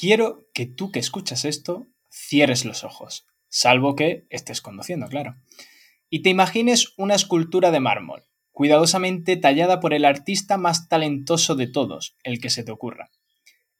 quiero 0.00 0.46
que 0.54 0.64
tú 0.64 0.90
que 0.90 0.98
escuchas 0.98 1.44
esto 1.44 1.86
cierres 2.08 2.64
los 2.64 2.84
ojos, 2.84 3.26
salvo 3.50 3.94
que 3.94 4.24
estés 4.30 4.62
conduciendo, 4.62 5.08
claro, 5.08 5.36
y 6.08 6.22
te 6.22 6.30
imagines 6.30 6.94
una 6.96 7.14
escultura 7.14 7.70
de 7.70 7.80
mármol, 7.80 8.24
cuidadosamente 8.50 9.36
tallada 9.36 9.78
por 9.78 9.92
el 9.92 10.06
artista 10.06 10.56
más 10.56 10.88
talentoso 10.88 11.54
de 11.54 11.66
todos, 11.66 12.16
el 12.24 12.40
que 12.40 12.48
se 12.48 12.64
te 12.64 12.72
ocurra. 12.72 13.10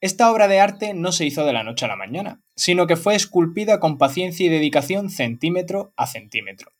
Esta 0.03 0.31
obra 0.31 0.47
de 0.47 0.61
arte 0.61 0.93
no 0.93 1.11
se 1.11 1.25
hizo 1.25 1.47
de 1.47 1.55
la 1.55 1.65
noche 1.65 1.87
a 1.87 1.89
la 1.89 1.97
mañana, 1.97 2.43
sino 2.55 2.87
que 2.87 2.97
fue 2.97 3.15
esculpida 3.15 3.81
con 3.81 3.97
paciencia 3.97 4.45
y 4.45 4.51
dedicación 4.51 5.09
centímetro 5.09 5.95
a 5.97 6.07
centímetro. 6.07 6.73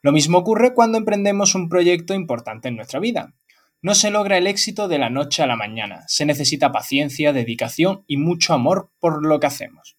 Lo 0.00 0.12
mismo 0.12 0.38
ocurre 0.38 0.72
cuando 0.72 0.96
emprendemos 0.96 1.54
un 1.54 1.68
proyecto 1.68 2.14
importante 2.14 2.68
en 2.68 2.76
nuestra 2.76 3.00
vida. 3.00 3.34
No 3.84 3.96
se 3.96 4.12
logra 4.12 4.38
el 4.38 4.46
éxito 4.46 4.86
de 4.86 4.98
la 4.98 5.10
noche 5.10 5.42
a 5.42 5.48
la 5.48 5.56
mañana, 5.56 6.04
se 6.06 6.24
necesita 6.24 6.70
paciencia, 6.70 7.32
dedicación 7.32 8.04
y 8.06 8.16
mucho 8.16 8.54
amor 8.54 8.92
por 9.00 9.26
lo 9.26 9.40
que 9.40 9.48
hacemos. 9.48 9.96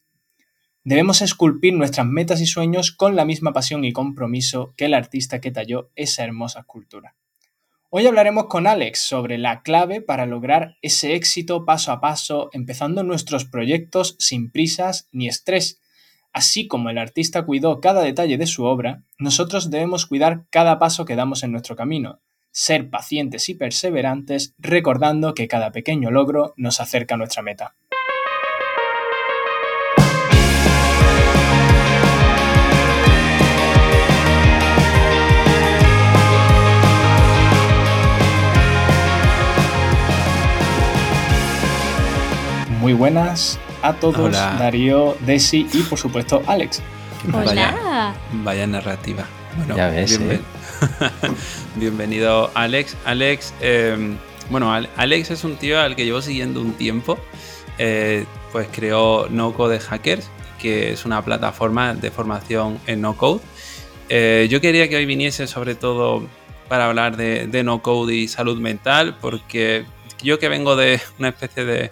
Debemos 0.86 1.22
esculpir 1.22 1.74
nuestras 1.74 2.08
metas 2.08 2.40
y 2.40 2.46
sueños 2.46 2.94
con 2.94 3.18
la 3.18 3.26
misma 3.26 3.52
pasión 3.52 3.84
y 3.84 3.92
compromiso 3.92 4.74
que 4.78 4.86
el 4.86 4.94
artista 4.94 5.42
que 5.42 5.52
talló 5.52 5.92
esa 5.96 6.24
hermosa 6.24 6.62
escultura. 6.62 7.18
Hoy 7.90 8.08
hablaremos 8.08 8.46
con 8.46 8.68
Alex 8.68 9.02
sobre 9.02 9.38
la 9.38 9.64
clave 9.64 10.00
para 10.00 10.26
lograr 10.26 10.78
ese 10.82 11.16
éxito 11.16 11.66
paso 11.66 11.92
a 11.92 12.00
paso, 12.00 12.50
empezando 12.54 13.04
nuestros 13.04 13.44
proyectos 13.44 14.16
sin 14.18 14.50
prisas 14.50 15.10
ni 15.12 15.28
estrés. 15.28 15.82
Así 16.32 16.68
como 16.68 16.90
el 16.90 16.98
artista 16.98 17.46
cuidó 17.46 17.82
cada 17.82 18.02
detalle 18.02 18.38
de 18.38 18.48
su 18.48 18.64
obra, 18.64 19.04
nosotros 19.18 19.70
debemos 19.70 20.06
cuidar 20.06 20.46
cada 20.50 20.80
paso 20.80 21.04
que 21.04 21.18
damos 21.18 21.44
en 21.44 21.52
nuestro 21.52 21.76
camino, 21.76 22.22
ser 22.54 22.90
pacientes 22.90 23.50
y 23.50 23.56
perseverantes, 23.56 24.54
recordando 24.60 25.34
que 25.34 25.48
cada 25.48 25.72
pequeño 25.72 26.12
logro 26.12 26.54
nos 26.56 26.80
acerca 26.80 27.16
a 27.16 27.18
nuestra 27.18 27.42
meta. 27.42 27.76
Muy 42.80 42.94
buenas 42.94 43.60
a 43.82 43.94
todos, 43.94 44.34
Darío, 44.34 45.16
Desi 45.22 45.68
y 45.74 45.82
por 45.84 45.98
supuesto 45.98 46.44
Alex. 46.48 46.82
Hola. 47.34 48.14
Vaya, 48.34 48.68
narrativa. 48.68 49.26
Bueno, 49.58 49.78
ya 49.78 49.90
ves, 49.90 50.20
¿eh? 50.20 50.40
bienvenido 51.76 52.50
Alex. 52.56 52.98
Alex, 53.06 53.54
em, 53.62 54.18
bueno, 54.50 54.72
Alex 54.72 55.32
es 55.32 55.44
un 55.44 55.56
tío 55.58 55.80
al 55.80 55.96
que 55.96 56.06
llevo 56.06 56.22
siguiendo 56.22 56.62
un 56.62 56.74
tiempo. 56.74 57.20
Eh, 57.78 58.26
pues 58.52 58.68
creó 58.72 59.28
No 59.30 59.54
Code 59.54 59.80
Hackers, 59.80 60.30
que 60.60 60.92
es 60.92 61.06
una 61.06 61.24
plataforma 61.24 61.94
de 61.94 62.12
formación 62.12 62.80
en 62.88 63.02
no 63.02 63.16
code. 63.18 63.42
Eh, 64.10 64.48
yo 64.50 64.62
quería 64.62 64.88
que 64.90 64.96
hoy 64.96 65.06
viniese 65.06 65.48
sobre 65.48 65.76
todo 65.76 66.28
para 66.68 66.88
hablar 66.88 67.18
de, 67.18 67.48
de 67.48 67.64
no 67.64 67.82
code 67.82 68.16
y 68.16 68.28
salud 68.28 68.60
mental, 68.60 69.18
porque 69.20 69.86
yo 70.22 70.40
que 70.40 70.50
vengo 70.50 70.76
de 70.76 71.00
una 71.20 71.30
especie 71.30 71.66
de 71.66 71.92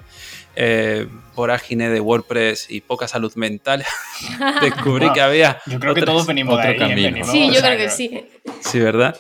eh, 0.56 1.08
vorágine 1.36 1.90
de 1.90 2.00
WordPress 2.00 2.70
y 2.70 2.82
poca 2.82 3.08
salud 3.08 3.34
mental, 3.36 3.84
descubrí 4.62 5.12
que 5.14 5.22
había. 5.22 5.62
Yo 5.66 5.80
creo 5.80 5.94
que 5.94 6.02
todos 6.02 6.28
venimos 6.28 6.54
otro 6.56 6.66
de 6.66 6.74
ahí, 6.74 6.78
camino. 6.78 7.26
Sí, 7.26 7.52
yo 7.54 7.62
creo 7.62 7.78
que 7.78 7.90
sí. 7.90 8.26
Sí, 8.60 8.80
¿verdad? 8.80 9.20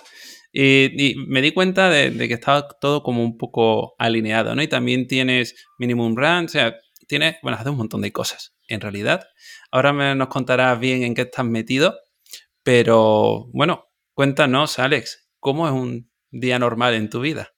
Y, 0.53 1.15
me 1.27 1.41
di 1.41 1.53
cuenta 1.53 1.89
de, 1.89 2.11
que 2.27 2.33
estaba 2.33 2.67
todo 2.79 3.03
como 3.03 3.23
un 3.23 3.37
poco 3.37 3.95
alineado, 3.97 4.53
¿no? 4.55 4.61
Y 4.61 4.67
también 4.67 5.07
tienes 5.07 5.55
Minimum 5.77 6.15
Run, 6.15 6.45
o 6.45 6.49
sea, 6.49 6.75
tienes, 7.07 7.37
bueno, 7.41 7.57
haces 7.57 7.71
un 7.71 7.77
montón 7.77 8.01
de 8.01 8.11
cosas, 8.11 8.53
en 8.67 8.81
realidad. 8.81 9.25
Ahora 9.71 9.93
me, 9.93 10.13
nos 10.15 10.27
contarás 10.27 10.79
bien 10.79 11.03
en 11.03 11.15
qué 11.15 11.21
estás 11.21 11.45
metido, 11.45 11.97
pero 12.63 13.47
bueno, 13.53 13.85
cuéntanos, 14.13 14.77
Alex, 14.79 15.29
¿cómo 15.39 15.67
es 15.67 15.73
un 15.73 16.11
día 16.31 16.59
normal 16.59 16.95
en 16.95 17.09
tu 17.09 17.21
vida? 17.21 17.50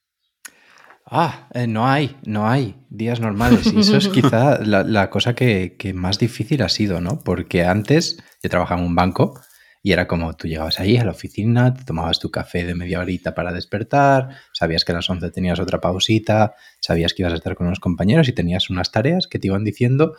Ah, 1.16 1.47
eh, 1.53 1.68
no 1.68 1.88
hay, 1.88 2.18
no 2.25 2.50
hay 2.50 2.74
días 2.90 3.19
normales. 3.19 3.72
Y 3.72 3.81
eso 3.81 3.97
es 3.97 4.07
quizá 4.09 4.57
la, 4.63 5.09
cosa 5.12 5.35
que, 5.35 5.78
más 5.94 6.18
difícil 6.18 6.63
ha 6.63 6.69
sido, 6.69 7.01
¿no? 7.01 7.19
Porque 7.19 7.66
antes 7.66 8.18
yo 8.41 8.50
trabajaba 8.50 8.81
en 8.81 8.88
un 8.88 8.96
banco 8.96 9.40
y 9.84 9.91
era 9.91 10.07
como 10.07 10.35
tú 10.35 10.47
llegabas 10.47 10.79
ahí 10.79 10.97
a 10.97 11.06
la 11.06 11.12
oficina, 11.12 11.72
te 11.72 11.84
tomabas 11.84 12.18
tu 12.18 12.31
café 12.31 12.66
de 12.66 12.74
media 12.74 13.00
horita 13.00 13.35
para 13.35 13.53
despertar, 13.53 14.29
sabías 14.53 14.85
que 14.85 14.91
a 14.91 14.96
las 14.96 15.07
11 15.07 15.29
tenías 15.29 15.59
otra 15.59 15.79
pausita, 15.79 16.56
sabías 16.81 17.13
que 17.13 17.22
ibas 17.22 17.34
a 17.34 17.35
estar 17.35 17.53
con 17.53 17.68
unos 17.68 17.80
compañeros 17.80 18.28
y 18.28 18.31
tenías 18.31 18.72
unas 18.72 18.91
tareas 18.91 19.28
que 19.28 19.38
te 19.38 19.47
iban 19.47 19.63
diciendo 19.63 20.16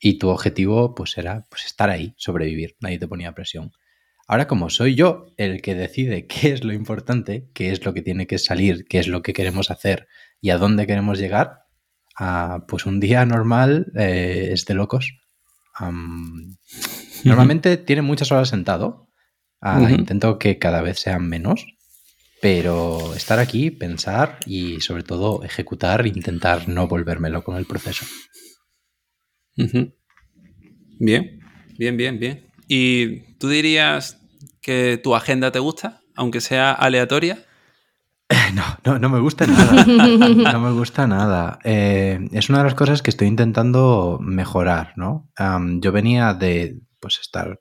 y 0.00 0.18
tu 0.18 0.30
objetivo 0.30 0.94
pues 0.94 1.18
era 1.18 1.46
pues 1.50 1.66
estar 1.66 1.90
ahí, 1.90 2.14
sobrevivir, 2.16 2.76
nadie 2.80 2.98
te 2.98 3.06
ponía 3.06 3.34
presión. 3.34 3.72
Ahora 4.26 4.46
como 4.46 4.70
soy 4.70 4.94
yo 4.94 5.26
el 5.36 5.62
que 5.62 5.74
decide 5.74 6.26
qué 6.26 6.52
es 6.52 6.62
lo 6.62 6.72
importante, 6.72 7.48
qué 7.54 7.70
es 7.70 7.84
lo 7.84 7.92
que 7.92 8.02
tiene 8.02 8.26
que 8.26 8.38
salir, 8.38 8.86
qué 8.86 8.98
es 8.98 9.08
lo 9.08 9.22
que 9.22 9.32
queremos 9.32 9.70
hacer, 9.70 10.06
y 10.40 10.50
a 10.50 10.58
dónde 10.58 10.86
queremos 10.86 11.18
llegar, 11.18 11.64
pues 12.66 12.86
un 12.86 13.00
día 13.00 13.24
normal 13.24 13.92
eh, 13.96 14.50
es 14.52 14.64
de 14.64 14.74
locos. 14.74 15.12
normalmente 17.24 17.76
tiene 17.76 18.02
muchas 18.02 18.32
horas 18.32 18.48
sentado. 18.48 19.08
Ah, 19.60 19.90
intento 19.90 20.38
que 20.38 20.58
cada 20.58 20.82
vez 20.82 21.00
sean 21.00 21.28
menos, 21.28 21.66
pero 22.40 23.14
estar 23.14 23.40
aquí, 23.40 23.72
pensar 23.72 24.38
y 24.46 24.80
sobre 24.80 25.02
todo 25.02 25.42
ejecutar, 25.42 26.06
intentar 26.06 26.68
no 26.68 26.86
volvérmelo 26.86 27.42
con 27.42 27.56
el 27.56 27.66
proceso. 27.66 28.06
Bien, 31.00 31.40
bien, 31.76 31.96
bien, 31.96 32.18
bien. 32.20 32.46
¿Y 32.68 33.34
tú 33.38 33.48
dirías 33.48 34.20
que 34.60 35.00
tu 35.02 35.16
agenda 35.16 35.50
te 35.50 35.58
gusta, 35.58 36.02
aunque 36.14 36.40
sea 36.40 36.72
aleatoria? 36.72 37.44
No, 38.54 38.64
no, 38.84 38.98
no 38.98 39.08
me 39.08 39.20
gusta 39.20 39.46
nada. 39.46 39.84
No 40.52 40.60
me 40.60 40.72
gusta 40.72 41.06
nada. 41.06 41.58
Eh, 41.64 42.28
es 42.32 42.48
una 42.48 42.58
de 42.58 42.64
las 42.64 42.74
cosas 42.74 43.02
que 43.02 43.10
estoy 43.10 43.28
intentando 43.28 44.18
mejorar, 44.20 44.92
¿no? 44.96 45.30
yo 45.80 45.92
venía 45.92 46.34
de, 46.34 46.80
pues, 47.00 47.18
estar, 47.20 47.60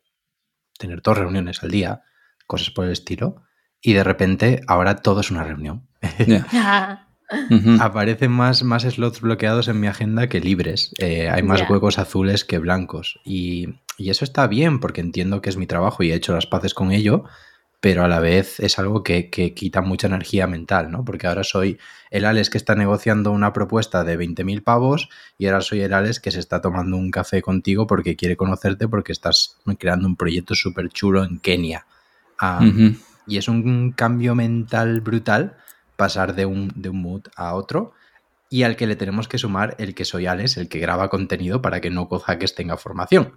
tener 0.77 1.01
dos 1.01 1.17
reuniones 1.17 1.63
al 1.63 1.71
día, 1.71 2.03
cosas 2.47 2.69
por 2.71 2.85
el 2.85 2.91
estilo, 2.91 3.43
y 3.81 3.93
de 3.93 4.03
repente 4.03 4.61
ahora 4.67 4.97
todo 4.97 5.21
es 5.21 5.31
una 5.31 5.43
reunión. 5.43 5.87
Aparecen 7.79 8.31
más, 8.31 8.63
más 8.63 8.83
slots 8.83 9.19
bloqueados 9.21 9.67
en 9.67 9.79
mi 9.79 9.87
agenda 9.87 10.27
que 10.29 10.39
libres. 10.39 10.93
Eh, 10.97 11.29
hay 11.29 11.43
más 11.43 11.69
huecos 11.69 11.99
azules 11.99 12.45
que 12.45 12.57
blancos. 12.57 13.19
Y, 13.25 13.67
y 13.97 14.09
eso 14.09 14.23
está 14.23 14.47
bien 14.47 14.79
porque 14.79 15.01
entiendo 15.01 15.41
que 15.41 15.49
es 15.49 15.57
mi 15.57 15.67
trabajo 15.67 16.03
y 16.03 16.11
he 16.11 16.15
hecho 16.15 16.33
las 16.33 16.45
paces 16.47 16.73
con 16.73 16.91
ello 16.91 17.25
pero 17.79 18.03
a 18.03 18.07
la 18.07 18.19
vez 18.19 18.59
es 18.59 18.79
algo 18.79 19.03
que, 19.03 19.29
quita 19.29 19.81
mucha 19.81 20.07
energía 20.07 20.47
mental, 20.47 20.91
¿no? 20.91 21.05
Porque 21.05 21.27
ahora 21.27 21.43
soy 21.43 21.77
el 22.09 22.25
Alex 22.25 22.49
que 22.49 22.57
está 22.57 22.75
negociando 22.75 23.31
una 23.31 23.53
propuesta 23.53 24.03
de 24.03 24.17
20.000 24.17 24.63
pavos 24.63 25.09
y 25.37 25.45
ahora 25.45 25.61
soy 25.61 25.81
el 25.81 25.93
Alex 25.93 26.19
que 26.19 26.31
se 26.31 26.39
está 26.39 26.61
tomando 26.61 26.97
un 26.97 27.11
café 27.11 27.41
contigo 27.41 27.85
porque 27.85 28.15
quiere 28.15 28.35
conocerte 28.35 28.87
porque 28.87 29.11
estás 29.11 29.57
creando 29.77 30.07
un 30.07 30.15
proyecto 30.15 30.55
súper 30.55 30.89
chulo 30.89 31.23
en 31.23 31.39
Kenia. 31.39 31.85
Y 33.27 33.37
es 33.37 33.47
un 33.47 33.91
cambio 33.91 34.35
mental 34.35 35.01
brutal 35.01 35.57
pasar 35.95 36.33
de 36.33 36.45
un, 36.45 36.71
de 36.75 36.89
un 36.89 37.01
mood 37.01 37.23
a 37.35 37.53
otro 37.53 37.93
y 38.49 38.63
al 38.63 38.75
que 38.75 38.87
le 38.87 38.95
tenemos 38.95 39.27
que 39.27 39.37
sumar 39.37 39.75
el 39.77 39.93
que 39.93 40.05
soy 40.05 40.25
Alex, 40.25 40.57
el 40.57 40.69
que 40.69 40.79
graba 40.79 41.09
contenido 41.09 41.61
para 41.61 41.81
que 41.81 41.89
no 41.89 42.07
que 42.09 42.47
tenga 42.47 42.77
formación. 42.77 43.33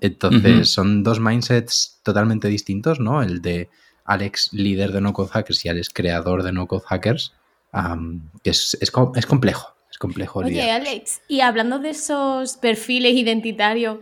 Entonces, 0.00 0.70
son 0.70 1.02
dos 1.02 1.20
mindsets 1.20 2.00
totalmente 2.02 2.48
distintos, 2.48 3.00
¿no? 3.00 3.22
El 3.22 3.42
de 3.42 3.68
Alex, 4.04 4.50
líder 4.52 4.92
de 4.92 5.00
No 5.00 5.12
Code 5.12 5.30
Hackers, 5.30 5.64
y 5.64 5.68
Alex, 5.68 5.90
creador 5.90 6.42
de 6.42 6.52
No 6.52 6.66
Code 6.66 6.84
Hackers, 6.86 7.34
que 8.42 8.50
es, 8.50 8.76
es, 8.80 8.90
complejo. 8.90 9.74
Es 9.90 9.98
complejo. 9.98 10.40
Oye, 10.40 10.70
Alex, 10.70 11.20
y 11.28 11.40
hablando 11.40 11.78
de 11.78 11.90
esos 11.90 12.56
perfiles 12.56 13.14
identitarios 13.14 13.98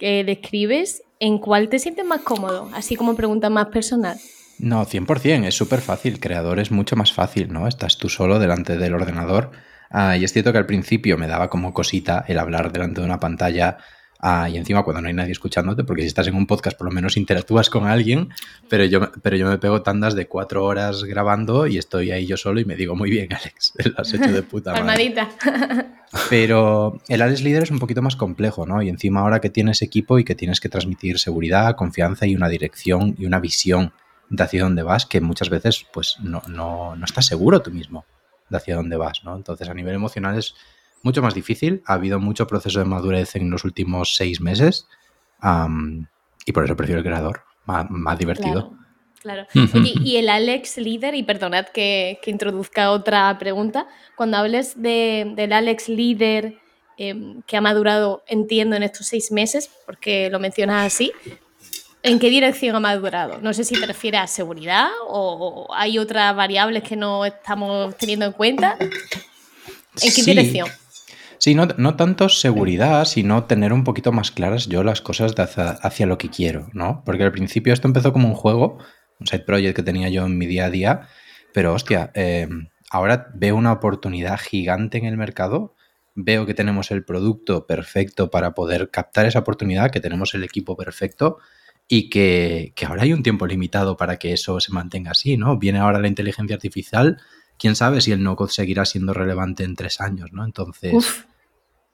que 0.00 0.24
describes, 0.24 1.02
¿en 1.20 1.38
cuál 1.38 1.68
te 1.68 1.78
sientes 1.78 2.04
más 2.04 2.20
cómodo? 2.22 2.70
Así 2.72 2.96
como 2.96 3.16
pregunta 3.16 3.50
más 3.50 3.66
personal. 3.66 4.16
No, 4.58 4.86
100%, 4.86 5.46
es 5.46 5.54
súper 5.54 5.80
fácil. 5.80 6.18
Creador 6.18 6.60
es 6.60 6.70
mucho 6.70 6.96
más 6.96 7.12
fácil, 7.12 7.52
¿no? 7.52 7.68
Estás 7.68 7.98
tú 7.98 8.08
solo 8.08 8.38
delante 8.38 8.78
del 8.78 8.94
ordenador. 8.94 9.50
Ah, 9.90 10.16
y 10.16 10.24
es 10.24 10.32
cierto 10.32 10.52
que 10.52 10.58
al 10.58 10.66
principio 10.66 11.18
me 11.18 11.26
daba 11.26 11.50
como 11.50 11.72
cosita 11.74 12.24
el 12.26 12.38
hablar 12.38 12.72
delante 12.72 13.00
de 13.00 13.06
una 13.06 13.20
pantalla 13.20 13.78
Ah, 14.20 14.48
y 14.48 14.56
encima 14.56 14.82
cuando 14.82 15.02
no 15.02 15.08
hay 15.08 15.14
nadie 15.14 15.32
escuchándote, 15.32 15.84
porque 15.84 16.02
si 16.02 16.08
estás 16.08 16.26
en 16.26 16.34
un 16.34 16.46
podcast 16.46 16.76
por 16.76 16.86
lo 16.86 16.92
menos 16.92 17.16
interactúas 17.16 17.68
con 17.68 17.86
alguien, 17.86 18.30
pero 18.68 18.84
yo, 18.84 19.12
pero 19.22 19.36
yo 19.36 19.46
me 19.48 19.58
pego 19.58 19.82
tandas 19.82 20.14
de 20.14 20.26
cuatro 20.26 20.64
horas 20.64 21.04
grabando 21.04 21.66
y 21.66 21.78
estoy 21.78 22.10
ahí 22.10 22.26
yo 22.26 22.36
solo 22.36 22.60
y 22.60 22.64
me 22.64 22.76
digo, 22.76 22.96
muy 22.96 23.10
bien, 23.10 23.28
Alex, 23.32 23.74
lo 23.84 23.98
has 23.98 24.12
hecho 24.12 24.32
de 24.32 24.42
puta 24.42 24.72
madre. 24.72 25.14
pero 26.30 26.98
el 27.08 27.22
Alex 27.22 27.42
Líder 27.42 27.64
es 27.64 27.70
un 27.70 27.78
poquito 27.78 28.02
más 28.02 28.16
complejo, 28.16 28.66
¿no? 28.66 28.82
Y 28.82 28.88
encima 28.88 29.20
ahora 29.20 29.40
que 29.40 29.50
tienes 29.50 29.82
equipo 29.82 30.18
y 30.18 30.24
que 30.24 30.34
tienes 30.34 30.60
que 30.60 30.68
transmitir 30.68 31.18
seguridad, 31.18 31.76
confianza 31.76 32.26
y 32.26 32.34
una 32.34 32.48
dirección 32.48 33.14
y 33.18 33.26
una 33.26 33.40
visión 33.40 33.92
de 34.28 34.42
hacia 34.42 34.62
dónde 34.62 34.82
vas, 34.82 35.06
que 35.06 35.20
muchas 35.20 35.50
veces 35.50 35.86
pues 35.92 36.16
no, 36.20 36.42
no, 36.48 36.96
no 36.96 37.04
estás 37.04 37.26
seguro 37.26 37.60
tú 37.62 37.70
mismo 37.70 38.04
de 38.48 38.56
hacia 38.56 38.76
dónde 38.76 38.96
vas, 38.96 39.24
¿no? 39.24 39.36
Entonces 39.36 39.68
a 39.68 39.74
nivel 39.74 39.94
emocional 39.94 40.38
es 40.38 40.54
mucho 41.02 41.22
más 41.22 41.34
difícil. 41.34 41.82
Ha 41.86 41.94
habido 41.94 42.18
mucho 42.18 42.46
proceso 42.46 42.78
de 42.78 42.84
madurez 42.84 43.36
en 43.36 43.50
los 43.50 43.64
últimos 43.64 44.16
seis 44.16 44.40
meses. 44.40 44.86
y 46.44 46.52
por 46.52 46.64
eso 46.64 46.76
prefiero 46.76 47.00
el 47.00 47.04
creador, 47.04 47.42
más, 47.64 48.18
divertido. 48.18 48.74
Claro. 49.20 49.46
y 50.04 50.16
el 50.16 50.28
Alex 50.28 50.78
líder, 50.78 51.14
y 51.14 51.22
perdonad 51.24 51.66
que, 51.66 52.20
introduzca 52.26 52.90
otra 52.90 53.36
pregunta, 53.38 53.88
cuando 54.16 54.36
hables 54.36 54.80
del 54.80 55.52
Alex 55.52 55.88
líder 55.88 56.58
em, 56.96 57.42
que 57.42 57.56
ha 57.56 57.60
madurado, 57.60 58.22
entiendo, 58.28 58.76
en 58.76 58.84
estos 58.84 59.06
seis 59.06 59.32
meses, 59.32 59.68
porque 59.84 60.30
lo 60.30 60.38
mencionas 60.38 60.86
así, 60.86 61.12
¿en 62.04 62.20
qué 62.20 62.30
dirección 62.30 62.76
ha 62.76 62.80
madurado? 62.80 63.38
No 63.42 63.52
sé 63.52 63.64
si 63.64 63.78
te 63.78 63.86
refieres 63.86 64.20
a 64.20 64.26
seguridad 64.28 64.88
o 65.08 65.68
hay 65.74 65.98
otras 65.98 66.34
variables 66.36 66.84
que 66.84 66.94
no 66.94 67.24
estamos 67.24 67.96
teniendo 67.96 68.26
en 68.26 68.32
cuenta. 68.32 68.76
¿En 68.80 70.12
qué 70.14 70.22
dirección? 70.22 70.68
Sí, 71.38 71.54
no, 71.54 71.96
tanto 71.96 72.28
seguridad, 72.28 73.04
sino 73.04 73.44
tener 73.44 73.72
un 73.72 73.84
poquito 73.84 74.12
más 74.12 74.30
claras 74.30 74.66
yo 74.66 74.82
las 74.82 75.00
cosas 75.00 75.34
hacia, 75.36 76.06
lo 76.06 76.18
que 76.18 76.30
quiero, 76.30 76.68
¿no? 76.72 77.02
Porque 77.04 77.24
al 77.24 77.32
principio 77.32 77.72
esto 77.72 77.88
empezó 77.88 78.12
como 78.12 78.28
un 78.28 78.34
juego, 78.34 78.78
un 79.20 79.26
side 79.26 79.44
project 79.44 79.76
que 79.76 79.82
tenía 79.82 80.08
yo 80.08 80.26
en 80.26 80.38
mi 80.38 80.46
día 80.46 80.66
a 80.66 80.70
día, 80.70 81.08
pero 81.52 81.74
hostia, 81.74 82.10
em, 82.14 82.68
ahora 82.90 83.28
veo 83.34 83.56
una 83.56 83.72
oportunidad 83.72 84.38
gigante 84.38 84.98
en 84.98 85.04
el 85.04 85.16
mercado, 85.16 85.74
veo 86.14 86.46
que 86.46 86.54
tenemos 86.54 86.90
el 86.90 87.04
producto 87.04 87.66
perfecto 87.66 88.30
para 88.30 88.54
poder 88.54 88.90
captar 88.90 89.26
esa 89.26 89.40
oportunidad, 89.40 89.90
que 89.90 90.00
tenemos 90.00 90.34
el 90.34 90.44
equipo 90.44 90.76
perfecto 90.76 91.38
y 91.88 92.10
que, 92.10 92.72
ahora 92.86 93.02
hay 93.02 93.12
un 93.12 93.22
tiempo 93.22 93.46
limitado 93.46 93.96
para 93.96 94.16
que 94.16 94.32
eso 94.32 94.58
se 94.60 94.72
mantenga 94.72 95.12
así, 95.12 95.36
¿no? 95.36 95.58
Viene 95.58 95.78
ahora 95.78 96.00
la 96.00 96.08
inteligencia 96.08 96.56
artificial, 96.56 97.18
quién 97.58 97.76
sabe 97.76 98.00
si 98.00 98.12
el 98.12 98.22
no-code 98.22 98.52
seguirá 98.52 98.84
siendo 98.84 99.14
relevante 99.14 99.64
en 99.64 99.76
tres 99.76 100.00
años, 100.00 100.32
¿no? 100.32 100.44
Entonces, 100.44 101.24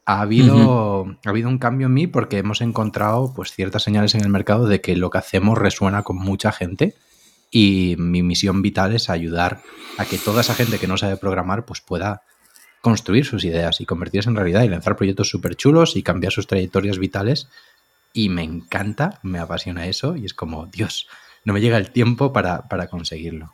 ha 0.04 0.20
habido, 0.20 1.16
ha 1.24 1.28
habido 1.28 1.48
un 1.48 1.58
cambio 1.58 1.86
en 1.86 1.94
mí 1.94 2.06
porque 2.06 2.38
hemos 2.38 2.60
encontrado 2.60 3.32
pues, 3.34 3.52
ciertas 3.52 3.82
señales 3.82 4.14
en 4.14 4.22
el 4.22 4.28
mercado 4.28 4.66
de 4.66 4.80
que 4.80 4.96
lo 4.96 5.10
que 5.10 5.18
hacemos 5.18 5.58
resuena 5.58 6.02
con 6.02 6.16
mucha 6.16 6.52
gente 6.52 6.94
y 7.50 7.96
mi 7.98 8.22
misión 8.22 8.62
vital 8.62 8.94
es 8.94 9.10
ayudar 9.10 9.62
a 9.98 10.06
que 10.06 10.18
toda 10.18 10.40
esa 10.40 10.54
gente 10.54 10.78
que 10.78 10.88
no 10.88 10.96
sabe 10.96 11.16
programar 11.18 11.66
pues 11.66 11.80
pueda 11.80 12.22
construir 12.80 13.24
sus 13.26 13.44
ideas 13.44 13.80
y 13.80 13.86
convertirse 13.86 14.28
en 14.28 14.36
realidad 14.36 14.64
y 14.64 14.68
lanzar 14.68 14.96
proyectos 14.96 15.28
súper 15.28 15.54
chulos 15.54 15.94
y 15.94 16.02
cambiar 16.02 16.32
sus 16.32 16.46
trayectorias 16.46 16.98
vitales. 16.98 17.48
Y 18.12 18.28
me 18.28 18.42
encanta, 18.42 19.20
me 19.22 19.38
apasiona 19.38 19.86
eso 19.86 20.16
y 20.16 20.24
es 20.24 20.34
como, 20.34 20.66
Dios, 20.66 21.06
no 21.44 21.52
me 21.52 21.60
llega 21.60 21.76
el 21.76 21.90
tiempo 21.90 22.32
para, 22.32 22.66
conseguirlo. 22.90 23.52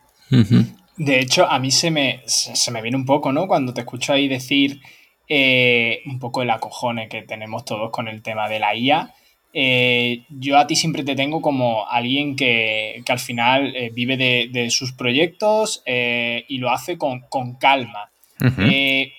De 0.99 1.21
hecho, 1.21 1.49
a 1.49 1.61
mí 1.61 1.71
se 1.71 1.93
me, 1.93 2.23
se 2.27 2.71
me 2.73 2.83
viene 2.83 2.97
un 2.97 3.06
poco, 3.06 3.33
¿no? 3.33 3.47
Cuando 3.47 3.73
te 3.73 3.83
escucho 3.83 4.12
ahí 4.12 4.27
decir 4.27 4.81
eh, 5.29 6.00
un 6.06 6.19
poco 6.19 6.41
el 6.41 6.49
acojone 6.49 7.09
que 7.09 7.23
tenemos 7.23 7.65
todos 7.65 7.91
con 7.91 8.09
el 8.09 8.21
tema 8.23 8.49
de 8.49 8.59
la 8.59 8.75
IA. 8.75 9.15
Eh, 9.53 10.25
yo 10.29 10.59
a 10.59 10.67
ti 10.67 10.75
siempre 10.75 11.05
te 11.05 11.15
tengo 11.15 11.41
como 11.41 11.87
alguien 11.87 12.35
que, 12.35 13.03
al 13.06 13.19
final 13.19 13.77
eh, 13.77 13.91
vive 13.95 14.17
de, 14.17 14.71
sus 14.71 14.93
proyectos 14.93 15.83
y 15.87 16.59
lo 16.59 16.71
hace 16.71 16.99
con, 16.99 17.23
calma. 17.61 18.11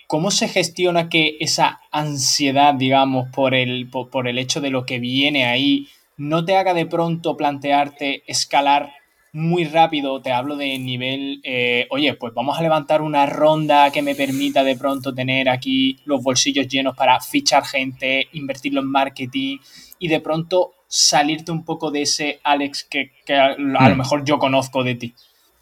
¿Cómo 0.07 0.31
se 0.31 0.49
gestiona 0.49 1.07
que 1.07 1.37
esa 1.39 1.79
ansiedad, 1.91 2.73
digamos, 2.73 3.29
por 3.29 3.55
el, 3.55 3.89
por 3.89 4.27
el 4.27 4.37
hecho 4.37 4.59
de 4.59 4.69
lo 4.69 4.85
que 4.85 4.99
viene 4.99 5.45
ahí, 5.45 5.87
no 6.17 6.43
te 6.43 6.57
haga 6.57 6.73
de 6.73 6.85
pronto 6.85 7.37
plantearte 7.37 8.23
escalar 8.27 8.91
muy 9.31 9.65
rápido, 9.65 10.21
te 10.21 10.31
hablo 10.31 10.55
de 10.55 10.77
nivel, 10.79 11.39
eh, 11.43 11.87
oye, 11.91 12.13
pues 12.15 12.33
vamos 12.33 12.57
a 12.57 12.61
levantar 12.61 13.01
una 13.01 13.25
ronda 13.25 13.91
que 13.91 14.01
me 14.01 14.15
permita 14.15 14.63
de 14.63 14.75
pronto 14.75 15.13
tener 15.13 15.49
aquí 15.49 15.99
los 16.05 16.23
bolsillos 16.23 16.67
llenos 16.67 16.95
para 16.95 17.19
fichar 17.19 17.65
gente, 17.65 18.27
invertirlo 18.33 18.81
en 18.81 18.87
marketing 18.87 19.57
y 19.99 20.07
de 20.07 20.19
pronto 20.19 20.73
salirte 20.87 21.51
un 21.51 21.63
poco 21.63 21.91
de 21.91 22.01
ese 22.01 22.39
Alex 22.43 22.87
que, 22.89 23.11
a, 23.31 23.55
lo 23.57 23.79
hmm. 23.79 23.97
mejor 23.97 24.25
yo 24.25 24.39
conozco 24.39 24.83
de 24.83 24.95
ti. 24.95 25.15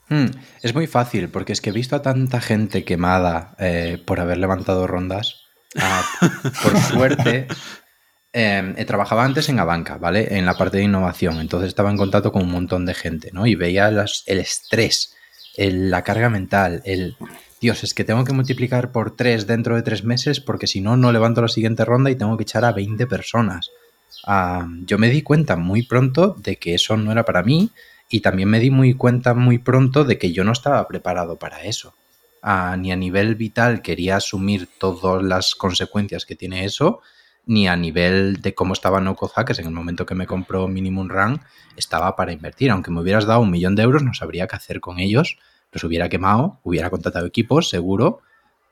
Hmm. 0.09 0.27
Es 0.61 0.73
muy 0.73 0.87
fácil 0.87 1.27
porque 1.27 1.51
es 1.51 1.59
que 1.59 1.71
he 1.71 1.73
visto 1.73 1.95
a 1.97 2.01
tanta 2.01 2.39
gente 2.39 2.85
quemada 2.85 3.55
eh, 3.59 4.01
por 4.05 4.21
haber 4.21 4.37
levantado 4.37 4.87
rondas. 4.87 5.41
Ah, 5.77 6.01
por 6.63 6.77
suerte, 6.77 7.47
eh, 8.33 8.85
trabajaba 8.85 9.23
antes 9.23 9.49
en 9.49 9.59
Abanca, 9.59 9.97
¿vale? 9.97 10.37
En 10.37 10.45
la 10.45 10.55
parte 10.55 10.77
de 10.77 10.83
innovación. 10.83 11.39
Entonces 11.39 11.69
estaba 11.69 11.89
en 11.89 11.97
contacto 11.97 12.31
con 12.31 12.43
un 12.43 12.51
montón 12.51 12.85
de 12.85 12.93
gente, 12.93 13.31
¿no? 13.33 13.47
Y 13.47 13.55
veía 13.55 13.87
el 13.87 14.39
estrés, 14.39 15.15
la 15.57 16.03
carga 16.03 16.29
mental, 16.29 16.81
el... 16.85 17.15
Dios, 17.59 17.83
es 17.83 17.95
que 17.95 18.03
tengo 18.03 18.23
que 18.23 18.33
multiplicar 18.33 18.91
por 18.91 19.15
tres 19.15 19.47
dentro 19.47 19.75
de 19.75 19.81
tres 19.81 20.03
meses 20.03 20.39
porque 20.39 20.67
si 20.67 20.79
no, 20.79 20.95
no 20.95 21.11
levanto 21.11 21.41
la 21.41 21.47
siguiente 21.47 21.85
ronda 21.85 22.11
y 22.11 22.15
tengo 22.15 22.37
que 22.37 22.43
echar 22.43 22.63
a 22.63 22.71
20 22.71 23.07
personas. 23.07 23.71
Ah, 24.27 24.67
yo 24.85 24.99
me 24.99 25.09
di 25.09 25.23
cuenta 25.23 25.55
muy 25.55 25.81
pronto 25.81 26.35
de 26.37 26.57
que 26.57 26.75
eso 26.75 26.97
no 26.97 27.11
era 27.11 27.25
para 27.25 27.41
mí 27.41 27.71
y 28.09 28.19
también 28.19 28.49
me 28.49 28.59
di 28.59 28.69
muy 28.69 28.93
cuenta 28.93 29.33
muy 29.33 29.57
pronto 29.57 30.03
de 30.03 30.19
que 30.19 30.31
yo 30.31 30.43
no 30.43 30.51
estaba 30.51 30.87
preparado 30.87 31.37
para 31.37 31.63
eso. 31.63 31.95
Ah, 32.43 32.77
ni 32.77 32.91
a 32.91 32.95
nivel 32.95 33.35
vital 33.35 33.81
quería 33.81 34.17
asumir 34.17 34.69
todas 34.77 35.23
las 35.23 35.55
consecuencias 35.55 36.25
que 36.25 36.35
tiene 36.35 36.63
eso, 36.63 37.01
ni 37.47 37.67
a 37.67 37.75
nivel 37.75 38.41
de 38.41 38.53
cómo 38.53 38.73
estaba 38.73 38.99
No 39.01 39.15
Hackers 39.15 39.59
en 39.59 39.65
el 39.65 39.71
momento 39.71 40.05
que 40.05 40.15
me 40.15 40.27
compró 40.27 40.67
Minimum 40.67 41.09
Run, 41.09 41.41
estaba 41.75 42.15
para 42.15 42.33
invertir. 42.33 42.69
Aunque 42.71 42.91
me 42.91 43.01
hubieras 43.01 43.25
dado 43.25 43.39
un 43.39 43.49
millón 43.49 43.75
de 43.75 43.83
euros, 43.83 44.03
no 44.03 44.13
sabría 44.13 44.47
qué 44.47 44.55
hacer 44.55 44.79
con 44.79 44.99
ellos. 44.99 45.37
Los 45.71 45.83
hubiera 45.83 46.09
quemado, 46.09 46.59
hubiera 46.63 46.89
contratado 46.89 47.25
equipos, 47.25 47.69
seguro, 47.69 48.19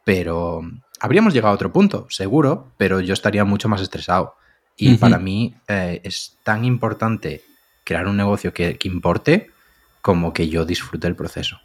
pero 0.03 0.61
habríamos 0.99 1.33
llegado 1.33 1.51
a 1.51 1.55
otro 1.55 1.71
punto, 1.71 2.05
seguro, 2.09 2.71
pero 2.77 2.99
yo 2.99 3.13
estaría 3.13 3.45
mucho 3.45 3.69
más 3.69 3.81
estresado. 3.81 4.35
Y 4.77 4.95
para 4.97 5.19
mí 5.19 5.55
eh, 5.69 6.01
es 6.03 6.37
tan 6.43 6.65
importante 6.65 7.43
crear 7.85 8.07
un 8.07 8.17
negocio 8.17 8.53
que, 8.53 8.77
que 8.77 8.89
importe 8.89 9.51
como 10.01 10.33
que 10.33 10.49
yo 10.49 10.65
disfrute 10.65 11.07
el 11.07 11.15
proceso 11.15 11.59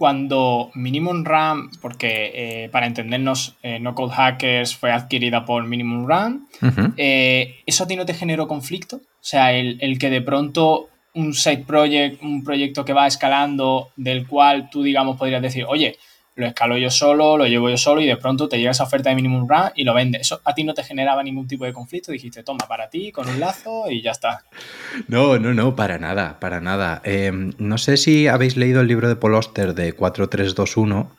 cuando 0.00 0.70
Minimum 0.72 1.26
Run, 1.26 1.68
porque 1.82 2.32
eh, 2.34 2.68
para 2.70 2.86
entendernos, 2.86 3.56
eh, 3.62 3.78
No 3.80 3.94
Code 3.94 4.14
Hackers 4.14 4.74
fue 4.74 4.92
adquirida 4.92 5.44
por 5.44 5.66
Minimum 5.66 6.06
Run, 6.08 6.48
eh, 6.96 7.56
¿eso 7.66 7.84
a 7.84 7.86
ti 7.86 7.96
no 7.96 8.06
te 8.06 8.14
generó 8.14 8.48
conflicto? 8.48 8.96
O 8.96 9.00
sea, 9.20 9.52
el, 9.52 9.76
el, 9.82 9.98
que 9.98 10.08
de 10.08 10.22
pronto 10.22 10.88
un 11.12 11.34
side 11.34 11.64
project, 11.66 12.22
un 12.22 12.42
proyecto 12.42 12.82
que 12.82 12.94
va 12.94 13.06
escalando, 13.06 13.90
del 13.94 14.26
cual 14.26 14.70
tú, 14.70 14.82
digamos, 14.82 15.18
podrías 15.18 15.42
decir, 15.42 15.66
oye, 15.68 15.98
lo 16.36 16.46
escalo 16.46 16.78
yo 16.78 16.90
solo, 16.90 17.36
lo 17.36 17.46
llevo 17.46 17.68
yo 17.68 17.76
solo 17.76 18.00
y 18.00 18.06
de 18.06 18.16
pronto 18.16 18.48
te 18.48 18.58
llega 18.58 18.70
esa 18.70 18.84
oferta 18.84 19.10
de 19.10 19.16
minimum 19.16 19.48
run 19.48 19.70
y 19.74 19.84
lo 19.84 19.94
vendes. 19.94 20.22
Eso 20.22 20.40
a 20.44 20.54
ti 20.54 20.64
no 20.64 20.74
te 20.74 20.84
generaba 20.84 21.22
ningún 21.22 21.46
tipo 21.46 21.64
de 21.64 21.72
conflicto. 21.72 22.12
Dijiste, 22.12 22.42
toma, 22.42 22.66
para 22.68 22.88
ti, 22.88 23.12
con 23.12 23.28
un 23.28 23.40
lazo 23.40 23.90
y 23.90 24.02
ya 24.02 24.12
está. 24.12 24.44
No, 25.08 25.38
no, 25.38 25.52
no, 25.54 25.76
para 25.76 25.98
nada, 25.98 26.38
para 26.40 26.60
nada. 26.60 27.02
Em, 27.04 27.52
no 27.58 27.78
sé 27.78 27.96
si 27.96 28.26
habéis 28.26 28.56
leído 28.56 28.80
el 28.80 28.86
libro 28.86 29.08
de 29.08 29.16
Paul 29.16 29.34
Oster 29.34 29.74
de 29.74 29.92
4321, 29.92 31.16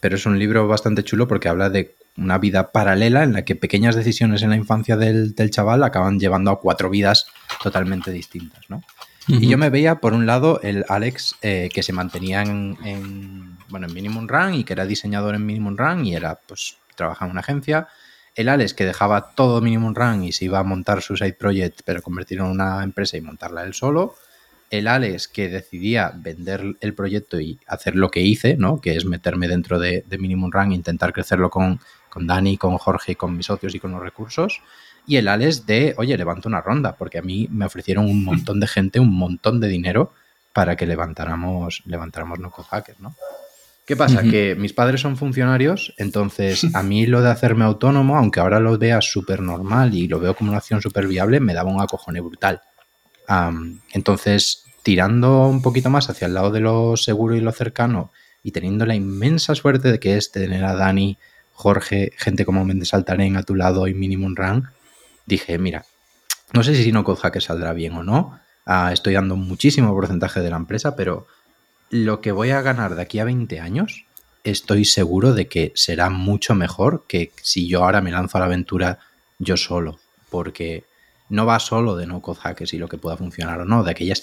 pero 0.00 0.16
es 0.16 0.26
un 0.26 0.38
libro 0.38 0.66
bastante 0.68 1.04
chulo 1.04 1.26
porque 1.26 1.48
habla 1.48 1.70
de 1.70 1.96
una 2.16 2.36
vida 2.36 2.72
paralela 2.72 3.22
en 3.22 3.32
la 3.32 3.44
que 3.44 3.56
pequeñas 3.56 3.96
decisiones 3.96 4.42
en 4.42 4.50
la 4.50 4.56
infancia 4.56 4.96
del, 4.96 5.34
del 5.34 5.50
chaval 5.50 5.82
acaban 5.82 6.20
llevando 6.20 6.50
a 6.50 6.60
cuatro 6.60 6.90
vidas 6.90 7.26
totalmente 7.62 8.10
distintas, 8.10 8.68
¿no? 8.68 8.82
Y 9.28 9.48
yo 9.48 9.56
me 9.56 9.70
veía, 9.70 9.96
por 9.96 10.14
un 10.14 10.26
lado, 10.26 10.60
el 10.62 10.84
Alex 10.88 11.36
eh, 11.42 11.68
que 11.72 11.82
se 11.82 11.92
mantenía 11.92 12.42
en, 12.42 13.51
bueno, 13.72 13.88
en 13.88 13.94
Minimum 13.94 14.28
Run 14.28 14.54
y 14.54 14.62
que 14.64 14.74
era 14.74 14.86
diseñador 14.86 15.34
en 15.34 15.44
Minimum 15.44 15.76
Run 15.76 16.04
y 16.06 16.14
era, 16.14 16.38
pues, 16.46 16.76
trabajaba 16.94 17.26
en 17.26 17.32
una 17.32 17.40
agencia. 17.40 17.88
El 18.36 18.48
Alex 18.48 18.72
que 18.74 18.86
dejaba 18.86 19.34
todo 19.34 19.60
Minimum 19.60 19.94
Run 19.94 20.22
y 20.22 20.32
se 20.32 20.44
iba 20.44 20.60
a 20.60 20.62
montar 20.62 21.02
su 21.02 21.16
side 21.16 21.34
project, 21.34 21.80
pero 21.84 22.00
convertirlo 22.00 22.44
en 22.44 22.52
una 22.52 22.84
empresa 22.84 23.16
y 23.16 23.20
montarla 23.20 23.64
él 23.64 23.74
solo. 23.74 24.14
El 24.70 24.86
Alex 24.86 25.26
que 25.26 25.48
decidía 25.48 26.12
vender 26.14 26.76
el 26.80 26.94
proyecto 26.94 27.40
y 27.40 27.58
hacer 27.66 27.96
lo 27.96 28.10
que 28.10 28.20
hice, 28.20 28.56
¿no? 28.56 28.80
Que 28.80 28.96
es 28.96 29.04
meterme 29.04 29.48
dentro 29.48 29.80
de, 29.80 30.04
de 30.06 30.18
Minimum 30.18 30.52
Run 30.52 30.70
e 30.70 30.76
intentar 30.76 31.12
crecerlo 31.12 31.50
con, 31.50 31.80
con 32.08 32.26
Dani, 32.28 32.56
con 32.56 32.78
Jorge, 32.78 33.16
con 33.16 33.36
mis 33.36 33.46
socios 33.46 33.74
y 33.74 33.80
con 33.80 33.90
los 33.90 34.00
recursos 34.00 34.62
y 35.06 35.16
el 35.16 35.28
Alex 35.28 35.66
de, 35.66 35.94
oye, 35.98 36.16
levanto 36.16 36.48
una 36.48 36.60
ronda, 36.60 36.96
porque 36.96 37.18
a 37.18 37.22
mí 37.22 37.48
me 37.50 37.66
ofrecieron 37.66 38.04
un 38.04 38.24
montón 38.24 38.60
de 38.60 38.68
gente, 38.68 39.00
un 39.00 39.14
montón 39.14 39.60
de 39.60 39.68
dinero 39.68 40.12
para 40.52 40.76
que 40.76 40.86
levantáramos, 40.86 41.82
levantáramos 41.86 42.38
no 42.38 42.50
Hackers, 42.50 43.00
¿no? 43.00 43.16
¿Qué 43.86 43.96
pasa? 43.96 44.22
Que 44.22 44.54
mis 44.54 44.72
padres 44.72 45.00
son 45.00 45.16
funcionarios, 45.16 45.92
entonces 45.96 46.66
a 46.74 46.82
mí 46.84 47.06
lo 47.06 47.20
de 47.20 47.30
hacerme 47.30 47.64
autónomo, 47.64 48.16
aunque 48.16 48.38
ahora 48.38 48.60
lo 48.60 48.78
vea 48.78 49.00
súper 49.00 49.40
normal 49.40 49.94
y 49.94 50.06
lo 50.06 50.20
veo 50.20 50.34
como 50.34 50.50
una 50.50 50.58
acción 50.58 50.80
súper 50.80 51.08
viable, 51.08 51.40
me 51.40 51.52
daba 51.52 51.72
un 51.72 51.80
acojone 51.80 52.20
brutal. 52.20 52.60
entonces, 53.92 54.64
tirando 54.84 55.48
un 55.48 55.62
poquito 55.62 55.90
más 55.90 56.08
hacia 56.08 56.26
el 56.26 56.34
lado 56.34 56.50
de 56.52 56.60
lo 56.60 56.96
seguro 56.96 57.34
y 57.34 57.40
lo 57.40 57.50
cercano 57.50 58.12
y 58.42 58.52
teniendo 58.52 58.86
la 58.86 58.94
inmensa 58.94 59.54
suerte 59.54 59.90
de 59.90 59.98
que 59.98 60.16
es 60.16 60.30
tener 60.30 60.64
a 60.64 60.74
Dani, 60.74 61.18
Jorge, 61.52 62.12
gente 62.16 62.44
como 62.44 62.64
Méndez 62.64 62.94
Altarén 62.94 63.36
a 63.36 63.42
tu 63.42 63.54
lado 63.54 63.88
y 63.88 63.94
Minimum 63.94 64.34
Run, 64.36 64.68
dije, 65.26 65.58
mira, 65.58 65.84
no 66.52 66.62
sé 66.62 66.74
si 66.74 66.92
no 66.92 67.04
Code 67.04 67.40
saldrá 67.40 67.72
bien 67.72 67.94
o 67.94 68.02
no. 68.02 68.38
Ah, 68.64 68.90
estoy 68.92 69.14
dando 69.14 69.36
muchísimo 69.36 69.92
porcentaje 69.92 70.40
de 70.40 70.50
la 70.50 70.56
empresa, 70.56 70.94
pero 70.94 71.26
lo 71.92 72.22
que 72.22 72.32
voy 72.32 72.50
a 72.50 72.62
ganar 72.62 72.94
de 72.94 73.02
aquí 73.02 73.18
a 73.18 73.24
20 73.24 73.60
años 73.60 74.06
estoy 74.44 74.86
seguro 74.86 75.34
de 75.34 75.46
que 75.46 75.72
será 75.74 76.08
mucho 76.08 76.54
mejor 76.54 77.04
que 77.06 77.32
si 77.42 77.68
yo 77.68 77.84
ahora 77.84 78.00
me 78.00 78.10
lanzo 78.10 78.38
a 78.38 78.40
la 78.40 78.46
aventura 78.46 78.98
yo 79.38 79.58
solo, 79.58 80.00
porque 80.30 80.84
no 81.28 81.44
va 81.44 81.60
solo 81.60 81.94
de 81.94 82.06
no 82.06 82.22
code 82.22 82.40
hackers 82.40 82.72
y 82.72 82.78
lo 82.78 82.88
que 82.88 82.96
pueda 82.96 83.18
funcionar 83.18 83.60
o 83.60 83.66
no, 83.66 83.84
de 83.84 83.94
que 83.94 84.06
ya 84.06 84.14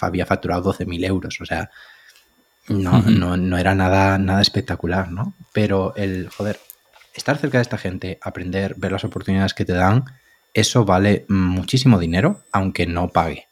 había 0.00 0.24
facturado 0.24 0.72
12.000 0.72 1.04
euros, 1.04 1.40
o 1.40 1.44
sea, 1.44 1.68
no, 2.68 3.02
no, 3.02 3.58
era 3.58 3.74
nada, 3.74 4.18
nada 4.18 4.40
espectacular, 4.40 5.10
¿no? 5.10 5.34
Pero 5.52 5.96
el, 5.96 6.28
joder, 6.28 6.60
estar 7.12 7.38
cerca 7.38 7.58
de 7.58 7.62
esta 7.62 7.76
gente, 7.76 8.20
aprender, 8.22 8.76
ver 8.76 8.92
las 8.92 9.04
oportunidades 9.04 9.52
que 9.52 9.64
te 9.64 9.72
dan, 9.72 10.04
eso 10.54 10.84
vale 10.84 11.26
muchísimo 11.28 11.98
dinero, 11.98 12.44
aunque 12.52 12.86
no 12.86 13.08
pague. 13.08 13.48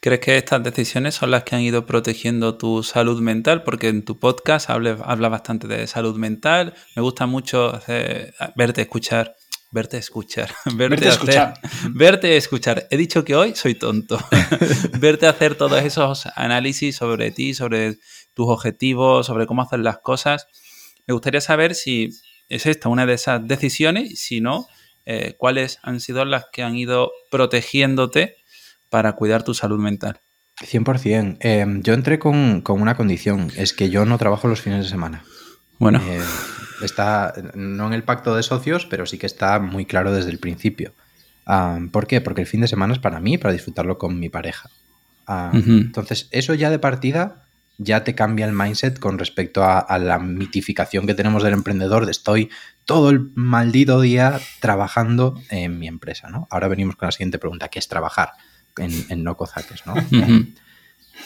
¿Crees 0.00 0.20
que 0.20 0.36
estas 0.36 0.62
decisiones 0.62 1.14
son 1.14 1.30
las 1.30 1.44
que 1.44 1.56
han 1.56 1.62
ido 1.62 1.86
protegiendo 1.86 2.56
tu 2.56 2.82
salud 2.82 3.20
mental? 3.20 3.62
Porque 3.62 3.88
en 3.88 4.04
tu 4.04 4.18
podcast 4.18 4.70
hablas 4.70 5.00
habla 5.04 5.28
bastante 5.28 5.66
de 5.66 5.86
salud 5.86 6.16
mental. 6.16 6.74
Me 6.96 7.02
gusta 7.02 7.26
mucho 7.26 7.80
verte, 8.56 8.82
escuchar. 8.82 9.36
Verte, 9.72 9.98
escuchar. 9.98 10.52
Verte, 10.74 11.08
escuchar. 11.08 11.54
Verte, 11.90 12.36
escuchar. 12.36 12.88
He 12.90 12.96
dicho 12.96 13.24
que 13.24 13.36
hoy 13.36 13.54
soy 13.54 13.76
tonto. 13.76 14.18
verte 14.98 15.28
hacer 15.28 15.54
todos 15.54 15.80
esos 15.82 16.26
análisis 16.34 16.96
sobre 16.96 17.30
ti, 17.30 17.54
sobre 17.54 17.98
tus 18.34 18.48
objetivos, 18.48 19.26
sobre 19.26 19.46
cómo 19.46 19.62
hacer 19.62 19.78
las 19.78 19.98
cosas. 19.98 20.48
Me 21.06 21.12
gustaría 21.12 21.40
saber 21.40 21.76
si 21.76 22.08
es 22.48 22.66
esta 22.66 22.88
una 22.88 23.06
de 23.06 23.14
esas 23.14 23.46
decisiones 23.46 24.18
si 24.18 24.40
no, 24.40 24.66
eh, 25.06 25.34
cuáles 25.38 25.78
han 25.82 26.00
sido 26.00 26.24
las 26.24 26.46
que 26.52 26.64
han 26.64 26.76
ido 26.76 27.12
protegiéndote 27.30 28.36
para 28.90 29.12
cuidar 29.14 29.42
tu 29.42 29.54
salud 29.54 29.78
mental. 29.78 30.20
100%. 30.60 31.38
Em, 31.40 31.82
yo 31.82 31.94
entré 31.94 32.18
con, 32.18 32.62
una 32.68 32.96
condición, 32.96 33.50
es 33.56 33.72
que 33.72 33.88
yo 33.88 34.04
no 34.04 34.18
trabajo 34.18 34.48
los 34.48 34.60
fines 34.60 34.84
de 34.84 34.90
semana. 34.90 35.24
Bueno. 35.78 36.00
Eh, 36.04 36.20
está, 36.82 37.32
no 37.54 37.86
en 37.86 37.92
el 37.94 38.02
pacto 38.02 38.36
de 38.36 38.42
socios, 38.42 38.86
pero 38.86 39.06
sí 39.06 39.16
que 39.18 39.26
está 39.26 39.58
muy 39.58 39.86
claro 39.86 40.12
desde 40.12 40.30
el 40.30 40.38
principio. 40.38 40.92
¿Por 41.90 42.06
qué? 42.06 42.20
Porque 42.20 42.42
el 42.42 42.46
fin 42.46 42.60
de 42.60 42.68
semana 42.68 42.92
es 42.92 43.00
para 43.00 43.18
mí, 43.18 43.36
para 43.36 43.52
disfrutarlo 43.52 43.98
con 43.98 44.20
mi 44.20 44.28
pareja. 44.28 44.70
Entonces, 45.52 46.28
eso 46.30 46.54
ya 46.54 46.70
de 46.70 46.78
partida 46.78 47.46
ya 47.78 48.04
te 48.04 48.14
cambia 48.14 48.46
el 48.46 48.52
mindset 48.52 48.98
con 48.98 49.18
respecto 49.18 49.64
a, 49.64 49.78
a, 49.78 49.98
la 49.98 50.18
mitificación 50.18 51.06
que 51.06 51.14
tenemos 51.14 51.42
del 51.42 51.54
emprendedor 51.54 52.04
de 52.04 52.12
estoy 52.12 52.50
todo 52.84 53.08
el 53.08 53.30
maldito 53.34 54.00
día 54.02 54.38
trabajando 54.60 55.40
en 55.48 55.78
mi 55.78 55.88
empresa, 55.88 56.28
¿no? 56.28 56.46
Ahora 56.50 56.68
venimos 56.68 56.96
con 56.96 57.06
la 57.06 57.12
siguiente 57.12 57.38
pregunta, 57.38 57.68
¿qué 57.68 57.78
es 57.78 57.88
trabajar? 57.88 58.32
En, 58.78 59.24
no 59.24 59.36
cozaques, 59.36 59.86
¿no? 59.86 59.94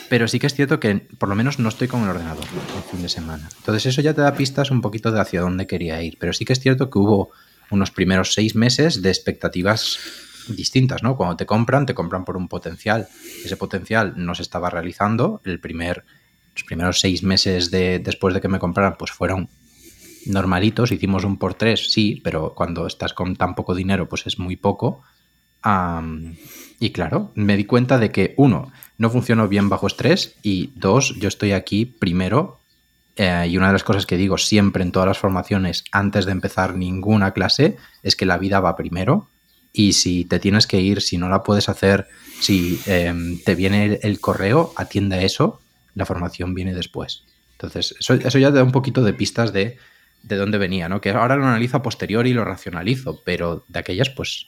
Pero 0.09 0.29
sí 0.29 0.39
que 0.39 0.47
es 0.47 0.55
cierto 0.55 0.81
que 0.81 1.07
por 1.19 1.29
lo 1.29 1.35
menos 1.35 1.59
no 1.59 1.69
estoy 1.69 1.89
con 1.89 2.03
el 2.03 2.09
ordenador 2.09 2.45
el 2.45 2.83
fin 2.91 3.03
de 3.03 3.09
semana. 3.09 3.49
Entonces 3.59 3.87
eso 3.87 4.01
ya 4.01 4.15
te 4.15 4.21
da 4.21 4.35
pistas 4.35 4.71
un 4.71 4.81
poquito 4.81 5.13
de 5.13 5.21
hacia 5.21 5.41
dónde 5.41 5.67
quería 5.67 6.03
ir. 6.03 6.19
Pero 6.19 6.33
sí 6.33 6.45
que 6.45 6.53
es 6.53 6.61
cierto 6.61 6.91
que 6.91 6.99
hubo 6.99 7.31
unos 7.71 7.91
primeros 7.91 8.35
seis 8.35 8.55
meses 8.55 9.03
de 9.03 9.09
expectativas 9.09 9.99
distintas, 10.49 11.03
¿no? 11.03 11.17
Cuando 11.17 11.37
te 11.37 11.47
compran, 11.47 11.87
te 11.87 11.95
compran 11.95 12.25
por 12.25 12.37
un 12.37 12.49
potencial. 12.49 13.09
Ese 13.45 13.57
potencial 13.57 14.15
no 14.17 14.35
se 14.35 14.43
estaba 14.43 14.69
realizando. 14.69 15.41
El 15.45 15.61
primer, 15.61 16.05
los 16.55 16.65
primeros 16.65 17.01
seis 17.01 17.23
meses 17.23 17.71
de, 17.71 17.99
después 17.99 18.35
de 18.35 18.41
que 18.41 18.49
me 18.49 18.59
compraran, 18.59 18.97
pues 18.99 19.11
fueron 19.11 19.49
normalitos. 20.27 20.93
Hicimos 20.93 21.25
un 21.25 21.39
por 21.39 21.55
tres, 21.55 21.93
sí, 21.93 22.21
pero 22.23 22.55
cuando 22.55 22.87
estás 22.87 23.15
con 23.15 23.37
tan 23.37 23.55
poco 23.55 23.75
dinero, 23.75 24.09
pues 24.09 24.27
es 24.27 24.39
muy 24.39 24.57
poco. 24.57 25.03
Y 26.81 26.91
claro, 26.91 27.33
me 27.35 27.57
di 27.57 27.65
cuenta 27.65 27.99
de 27.99 28.11
que, 28.11 28.35
uno, 28.37 28.73
no 28.99 29.11
funcionó 29.11 29.49
bien 29.49 29.69
bajo 29.69 29.87
estrés 29.87 30.37
y 30.43 30.73
dos, 30.75 31.15
yo 31.19 31.29
estoy 31.29 31.53
aquí 31.53 31.87
primero 31.87 32.61
eh, 33.17 33.47
y 33.49 33.57
una 33.57 33.69
de 33.69 33.73
las 33.75 33.85
cosas 33.85 34.07
que 34.07 34.17
digo 34.17 34.39
siempre 34.39 34.83
en 34.83 34.93
todas 34.93 35.09
las 35.09 35.19
formaciones 35.19 35.85
antes 35.93 36.27
de 36.27 36.33
empezar 36.33 36.77
ninguna 36.77 37.33
clase 37.33 37.77
es 38.03 38.17
que 38.17 38.27
la 38.27 38.39
vida 38.39 38.61
va 38.61 38.77
primero 38.77 39.29
y 39.73 39.95
si 39.95 40.25
te 40.25 40.39
tienes 40.39 40.67
que 40.67 40.81
ir, 40.81 41.01
si 41.01 41.17
no 41.17 41.29
la 41.29 41.43
puedes 41.43 41.69
hacer, 41.69 42.07
si 42.41 42.81
em, 42.87 43.41
te 43.41 43.55
viene 43.55 43.99
el, 44.03 44.21
correo, 44.21 44.73
atiende 44.77 45.17
a 45.17 45.23
eso, 45.23 45.61
la 45.95 46.07
formación 46.07 46.55
viene 46.55 46.75
después. 46.75 47.25
Entonces, 47.53 47.95
eso, 47.99 48.15
eso, 48.15 48.39
ya 48.39 48.51
te 48.51 48.59
da 48.59 48.63
un 48.65 48.73
poquito 48.73 49.03
de 49.03 49.15
pistas 49.15 49.53
de, 49.53 49.79
de 50.23 50.37
dónde 50.37 50.59
venía, 50.59 50.89
¿no? 50.89 51.01
Que 51.01 51.11
ahora 51.11 51.35
lo 51.35 51.45
analizo 51.45 51.77
a 51.77 51.83
posteriori 51.83 52.31
y 52.31 52.35
lo 52.35 52.45
racionalizo, 52.45 53.23
pero 53.25 53.65
de 53.67 53.81
aquellas, 53.81 54.11
pues 54.11 54.47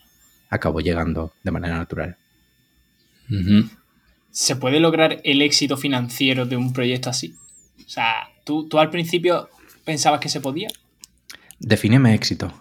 acabó 0.51 0.81
llegando 0.81 1.33
de 1.43 1.51
manera 1.51 1.77
natural. 1.77 2.17
¿Se 4.31 4.57
puede 4.57 4.81
lograr 4.81 5.21
el 5.25 5.43
éxito 5.43 5.77
financiero 5.77 6.47
de 6.47 6.57
un 6.57 6.73
proyecto 6.73 7.11
así? 7.11 7.35
O 7.85 7.89
sea, 7.89 8.29
¿tú, 8.45 8.69
tú 8.69 8.79
al 8.79 8.91
principio 8.91 9.49
pensabas 9.85 10.21
que 10.21 10.29
se 10.29 10.41
podía? 10.41 10.69
Defíneme 11.59 12.15
éxito. 12.15 12.53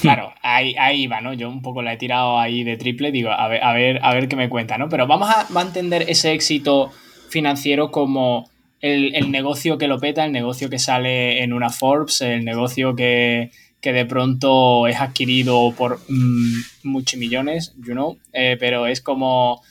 Claro, 0.00 0.32
ahí, 0.42 0.74
ahí 0.78 1.06
va, 1.06 1.20
¿no? 1.20 1.34
Yo 1.34 1.48
un 1.48 1.62
poco 1.62 1.82
la 1.82 1.92
he 1.92 1.96
tirado 1.96 2.38
ahí 2.38 2.64
de 2.64 2.76
triple, 2.76 3.12
digo, 3.12 3.30
a 3.30 3.46
ver, 3.48 3.62
a 3.62 3.72
ver, 3.72 4.00
a 4.02 4.12
ver 4.12 4.28
qué 4.28 4.34
me 4.34 4.48
cuenta, 4.48 4.76
¿no? 4.76 4.88
Pero 4.88 5.06
vamos 5.06 5.28
a, 5.30 5.46
a 5.46 5.62
entender 5.62 6.04
ese 6.08 6.32
éxito 6.32 6.90
financiero 7.28 7.90
como 7.90 8.50
el, 8.80 9.14
el, 9.14 9.30
negocio 9.30 9.78
que 9.78 9.86
lo 9.86 10.00
peta, 10.00 10.24
el 10.24 10.32
negocio 10.32 10.68
que 10.68 10.78
sale 10.78 11.42
en 11.42 11.52
una 11.52 11.70
Forbes, 11.70 12.22
el 12.22 12.44
negocio 12.44 12.96
que, 12.96 13.50
que 13.80 13.92
de 13.92 14.06
pronto 14.06 14.86
es 14.86 15.00
adquirido 15.00 15.72
por 15.76 16.00
mm, 16.08 16.60
muchos 16.84 17.18
millones, 17.18 17.74
you 17.78 17.92
know, 17.92 18.18
eh, 18.32 18.56
pero 18.58 18.86
es 18.86 19.00
como, 19.00 19.62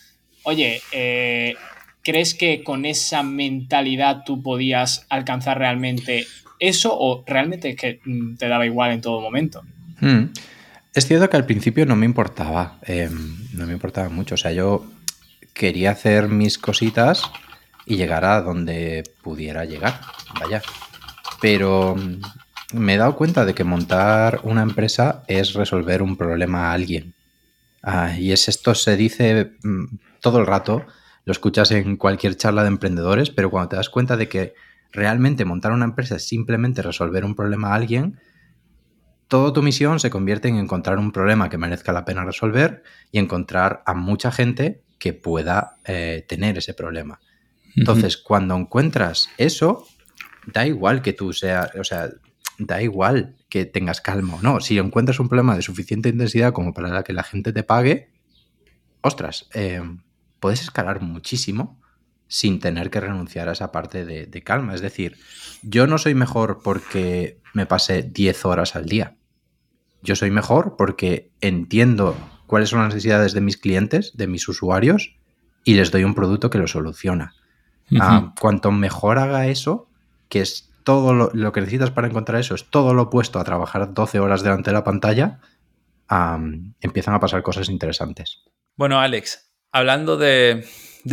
oye, 0.44 0.82
eh, 0.92 1.56
¿crees 2.04 2.34
que 2.34 2.64
con 2.64 2.86
esa 2.86 3.24
mentalidad 3.24 4.24
tú 4.26 4.42
podías 4.42 5.06
alcanzar 5.10 5.58
realmente 5.58 6.26
eso 6.60 6.98
o 6.98 7.24
realmente 7.28 7.70
es 7.70 7.76
que 7.76 8.00
mm, 8.06 8.36
te 8.36 8.48
daba 8.48 8.66
igual 8.66 8.92
en 8.92 9.02
todo 9.02 9.22
momento? 9.22 9.64
Hmm. 10.00 10.26
Es 10.94 11.06
cierto 11.06 11.30
que 11.30 11.38
al 11.38 11.46
principio 11.46 11.86
no 11.86 11.96
me 11.96 12.06
importaba, 12.06 12.80
em, 12.84 13.38
no 13.54 13.68
me 13.68 13.74
importaba 13.74 14.10
mucho, 14.10 14.36
o 14.36 14.38
sea, 14.38 14.52
yo 14.52 14.86
quería 15.54 15.92
hacer 15.92 16.28
mis 16.28 16.58
cositas 16.58 17.24
y 17.86 17.98
llegar 17.98 18.26
a 18.26 18.42
donde 18.42 19.04
pudiera 19.22 19.66
llegar, 19.66 20.00
vaya. 20.40 20.62
Pero 21.40 21.96
me 22.74 22.96
he 22.96 22.98
dado 22.98 23.16
cuenta 23.16 23.46
de 23.46 23.54
que 23.54 23.64
montar 23.64 24.42
una 24.44 24.62
empresa 24.62 25.24
es 25.28 25.54
resolver 25.54 26.02
un 26.02 26.18
problema 26.18 26.70
a 26.70 26.74
alguien. 26.74 27.14
Ah, 27.82 28.18
y 28.18 28.32
es 28.32 28.48
esto 28.48 28.76
se 28.76 28.98
dice 28.98 29.54
mm, 29.64 29.86
todo 30.22 30.40
el 30.40 30.46
rato, 30.46 30.86
lo 31.26 31.32
escuchas 31.32 31.72
en 31.72 31.96
cualquier 31.98 32.36
charla 32.36 32.64
de 32.64 32.70
emprendedores, 32.70 33.30
pero 33.30 33.50
cuando 33.50 33.70
te 33.70 33.76
das 33.78 33.90
cuenta 33.90 34.18
de 34.18 34.28
que 34.28 34.54
realmente 34.92 35.46
montar 35.46 35.72
una 35.72 35.86
empresa 35.86 36.16
es 36.16 36.28
simplemente 36.28 36.82
resolver 36.82 37.24
un 37.24 37.36
problema 37.36 37.70
a 37.70 37.76
alguien, 37.76 38.20
toda 39.28 39.54
tu 39.54 39.62
misión 39.62 40.00
se 40.00 40.10
convierte 40.10 40.48
en 40.48 40.58
encontrar 40.58 40.98
un 41.00 41.12
problema 41.12 41.50
que 41.50 41.58
merezca 41.58 41.94
la 41.94 42.06
pena 42.06 42.26
resolver 42.26 42.84
y 43.12 43.20
encontrar 43.20 43.84
a 43.86 43.94
mucha 43.94 44.32
gente 44.32 44.82
que 45.00 45.14
pueda 45.14 45.78
eh, 45.86 46.26
tener 46.28 46.58
ese 46.58 46.74
problema. 46.74 47.20
Entonces, 47.76 48.18
cuando 48.18 48.56
encuentras 48.56 49.30
eso, 49.38 49.86
da 50.48 50.66
igual 50.66 51.04
que 51.04 51.14
tú 51.14 51.32
seas, 51.32 51.70
o 51.76 51.84
sea, 51.84 52.10
da 52.58 52.82
igual 52.82 53.36
que 53.50 53.66
tengas 53.66 54.02
calma 54.02 54.36
o 54.36 54.42
no. 54.42 54.60
Si 54.60 54.78
encuentras 54.78 55.20
un 55.20 55.30
problema 55.30 55.56
de 55.56 55.62
suficiente 55.62 56.10
intensidad 56.10 56.54
como 56.54 56.74
para 56.74 57.04
que 57.04 57.14
la 57.14 57.24
gente 57.24 57.54
te 57.54 57.64
pague, 57.64 58.10
ostras, 59.02 59.48
eh, 59.54 59.82
puedes 60.40 60.62
escalar 60.62 61.02
muchísimo 61.02 61.80
sin 62.28 62.60
tener 62.60 62.90
que 62.90 63.00
renunciar 63.00 63.48
a 63.48 63.54
esa 63.54 63.72
parte 63.72 64.06
de, 64.06 64.44
calma. 64.44 64.76
Es 64.76 64.82
decir, 64.82 65.18
yo 65.62 65.88
no 65.88 65.98
soy 65.98 66.14
mejor 66.14 66.60
porque 66.64 67.40
me 67.54 67.66
pase 67.66 68.04
10 68.04 68.46
horas 68.46 68.76
al 68.76 68.86
día. 68.86 69.16
Yo 70.02 70.16
soy 70.16 70.30
mejor 70.30 70.76
porque 70.78 71.32
entiendo 71.42 72.18
cuáles 72.46 72.70
son 72.70 72.80
las 72.80 72.90
necesidades 72.90 73.34
de 73.34 73.42
mis 73.42 73.58
clientes, 73.58 74.16
de 74.16 74.28
mis 74.28 74.48
usuarios, 74.48 75.16
y 75.64 75.76
les 75.76 75.92
doy 75.92 76.04
un 76.04 76.16
producto 76.16 76.50
que 76.50 76.58
lo 76.58 76.68
soluciona. 76.68 77.34
Ah, 78.00 78.34
cuanto 78.40 78.72
mejor 78.72 79.18
haga 79.18 79.48
eso, 79.48 79.90
que 80.28 80.42
es 80.42 80.67
todo 80.88 81.12
lo, 81.12 81.52
que 81.52 81.60
necesitas 81.60 81.92
para 81.92 82.08
encontrar 82.08 82.40
eso 82.40 82.56
es 82.56 82.70
todo 82.70 82.94
lo 82.94 83.02
opuesto 83.02 83.40
a 83.40 83.44
trabajar 83.44 83.94
12 83.94 84.22
horas 84.22 84.42
delante 84.42 84.70
de 84.70 84.74
la 84.74 84.86
pantalla, 84.86 85.42
empiezan 86.80 87.14
a 87.14 87.20
pasar 87.20 87.44
cosas 87.44 87.68
interesantes. 87.68 88.46
Bueno, 88.78 88.98
Alex, 88.98 89.52
hablando 89.74 90.16
de, 90.16 90.66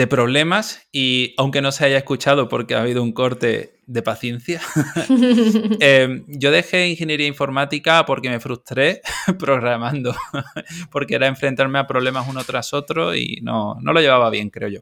problemas 0.08 0.86
y 0.92 1.34
aunque 1.38 1.60
no 1.60 1.72
se 1.72 1.86
haya 1.86 1.96
escuchado 1.96 2.48
porque 2.48 2.76
ha 2.76 2.82
habido 2.82 3.02
un 3.02 3.10
corte 3.10 3.80
de 3.86 4.02
paciencia, 4.02 4.60
em, 5.80 6.24
yo 6.28 6.52
dejé 6.52 6.86
ingeniería 6.86 7.26
informática 7.26 8.06
porque 8.06 8.30
me 8.30 8.38
frustré 8.38 9.00
programando, 9.40 10.14
porque 10.92 11.16
era 11.16 11.26
enfrentarme 11.26 11.80
a 11.80 11.88
problemas 11.88 12.28
uno 12.28 12.44
tras 12.44 12.72
otro 12.74 13.16
y 13.16 13.40
no, 13.42 13.74
no 13.80 13.92
lo 13.92 14.00
llevaba 14.00 14.30
bien, 14.30 14.50
creo 14.50 14.68
yo. 14.68 14.80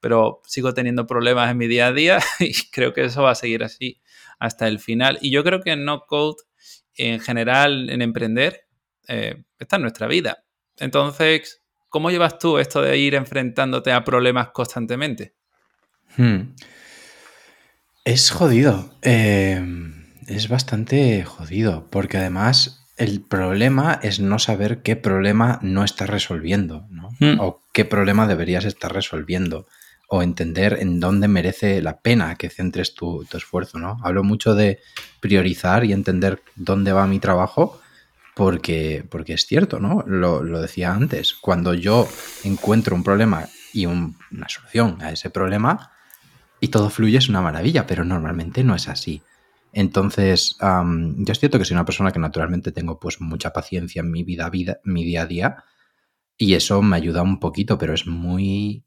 Pero 0.00 0.42
sigo 0.44 0.74
teniendo 0.74 1.06
problemas 1.06 1.52
en 1.52 1.56
mi 1.56 1.68
día 1.68 1.86
a 1.86 1.92
día 1.92 2.18
y 2.40 2.52
creo 2.72 2.92
que 2.92 3.04
eso 3.04 3.22
va 3.22 3.30
a 3.30 3.36
seguir 3.36 3.62
así 3.62 4.00
hasta 4.44 4.68
el 4.68 4.78
final. 4.78 5.18
Y 5.22 5.30
yo 5.30 5.42
creo 5.42 5.60
que 5.60 5.72
en 5.72 5.84
no 5.84 6.02
code, 6.06 6.36
en 6.96 7.18
general, 7.20 7.88
en 7.88 8.02
emprender, 8.02 8.66
eh, 9.08 9.42
está 9.58 9.76
en 9.76 9.82
nuestra 9.82 10.06
vida. 10.06 10.44
Entonces, 10.76 11.62
¿cómo 11.88 12.10
llevas 12.10 12.38
tú 12.38 12.58
esto 12.58 12.82
de 12.82 12.98
ir 12.98 13.14
enfrentándote 13.14 13.92
a 13.92 14.04
problemas 14.04 14.48
constantemente? 14.50 15.34
Hmm. 16.16 16.54
Es 18.04 18.30
jodido. 18.30 18.90
Eh, 19.02 19.62
es 20.26 20.48
bastante 20.48 21.24
jodido, 21.24 21.88
porque 21.90 22.18
además 22.18 22.86
el 22.98 23.22
problema 23.22 23.98
es 24.02 24.20
no 24.20 24.38
saber 24.38 24.82
qué 24.82 24.94
problema 24.94 25.58
no 25.62 25.84
estás 25.84 26.10
resolviendo, 26.10 26.86
¿no? 26.90 27.08
Hmm. 27.18 27.40
O 27.40 27.62
qué 27.72 27.86
problema 27.86 28.26
deberías 28.26 28.66
estar 28.66 28.92
resolviendo. 28.92 29.66
O 30.08 30.22
entender 30.22 30.78
en 30.80 31.00
dónde 31.00 31.28
merece 31.28 31.80
la 31.82 32.00
pena 32.00 32.36
que 32.36 32.50
centres 32.50 32.94
tu, 32.94 33.24
tu 33.24 33.36
esfuerzo, 33.36 33.78
¿no? 33.78 33.96
Hablo 34.02 34.22
mucho 34.22 34.54
de 34.54 34.78
priorizar 35.20 35.84
y 35.84 35.92
entender 35.92 36.42
dónde 36.56 36.92
va 36.92 37.06
mi 37.06 37.18
trabajo, 37.18 37.80
porque, 38.36 39.04
porque 39.10 39.34
es 39.34 39.46
cierto, 39.46 39.80
¿no? 39.80 40.04
Lo, 40.06 40.42
lo 40.42 40.60
decía 40.60 40.92
antes. 40.92 41.34
Cuando 41.34 41.72
yo 41.74 42.06
encuentro 42.42 42.94
un 42.94 43.02
problema 43.04 43.48
y 43.72 43.86
un- 43.86 44.16
una 44.30 44.48
solución 44.48 45.00
a 45.00 45.10
ese 45.12 45.30
problema, 45.30 45.90
y 46.60 46.68
todo 46.68 46.90
fluye, 46.90 47.18
es 47.18 47.28
una 47.28 47.40
maravilla, 47.42 47.86
pero 47.86 48.04
normalmente 48.04 48.64
no 48.64 48.74
es 48.74 48.88
así. 48.88 49.22
Entonces, 49.72 50.56
yo 50.60 51.32
es 51.32 51.38
cierto 51.38 51.58
que 51.58 51.64
soy 51.64 51.74
una 51.74 51.84
persona 51.84 52.12
que 52.12 52.18
naturalmente 52.20 52.72
tengo 52.72 52.98
pues 53.00 53.20
mucha 53.20 53.52
paciencia 53.52 54.00
en 54.00 54.10
mi 54.10 54.22
vida, 54.22 54.48
vida, 54.50 54.78
mi 54.84 55.04
día 55.04 55.22
a 55.22 55.26
día, 55.26 55.64
y 56.38 56.54
eso 56.54 56.80
me 56.82 56.96
ayuda 56.96 57.22
un 57.22 57.38
poquito, 57.40 57.76
pero 57.78 57.92
es 57.94 58.06
muy 58.06 58.84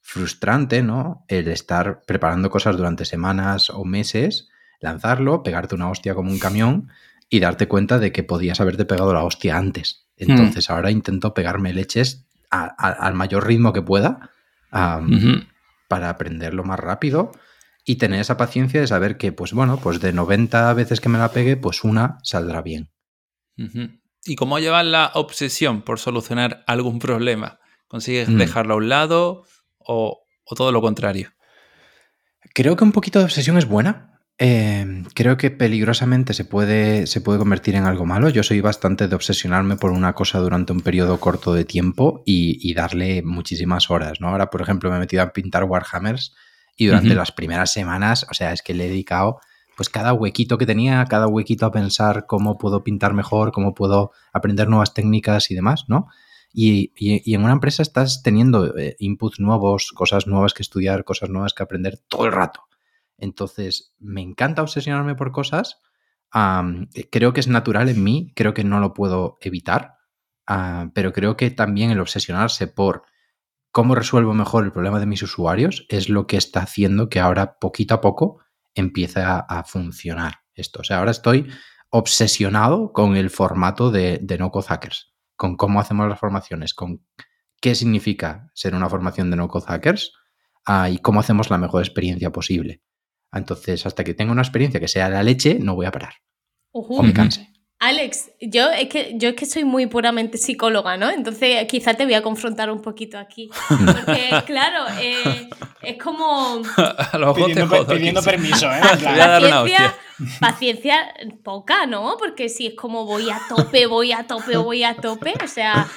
frustrante, 0.00 0.82
¿no? 0.82 1.24
El 1.28 1.48
estar 1.48 2.02
preparando 2.06 2.50
cosas 2.50 2.76
durante 2.76 3.04
semanas 3.04 3.70
o 3.70 3.84
meses, 3.84 4.48
lanzarlo, 4.80 5.42
pegarte 5.42 5.74
una 5.74 5.90
hostia 5.90 6.14
como 6.14 6.30
un 6.30 6.38
camión 6.38 6.88
y 7.28 7.40
darte 7.40 7.68
cuenta 7.68 7.98
de 7.98 8.10
que 8.12 8.22
podías 8.24 8.60
haberte 8.60 8.84
pegado 8.84 9.12
la 9.14 9.22
hostia 9.24 9.56
antes. 9.56 10.06
Entonces 10.16 10.68
ahora 10.70 10.90
intento 10.90 11.32
pegarme 11.34 11.72
leches 11.72 12.26
a- 12.50 12.74
a- 12.78 12.90
al 13.06 13.14
mayor 13.14 13.46
ritmo 13.46 13.72
que 13.72 13.82
pueda. 13.82 14.30
para 15.88 16.08
aprenderlo 16.10 16.62
más 16.62 16.78
rápido 16.78 17.32
y 17.84 17.96
tener 17.96 18.20
esa 18.20 18.36
paciencia 18.36 18.80
de 18.80 18.86
saber 18.86 19.16
que, 19.16 19.32
pues 19.32 19.52
bueno, 19.52 19.78
pues 19.82 20.00
de 20.00 20.12
90 20.12 20.72
veces 20.74 21.00
que 21.00 21.08
me 21.08 21.18
la 21.18 21.32
pegue, 21.32 21.56
pues 21.56 21.82
una 21.82 22.18
saldrá 22.22 22.62
bien. 22.62 22.90
¿Y 24.24 24.36
cómo 24.36 24.58
llevas 24.60 24.84
la 24.86 25.10
obsesión 25.14 25.82
por 25.82 25.98
solucionar 25.98 26.62
algún 26.68 27.00
problema? 27.00 27.58
¿Consigues 27.88 28.28
Mm. 28.28 28.36
dejarlo 28.38 28.74
a 28.74 28.76
un 28.76 28.88
lado 28.88 29.44
o, 29.90 30.22
o 30.44 30.54
todo 30.54 30.70
lo 30.72 30.80
contrario? 30.80 31.32
Creo 32.54 32.76
que 32.76 32.84
un 32.84 32.92
poquito 32.92 33.18
de 33.18 33.24
obsesión 33.24 33.58
es 33.58 33.66
buena. 33.66 34.20
Eh, 34.38 35.02
creo 35.14 35.36
que 35.36 35.50
peligrosamente 35.50 36.32
se 36.32 36.46
puede, 36.46 37.06
se 37.06 37.20
puede 37.20 37.38
convertir 37.38 37.74
en 37.74 37.84
algo 37.84 38.06
malo. 38.06 38.30
Yo 38.30 38.42
soy 38.42 38.60
bastante 38.60 39.08
de 39.08 39.14
obsesionarme 39.14 39.76
por 39.76 39.90
una 39.90 40.14
cosa 40.14 40.38
durante 40.38 40.72
un 40.72 40.80
periodo 40.80 41.20
corto 41.20 41.52
de 41.52 41.64
tiempo 41.64 42.22
y, 42.24 42.58
y 42.62 42.72
darle 42.72 43.22
muchísimas 43.22 43.90
horas, 43.90 44.20
¿no? 44.20 44.28
Ahora, 44.28 44.48
por 44.48 44.62
ejemplo, 44.62 44.88
me 44.90 44.96
he 44.96 45.00
metido 45.00 45.22
a 45.22 45.32
pintar 45.32 45.64
Warhammers 45.64 46.34
y 46.76 46.86
durante 46.86 47.14
las 47.14 47.32
primeras 47.32 47.72
semanas, 47.72 48.26
o 48.30 48.34
sea, 48.34 48.52
es 48.52 48.62
que 48.62 48.72
le 48.72 48.86
he 48.86 48.88
dedicado 48.88 49.40
pues 49.76 49.88
cada 49.88 50.12
huequito 50.12 50.56
que 50.56 50.66
tenía, 50.66 51.04
cada 51.06 51.26
huequito 51.26 51.66
a 51.66 51.72
pensar 51.72 52.26
cómo 52.26 52.58
puedo 52.58 52.82
pintar 52.82 53.12
mejor, 53.12 53.52
cómo 53.52 53.74
puedo 53.74 54.12
aprender 54.32 54.68
nuevas 54.68 54.94
técnicas 54.94 55.50
y 55.50 55.54
demás, 55.54 55.84
¿no? 55.88 56.08
Y, 56.52 56.92
en 57.32 57.44
una 57.44 57.52
empresa 57.52 57.82
estás 57.82 58.22
teniendo 58.22 58.76
eh, 58.76 58.96
inputs 58.98 59.40
nuevos, 59.40 59.92
cosas 59.92 60.26
nuevas 60.26 60.54
que 60.54 60.62
estudiar, 60.62 61.04
cosas 61.04 61.30
nuevas 61.30 61.54
que 61.54 61.62
aprender 61.62 61.98
todo 62.08 62.26
el 62.26 62.32
rato. 62.32 62.64
Entonces, 63.18 63.94
me 63.98 64.22
encanta 64.22 64.62
obsesionarme 64.62 65.14
por 65.14 65.32
cosas. 65.32 65.80
eh, 66.34 67.08
creo 67.10 67.32
que 67.32 67.40
es 67.40 67.48
natural 67.48 67.88
en 67.88 68.02
mí, 68.02 68.32
creo 68.34 68.54
que 68.54 68.64
no 68.64 68.80
lo 68.80 68.94
puedo 68.94 69.38
evitar, 69.40 69.94
ah, 70.46 70.90
pero 70.94 71.12
creo 71.12 71.36
que 71.36 71.50
también 71.50 71.90
el 71.90 72.00
obsesionarse 72.00 72.66
por 72.66 73.04
cómo 73.72 73.94
resuelvo 73.94 74.34
mejor 74.34 74.64
el 74.64 74.72
problema 74.72 74.98
de 75.00 75.06
mis 75.06 75.22
usuarios 75.22 75.86
es 75.88 76.08
lo 76.08 76.26
que 76.26 76.36
está 76.36 76.62
haciendo 76.62 77.08
que 77.08 77.20
ahora 77.20 77.58
poquito 77.60 77.94
a 77.94 78.00
poco 78.00 78.40
empiece 78.74 79.20
a, 79.20 79.38
a 79.38 79.64
funcionar 79.64 80.40
esto. 80.54 80.80
O 80.80 80.84
sea, 80.84 80.98
ahora 80.98 81.12
estoy 81.12 81.48
obsesionado 81.90 82.92
con 82.92 83.16
el 83.16 83.30
formato 83.30 83.90
de, 83.90 84.18
de 84.22 84.38
No 84.38 84.50
Code 84.50 84.68
Hackers, 84.68 85.09
con 85.40 85.56
cómo 85.56 85.80
hacemos 85.80 86.06
las 86.06 86.20
formaciones, 86.20 86.74
con 86.74 87.02
qué 87.62 87.74
significa 87.74 88.50
ser 88.52 88.74
una 88.74 88.90
formación 88.90 89.30
de 89.30 89.38
No 89.38 89.48
Code 89.48 89.64
Hackers 89.68 90.12
ah, 90.66 90.90
y 90.90 90.98
cómo 90.98 91.18
hacemos 91.18 91.48
la 91.48 91.56
mejor 91.56 91.82
experiencia 91.82 92.30
posible. 92.30 92.82
Entonces, 93.32 93.86
hasta 93.86 94.04
que 94.04 94.12
tenga 94.12 94.32
una 94.32 94.42
experiencia 94.42 94.80
que 94.80 94.86
sea 94.86 95.08
la 95.08 95.22
leche, 95.22 95.58
no 95.58 95.74
voy 95.74 95.86
a 95.86 95.92
parar. 95.92 96.12
O 96.72 97.02
me 97.02 97.14
canse. 97.14 97.49
Alex, 97.82 98.30
yo 98.42 98.68
es 98.70 98.88
que 98.90 99.12
yo 99.16 99.30
es 99.30 99.34
que 99.36 99.46
soy 99.46 99.64
muy 99.64 99.86
puramente 99.86 100.36
psicóloga, 100.36 100.98
¿no? 100.98 101.08
Entonces 101.10 101.66
quizá 101.66 101.94
te 101.94 102.04
voy 102.04 102.12
a 102.12 102.22
confrontar 102.22 102.70
un 102.70 102.82
poquito 102.82 103.18
aquí. 103.18 103.48
Porque, 103.68 104.28
claro, 104.46 104.84
eh, 105.00 105.48
es 105.82 105.96
como 106.02 106.60
a 106.76 107.18
lo 107.18 107.28
mejor 107.34 107.52
te 107.54 107.64
Pidiendo, 107.64 107.66
jodo, 107.66 107.86
pidiendo 107.86 108.20
Kiko. 108.20 108.30
permiso, 108.30 108.70
¿eh? 108.70 108.80
En 108.92 108.98
Te 108.98 108.98
plan, 108.98 109.14
voy 109.14 109.20
a 109.20 109.28
dar 109.28 109.42
una 109.44 109.62
paciencia, 109.62 109.62
hostia. 109.62 110.38
paciencia 110.40 111.14
poca, 111.42 111.86
¿no? 111.86 112.16
Porque 112.18 112.50
si 112.50 112.66
es 112.66 112.74
como 112.74 113.06
voy 113.06 113.30
a 113.30 113.40
tope, 113.48 113.86
voy 113.86 114.12
a 114.12 114.26
tope, 114.26 114.56
voy 114.58 114.84
a 114.84 114.94
tope, 114.96 115.32
o 115.42 115.48
sea, 115.48 115.88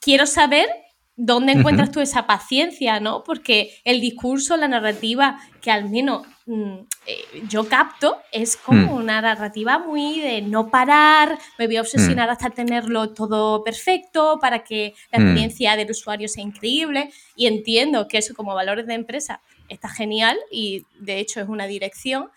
quiero 0.00 0.26
saber 0.26 0.66
dónde 1.16 1.52
encuentras 1.52 1.90
tú 1.92 2.00
esa 2.00 2.26
paciencia, 2.26 2.98
¿no? 2.98 3.22
Porque 3.22 3.70
el 3.84 4.00
discurso, 4.00 4.56
la 4.56 4.66
narrativa 4.68 5.38
que 5.62 5.70
al 5.70 5.88
menos 5.88 6.26
mm, 6.46 6.74
eh, 7.06 7.42
yo 7.48 7.68
capto 7.68 8.18
es 8.32 8.56
como 8.56 8.88
Mm. 8.92 8.96
una 8.96 9.20
narrativa 9.22 9.78
muy 9.78 10.20
de 10.20 10.42
no 10.42 10.68
parar, 10.68 11.38
me 11.58 11.66
voy 11.66 11.76
a 11.76 11.80
obsesionar 11.80 12.28
hasta 12.28 12.50
tenerlo 12.50 13.14
todo 13.14 13.62
perfecto 13.64 14.38
para 14.40 14.62
que 14.64 14.92
la 15.10 15.20
Mm. 15.20 15.22
experiencia 15.22 15.76
del 15.76 15.90
usuario 15.90 16.28
sea 16.28 16.42
increíble 16.44 17.10
y 17.36 17.46
entiendo 17.46 18.08
que 18.08 18.18
eso 18.18 18.34
como 18.34 18.54
valores 18.54 18.86
de 18.86 18.94
empresa 18.94 19.40
está 19.68 19.88
genial 19.88 20.36
y 20.50 20.84
de 21.00 21.18
hecho 21.20 21.40
es 21.40 21.48
una 21.48 21.66
dirección 21.66 22.28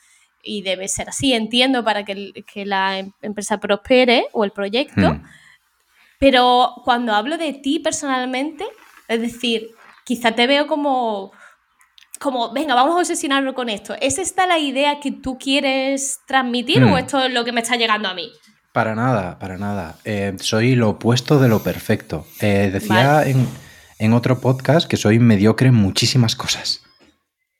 y 0.41 0.61
debe 0.61 0.87
ser 0.87 1.09
así, 1.09 1.33
entiendo, 1.33 1.83
para 1.83 2.05
que, 2.05 2.31
que 2.53 2.65
la 2.65 2.99
em- 2.99 3.11
empresa 3.21 3.59
prospere 3.59 4.27
o 4.31 4.45
el 4.45 4.51
proyecto. 4.51 5.19
Pero 6.19 6.73
cuando 6.83 7.13
hablo 7.13 7.37
de 7.37 7.53
ti 7.53 7.79
personalmente, 7.79 8.65
es 9.07 9.21
decir, 9.21 9.69
quizá 10.05 10.31
te 10.33 10.47
veo 10.47 10.67
como, 10.67 11.31
como, 12.19 12.51
venga, 12.53 12.73
vamos 12.75 12.95
a 12.95 12.99
obsesionarnos 12.99 13.53
con 13.53 13.69
esto. 13.69 13.95
¿Es 14.01 14.17
esta 14.17 14.47
la 14.47 14.57
idea 14.59 14.99
que 14.99 15.11
tú 15.11 15.37
quieres 15.37 16.19
transmitir 16.27 16.81
Hmm. 16.83 16.91
o 16.93 16.97
esto 16.97 17.19
es 17.19 17.33
lo 17.33 17.45
que 17.45 17.51
me 17.51 17.61
está 17.61 17.75
llegando 17.75 18.07
a 18.09 18.13
mí? 18.13 18.31
Para 18.73 18.95
nada, 18.95 19.39
para 19.39 19.57
nada. 19.57 19.95
Eh, 20.05 20.35
soy 20.39 20.75
lo 20.75 20.89
opuesto 20.89 21.39
de 21.39 21.47
lo 21.47 21.63
perfecto. 21.63 22.25
Eh, 22.41 22.69
decía 22.71 23.13
Vale. 23.13 23.31
en, 23.31 23.47
en 23.99 24.13
otro 24.13 24.39
podcast 24.39 24.87
que 24.87 24.97
soy 24.97 25.19
mediocre 25.19 25.69
en 25.69 25.75
muchísimas 25.75 26.35
cosas. 26.35 26.83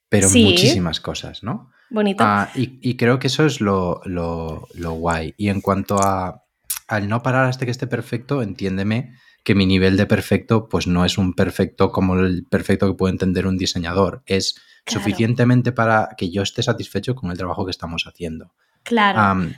Pero 0.10 0.30
Sí. 0.30 0.44
muchísimas 0.46 1.00
cosas, 1.02 1.44
¿no? 1.44 1.72
Bonito. 1.90 2.24
Ah, 2.26 2.50
y, 2.56 2.80
y 2.82 2.98
creo 2.98 3.18
que 3.20 3.28
eso 3.28 3.46
es 3.46 3.62
lo, 3.62 4.02
lo- 4.06 4.68
lo 4.76 4.92
guay. 4.94 5.34
Y 5.38 5.50
en 5.50 5.62
cuanto 5.62 6.00
a 6.00 6.44
al 6.88 7.08
no 7.08 7.22
parar 7.22 7.46
hasta 7.46 7.66
que 7.66 7.72
esté 7.72 7.88
perfecto, 7.88 8.42
entiéndeme 8.42 9.14
que 9.44 9.56
mi 9.56 9.66
nivel 9.66 9.96
de 9.98 10.06
perfecto, 10.06 10.68
pues 10.68 10.88
no 10.88 11.06
es 11.06 11.18
un 11.18 11.34
perfecto 11.34 11.92
como 11.92 12.16
el 12.16 12.46
perfecto 12.46 12.88
que 12.88 12.98
puede 12.98 13.14
entender 13.14 13.48
un 13.48 13.58
diseñador. 13.58 14.24
Es 14.26 14.56
Claro. 14.88 15.02
suficientemente 15.02 15.74
para 15.74 16.10
que 16.18 16.30
yo 16.32 16.42
esté 16.42 16.64
satisfecho 16.64 17.14
con 17.14 17.30
el 17.30 17.38
trabajo 17.38 17.66
que 17.66 17.72
estamos 17.72 18.06
haciendo. 18.08 18.54
claro. 18.84 19.52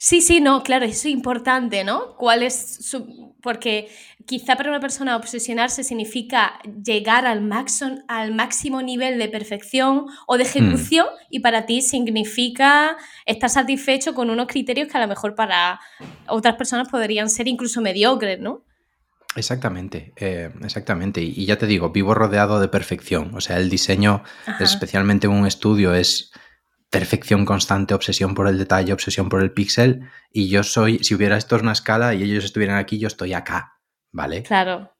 Sí, 0.00 0.20
sí, 0.20 0.40
no, 0.40 0.62
claro, 0.62 0.84
eso 0.84 1.08
es 1.08 1.12
importante, 1.12 1.82
¿no? 1.82 2.14
¿Cuál 2.16 2.44
es 2.44 2.86
su... 2.86 3.34
Porque 3.42 3.88
quizá 4.26 4.54
para 4.54 4.70
una 4.70 4.78
persona 4.78 5.16
obsesionarse 5.16 5.82
significa 5.82 6.60
llegar 6.84 7.26
al, 7.26 7.40
máximo 7.40 7.98
al 8.06 8.32
máximo 8.32 8.80
nivel 8.80 9.18
de 9.18 9.28
perfección 9.28 10.06
o 10.28 10.36
de 10.36 10.44
ejecución 10.44 11.06
y 11.30 11.40
para 11.40 11.66
ti 11.66 11.82
significa 11.82 12.96
estar 13.26 13.50
satisfecho 13.50 14.14
con 14.14 14.30
unos 14.30 14.46
criterios 14.46 14.86
que 14.88 14.96
a 14.96 15.00
lo 15.00 15.08
mejor 15.08 15.34
para 15.34 15.80
otras 16.28 16.54
personas 16.54 16.88
podrían 16.88 17.28
ser 17.28 17.48
incluso 17.48 17.80
mediocres, 17.80 18.38
¿no? 18.38 18.64
Exactamente, 19.34 20.12
eh, 20.16 20.50
exactamente. 20.62 21.20
Y, 21.22 21.34
y 21.36 21.46
ya 21.46 21.58
te 21.58 21.66
digo, 21.66 21.90
vivo 21.90 22.14
rodeado 22.14 22.60
de 22.60 22.68
perfección. 22.68 23.34
O 23.34 23.40
sea, 23.40 23.56
el 23.56 23.68
diseño, 23.68 24.22
Ajá. 24.46 24.62
especialmente 24.62 25.26
en 25.26 25.32
un 25.32 25.46
estudio, 25.46 25.94
es 25.94 26.32
perfección 26.90 27.44
constante, 27.44 27.94
obsesión 27.94 28.34
por 28.34 28.48
el 28.48 28.58
detalle, 28.58 28.92
obsesión 28.92 29.28
por 29.28 29.42
el 29.42 29.52
píxel. 29.52 30.08
Y 30.32 30.48
yo 30.48 30.62
soy, 30.62 30.98
si 31.00 31.14
hubiera 31.14 31.36
esto 31.36 31.56
es 31.56 31.62
una 31.62 31.72
escala 31.72 32.14
y 32.14 32.22
ellos 32.22 32.44
estuvieran 32.44 32.78
aquí, 32.78 32.98
yo 32.98 33.08
estoy 33.08 33.32
acá, 33.34 33.74
¿vale? 34.12 34.42
Claro. 34.42 34.92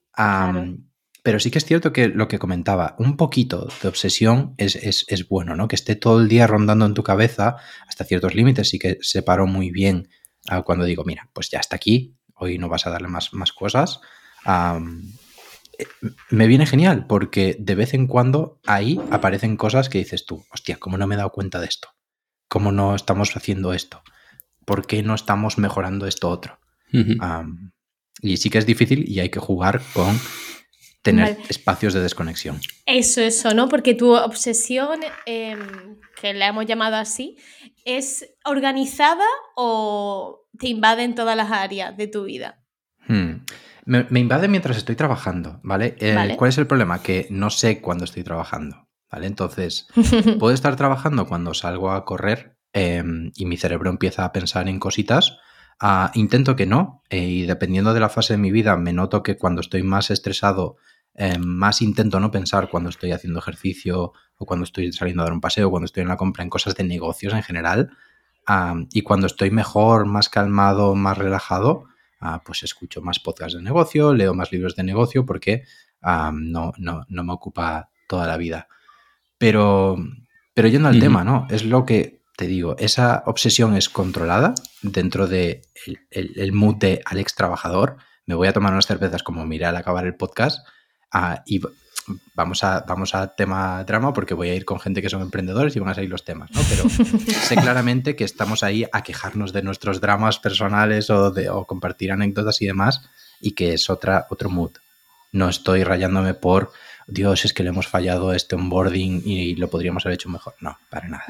Pero 1.22 1.40
sí 1.40 1.50
que 1.50 1.58
es 1.58 1.64
cierto 1.64 1.92
que 1.92 2.08
lo 2.08 2.28
que 2.28 2.38
comentaba, 2.38 2.94
un 2.98 3.16
poquito 3.16 3.68
de 3.82 3.88
obsesión 3.88 4.54
es, 4.56 4.76
es- 4.76 5.04
es 5.08 5.28
bueno, 5.28 5.56
¿no? 5.56 5.66
Que 5.68 5.76
esté 5.76 5.96
todo 5.96 6.20
el 6.20 6.28
día 6.28 6.46
rondando 6.46 6.86
en 6.86 6.94
tu 6.94 7.02
cabeza 7.02 7.56
hasta 7.86 8.04
ciertos 8.04 8.34
límites. 8.34 8.68
Sí 8.68 8.78
que 8.78 8.98
separo 9.00 9.46
muy 9.46 9.70
bien 9.70 10.08
ah, 10.48 10.62
cuando 10.62 10.84
digo, 10.84 11.04
mira, 11.04 11.28
pues 11.32 11.50
ya 11.50 11.58
está 11.58 11.76
aquí, 11.76 12.16
hoy 12.34 12.58
no 12.58 12.68
vas 12.68 12.86
a 12.86 12.90
darle 12.90 13.08
más, 13.08 13.32
más 13.34 13.52
cosas. 13.52 14.00
Me 16.30 16.46
viene 16.46 16.66
genial 16.66 17.06
porque 17.06 17.56
de 17.58 17.74
vez 17.74 17.94
en 17.94 18.06
cuando 18.06 18.60
ahí 18.66 19.00
aparecen 19.10 19.56
cosas 19.56 19.88
que 19.88 19.98
dices 19.98 20.26
tú, 20.26 20.44
hostia, 20.52 20.76
¿cómo 20.78 20.98
no 20.98 21.06
me 21.06 21.14
he 21.14 21.18
dado 21.18 21.32
cuenta 21.32 21.60
de 21.60 21.66
esto? 21.66 21.88
¿Cómo 22.48 22.72
no 22.72 22.94
estamos 22.94 23.36
haciendo 23.36 23.72
esto? 23.72 24.02
¿Por 24.64 24.86
qué 24.86 25.02
no 25.02 25.14
estamos 25.14 25.58
mejorando 25.58 26.06
esto 26.06 26.28
otro? 26.28 26.58
Y 28.20 28.36
sí 28.38 28.50
que 28.50 28.58
es 28.58 28.66
difícil 28.66 29.08
y 29.08 29.20
hay 29.20 29.28
que 29.28 29.40
jugar 29.40 29.80
con 29.92 30.18
tener 31.02 31.36
Vale. 31.36 31.46
espacios 31.48 31.94
de 31.94 32.00
desconexión. 32.00 32.60
Eso, 32.86 33.20
eso, 33.20 33.54
¿no? 33.54 33.68
Porque 33.68 33.94
tu 33.94 34.14
obsesión, 34.14 35.00
em, 35.26 35.98
que 36.20 36.34
la 36.34 36.48
hemos 36.48 36.66
llamado 36.66 36.96
así, 36.96 37.36
¿es 37.84 38.28
organizada 38.44 39.24
o 39.56 40.46
te 40.58 40.68
invade 40.68 41.04
en 41.04 41.14
todas 41.14 41.36
las 41.36 41.50
áreas 41.50 41.96
de 41.96 42.08
tu 42.08 42.24
vida? 42.24 42.62
Hmm. 43.06 43.44
Me, 43.88 44.20
invade 44.20 44.48
mientras 44.48 44.76
estoy 44.76 44.96
trabajando, 44.96 45.60
¿vale? 45.62 45.96
Eh, 45.98 46.34
¿Cuál 46.36 46.50
es 46.50 46.58
el 46.58 46.66
problema? 46.66 47.02
Que 47.02 47.26
no 47.30 47.48
sé 47.48 47.80
cuándo 47.80 48.04
estoy 48.04 48.22
trabajando, 48.22 48.86
¿vale? 49.10 49.26
Entonces, 49.26 49.88
puedo 50.38 50.52
estar 50.52 50.76
trabajando 50.76 51.26
cuando 51.26 51.54
salgo 51.54 51.90
a 51.92 52.04
correr 52.04 52.58
em, 52.74 53.32
y 53.34 53.46
mi 53.46 53.56
cerebro 53.56 53.88
empieza 53.88 54.26
a 54.26 54.32
pensar 54.32 54.68
en 54.68 54.78
cositas. 54.78 55.38
Ah, 55.80 56.10
intento 56.12 56.54
que 56.54 56.66
no, 56.66 57.02
eh, 57.08 57.28
y 57.28 57.46
dependiendo 57.46 57.94
de 57.94 58.00
la 58.00 58.10
fase 58.10 58.34
de 58.34 58.38
mi 58.38 58.50
vida, 58.50 58.76
me 58.76 58.92
noto 58.92 59.22
que 59.22 59.38
cuando 59.38 59.62
estoy 59.62 59.82
más 59.82 60.10
estresado, 60.10 60.76
em, 61.14 61.42
más 61.42 61.80
intento 61.80 62.20
no 62.20 62.30
pensar 62.30 62.68
cuando 62.68 62.90
estoy 62.90 63.12
haciendo 63.12 63.38
ejercicio 63.38 64.12
o 64.36 64.44
cuando 64.44 64.64
estoy 64.64 64.92
saliendo 64.92 65.22
a 65.22 65.24
dar 65.24 65.32
un 65.32 65.40
paseo, 65.40 65.70
cuando 65.70 65.86
estoy 65.86 66.02
en 66.02 66.08
la 66.08 66.18
compra, 66.18 66.44
en 66.44 66.50
cosas 66.50 66.74
de 66.74 66.84
negocios 66.84 67.32
en 67.32 67.42
general. 67.42 67.96
Ah, 68.46 68.74
y 68.92 69.00
cuando 69.00 69.26
estoy 69.26 69.50
mejor, 69.50 70.04
más 70.04 70.28
calmado, 70.28 70.94
más 70.94 71.16
relajado, 71.16 71.86
Ah, 72.20 72.42
pues 72.44 72.62
escucho 72.62 73.00
más 73.00 73.20
podcasts 73.20 73.56
de 73.56 73.62
negocio, 73.62 74.12
leo 74.12 74.34
más 74.34 74.50
libros 74.50 74.74
de 74.74 74.82
negocio 74.82 75.24
porque 75.24 75.64
ah, 76.02 76.32
no, 76.34 76.72
no, 76.78 77.04
no, 77.08 77.24
me 77.24 77.32
ocupa 77.32 77.90
toda 78.08 78.26
la 78.26 78.36
vida. 78.36 78.68
Pero, 79.38 79.96
pero 80.52 80.68
yendo 80.68 80.88
al 80.88 80.98
tema, 80.98 81.22
¿no? 81.22 81.46
Es 81.48 81.64
lo 81.64 81.86
que 81.86 82.22
te 82.36 82.46
digo, 82.46 82.76
esa 82.78 83.22
obsesión 83.26 83.76
es 83.76 83.88
controlada 83.88 84.54
dentro 84.82 85.26
de 85.26 85.62
el, 86.10 86.52
mood 86.52 86.76
de 86.76 87.02
Alex 87.04 87.34
Trabajador. 87.34 87.96
Me 88.26 88.34
voy 88.34 88.48
a 88.48 88.52
tomar 88.52 88.72
unas 88.72 88.86
cervezas 88.86 89.22
como 89.22 89.44
miré 89.44 89.66
al 89.66 89.76
acabar 89.76 90.06
el 90.06 90.14
podcast 90.14 90.66
ah, 91.12 91.42
y 91.46 91.60
vamos 92.34 92.64
a, 92.64 92.84
vamos 92.86 93.14
a 93.14 93.34
tema 93.34 93.84
drama 93.84 94.12
porque 94.12 94.34
voy 94.34 94.48
a 94.48 94.54
ir 94.54 94.64
con 94.64 94.80
gente 94.80 95.02
que 95.02 95.10
son 95.10 95.22
emprendedores 95.22 95.74
y 95.76 95.80
van 95.80 95.90
a 95.90 95.94
salir 95.94 96.10
los 96.10 96.24
temas, 96.24 96.50
¿no? 96.52 96.60
Pero 96.68 96.88
sé 97.42 97.56
claramente 97.56 98.16
que 98.16 98.24
estamos 98.24 98.62
ahí 98.62 98.84
a 98.92 99.02
quejarnos 99.02 99.52
de 99.52 99.62
nuestros 99.62 100.00
dramas 100.00 100.38
personales 100.38 101.10
o, 101.10 101.30
de, 101.30 101.50
compartir 101.66 102.12
anécdotas 102.12 102.60
y 102.62 102.66
demás 102.66 103.02
y 103.40 103.52
que 103.52 103.74
es 103.74 103.90
otra, 103.90 104.26
otro 104.30 104.50
mood. 104.50 104.72
No 105.32 105.48
estoy 105.48 105.84
rayándome 105.84 106.34
por, 106.34 106.72
Dios, 107.06 107.44
es 107.44 107.52
que 107.52 107.62
le 107.62 107.70
hemos 107.70 107.86
fallado 107.86 108.32
este 108.32 108.56
onboarding 108.56 109.22
y 109.24 109.54
lo 109.56 109.68
podríamos 109.68 110.04
haber 110.04 110.14
hecho 110.14 110.28
mejor. 110.28 110.54
No, 110.60 110.78
para 110.90 111.08
nada. 111.08 111.24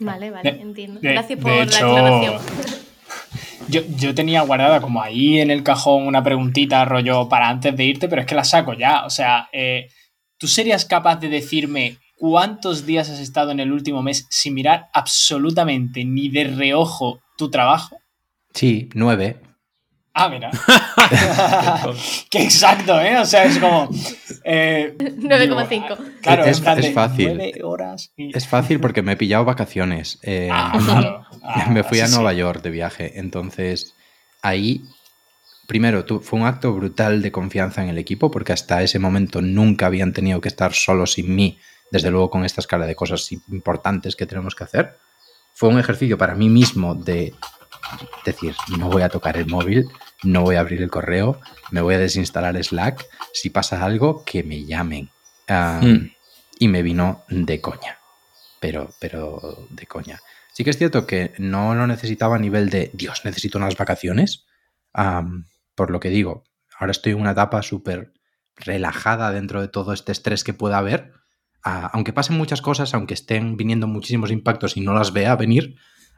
Vale, 0.00 0.30
vale, 0.30 0.50
entiendo. 0.60 1.00
Gracias 1.02 1.38
por 1.38 1.52
la 1.52 1.62
aclaración. 1.62 2.91
Yo, 3.68 4.14
tenía 4.14 4.42
guardada 4.42 4.80
como 4.80 5.02
ahí 5.02 5.40
en 5.40 5.50
el 5.50 5.62
cajón 5.62 6.06
una 6.06 6.22
preguntita, 6.22 6.84
rollo, 6.84 7.28
para 7.28 7.48
antes 7.48 7.76
de 7.76 7.84
irte, 7.84 8.08
pero 8.08 8.22
es 8.22 8.26
que 8.26 8.34
la 8.34 8.44
saco 8.44 8.74
ya. 8.74 9.04
O 9.04 9.10
sea, 9.10 9.48
eh, 9.52 9.88
¿tú 10.38 10.48
serías 10.48 10.84
capaz 10.84 11.16
de 11.16 11.28
decirme 11.28 11.98
cuántos 12.16 12.86
días 12.86 13.08
has 13.10 13.18
estado 13.18 13.50
en 13.50 13.60
el 13.60 13.72
último 13.72 14.02
mes 14.02 14.26
sin 14.30 14.54
mirar 14.54 14.88
absolutamente 14.92 16.04
ni 16.04 16.28
de 16.28 16.44
reojo 16.44 17.20
tu 17.36 17.50
trabajo? 17.50 17.96
Sí, 18.52 18.88
nueve. 18.94 19.40
Ah, 20.14 20.28
mira. 20.28 20.50
Qué 22.30 22.42
exacto, 22.42 23.00
¿eh? 23.00 23.18
O 23.18 23.24
sea, 23.24 23.44
es 23.44 23.58
como. 23.58 23.88
9,5. 23.88 24.44
Eh, 24.44 24.94
claro, 26.22 26.44
es, 26.44 26.60
fácil. 26.60 27.40
Es 28.16 28.46
fácil 28.46 28.78
porque 28.78 29.02
me 29.02 29.12
he 29.12 29.16
pillado 29.16 29.44
vacaciones. 29.46 30.18
Eh, 30.22 30.50
ah, 30.52 31.21
ah, 31.42 31.68
me 31.70 31.82
fui 31.84 32.00
a 32.00 32.08
Nueva 32.08 32.32
York 32.32 32.62
de 32.62 32.70
viaje. 32.70 33.18
Entonces, 33.18 33.94
ahí. 34.42 34.84
Primero, 35.66 36.04
fue 36.20 36.40
un 36.40 36.46
acto 36.46 36.72
brutal 36.74 37.22
de 37.22 37.32
confianza 37.32 37.82
en 37.82 37.88
el 37.88 37.96
equipo 37.96 38.30
porque 38.30 38.52
hasta 38.52 38.82
ese 38.82 38.98
momento 38.98 39.40
nunca 39.40 39.86
habían 39.86 40.12
tenido 40.12 40.40
que 40.40 40.48
estar 40.48 40.74
solos 40.74 41.12
sin 41.12 41.34
mí, 41.34 41.58
desde 41.90 42.10
luego 42.10 42.30
con 42.30 42.44
esta 42.44 42.60
escala 42.60 42.84
de 42.84 42.96
cosas 42.96 43.30
importantes 43.32 44.16
que 44.16 44.26
tenemos 44.26 44.54
que 44.54 44.64
hacer. 44.64 44.98
Fue 45.54 45.68
un 45.68 45.78
ejercicio 45.78 46.18
para 46.18 46.34
mí 46.34 46.48
mismo 46.48 46.94
de 46.94 47.32
decir, 48.24 48.54
no 48.76 48.90
voy 48.90 49.02
a 49.02 49.08
tocar 49.08 49.36
el 49.36 49.46
móvil, 49.46 49.88
no 50.22 50.42
voy 50.42 50.56
a 50.56 50.60
abrir 50.60 50.82
el 50.82 50.90
correo, 50.90 51.40
me 51.70 51.80
voy 51.80 51.94
a 51.94 51.98
desinstalar 51.98 52.62
Slack, 52.62 53.06
si 53.32 53.50
pasa 53.50 53.84
algo, 53.84 54.24
que 54.24 54.42
me 54.42 54.64
llamen. 54.64 55.10
Hmm. 55.48 56.10
Y 56.58 56.68
me 56.68 56.82
vino 56.82 57.24
de 57.28 57.60
coña, 57.60 57.98
pero, 58.60 58.90
pero 58.98 59.66
de 59.70 59.86
coña. 59.86 60.20
Sí 60.52 60.64
que 60.64 60.70
es 60.70 60.78
cierto 60.78 61.06
que 61.06 61.32
no 61.38 61.74
lo 61.74 61.86
necesitaba 61.86 62.36
a 62.36 62.38
nivel 62.38 62.68
de, 62.68 62.90
Dios, 62.92 63.24
necesito 63.24 63.58
unas 63.58 63.76
vacaciones, 63.76 64.46
por 65.74 65.90
lo 65.90 66.00
que 66.00 66.10
digo, 66.10 66.44
ahora 66.78 66.90
estoy 66.90 67.12
en 67.12 67.20
una 67.20 67.30
etapa 67.30 67.62
súper 67.62 68.12
relajada 68.56 69.32
dentro 69.32 69.60
de 69.60 69.68
todo 69.68 69.92
este 69.92 70.12
estrés 70.12 70.44
que 70.44 70.54
pueda 70.54 70.78
haber. 70.78 71.12
aunque 71.62 72.12
pasen 72.12 72.36
muchas 72.36 72.60
cosas, 72.60 72.92
aunque 72.92 73.14
estén 73.14 73.56
viniendo 73.56 73.86
muchísimos 73.86 74.30
impactos 74.30 74.76
y 74.76 74.80
no 74.80 74.92
las 74.92 75.12
vea 75.12 75.36
venir, 75.36 75.76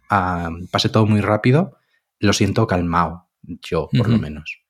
pase 0.09 0.89
todo 0.89 1.07
muy 1.07 1.21
rápido, 1.21 1.79
lo 2.19 2.33
siento 2.33 2.67
calmado, 2.67 3.29
yo 3.43 3.89
por 3.97 4.09
lo 4.09 4.19
menos. 4.19 4.63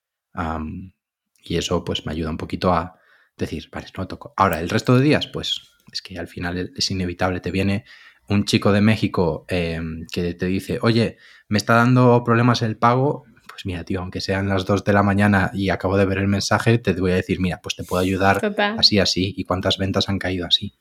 y 1.42 1.56
eso 1.56 1.84
pues 1.84 2.04
me 2.04 2.12
ayuda 2.12 2.30
un 2.30 2.38
poquito 2.38 2.72
a 2.72 2.98
decir, 3.36 3.68
vale, 3.72 3.86
no 3.96 4.06
toco. 4.06 4.34
Ahora, 4.36 4.60
el 4.60 4.68
resto 4.68 4.96
de 4.96 5.04
días, 5.04 5.26
pues 5.26 5.70
es 5.92 6.02
que 6.02 6.18
al 6.18 6.28
final 6.28 6.72
es 6.76 6.90
inevitable, 6.90 7.40
te 7.40 7.50
viene 7.50 7.84
un 8.28 8.44
chico 8.44 8.72
de 8.72 8.80
México 8.80 9.44
em, 9.48 10.06
que 10.12 10.34
te 10.34 10.46
dice, 10.46 10.78
oye, 10.82 11.18
me 11.48 11.58
está 11.58 11.74
dando 11.74 12.22
problemas 12.24 12.62
el 12.62 12.76
pago, 12.76 13.24
pues 13.48 13.66
mira, 13.66 13.84
tío, 13.84 14.00
aunque 14.00 14.20
sean 14.20 14.48
las 14.48 14.64
2 14.64 14.84
de 14.84 14.92
la 14.92 15.02
mañana 15.02 15.50
y 15.54 15.70
acabo 15.70 15.96
de 15.96 16.06
ver 16.06 16.18
el 16.18 16.28
mensaje, 16.28 16.78
te 16.78 16.92
voy 16.94 17.12
a 17.12 17.16
decir, 17.16 17.40
mira, 17.40 17.60
pues 17.62 17.76
te 17.76 17.84
puedo 17.84 18.02
ayudar 18.02 18.40
así, 18.78 18.98
así, 18.98 19.34
y 19.36 19.44
cuántas 19.44 19.78
ventas 19.78 20.08
han 20.08 20.18
caído 20.18 20.46
así. 20.46 20.74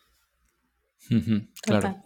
claro 1.61 2.03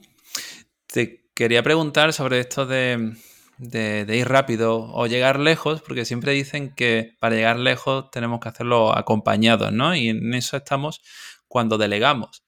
quería 1.38 1.62
preguntar 1.62 2.14
sobre 2.14 2.40
esto 2.40 2.66
de, 2.66 3.14
ir 3.60 4.28
rápido 4.28 4.92
o 4.92 5.06
llegar 5.06 5.40
lejos, 5.40 5.84
porque 5.84 6.04
siempre 6.04 6.32
dicen 6.32 6.74
que 6.74 7.16
para 7.20 7.36
llegar 7.36 7.60
lejos 7.60 8.10
tenemos 8.10 8.40
que 8.40 8.50
hacerlo 8.50 8.98
acompañados, 8.98 9.72
¿no? 9.72 9.96
Y 9.96 10.10
en 10.10 10.34
eso 10.34 10.58
estamos 10.58 11.00
cuando 11.48 11.78
delegamos. 11.78 12.44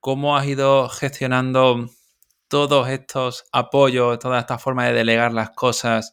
¿Cómo 0.00 0.38
has 0.38 0.46
ido 0.46 0.88
gestionando 0.88 1.90
todos 2.50 2.90
estos 2.90 3.44
apoyos, 3.52 4.18
toda 4.18 4.40
esta 4.40 4.58
forma 4.58 4.86
de 4.86 4.92
delegar 4.92 5.32
las 5.32 5.50
cosas 5.50 6.12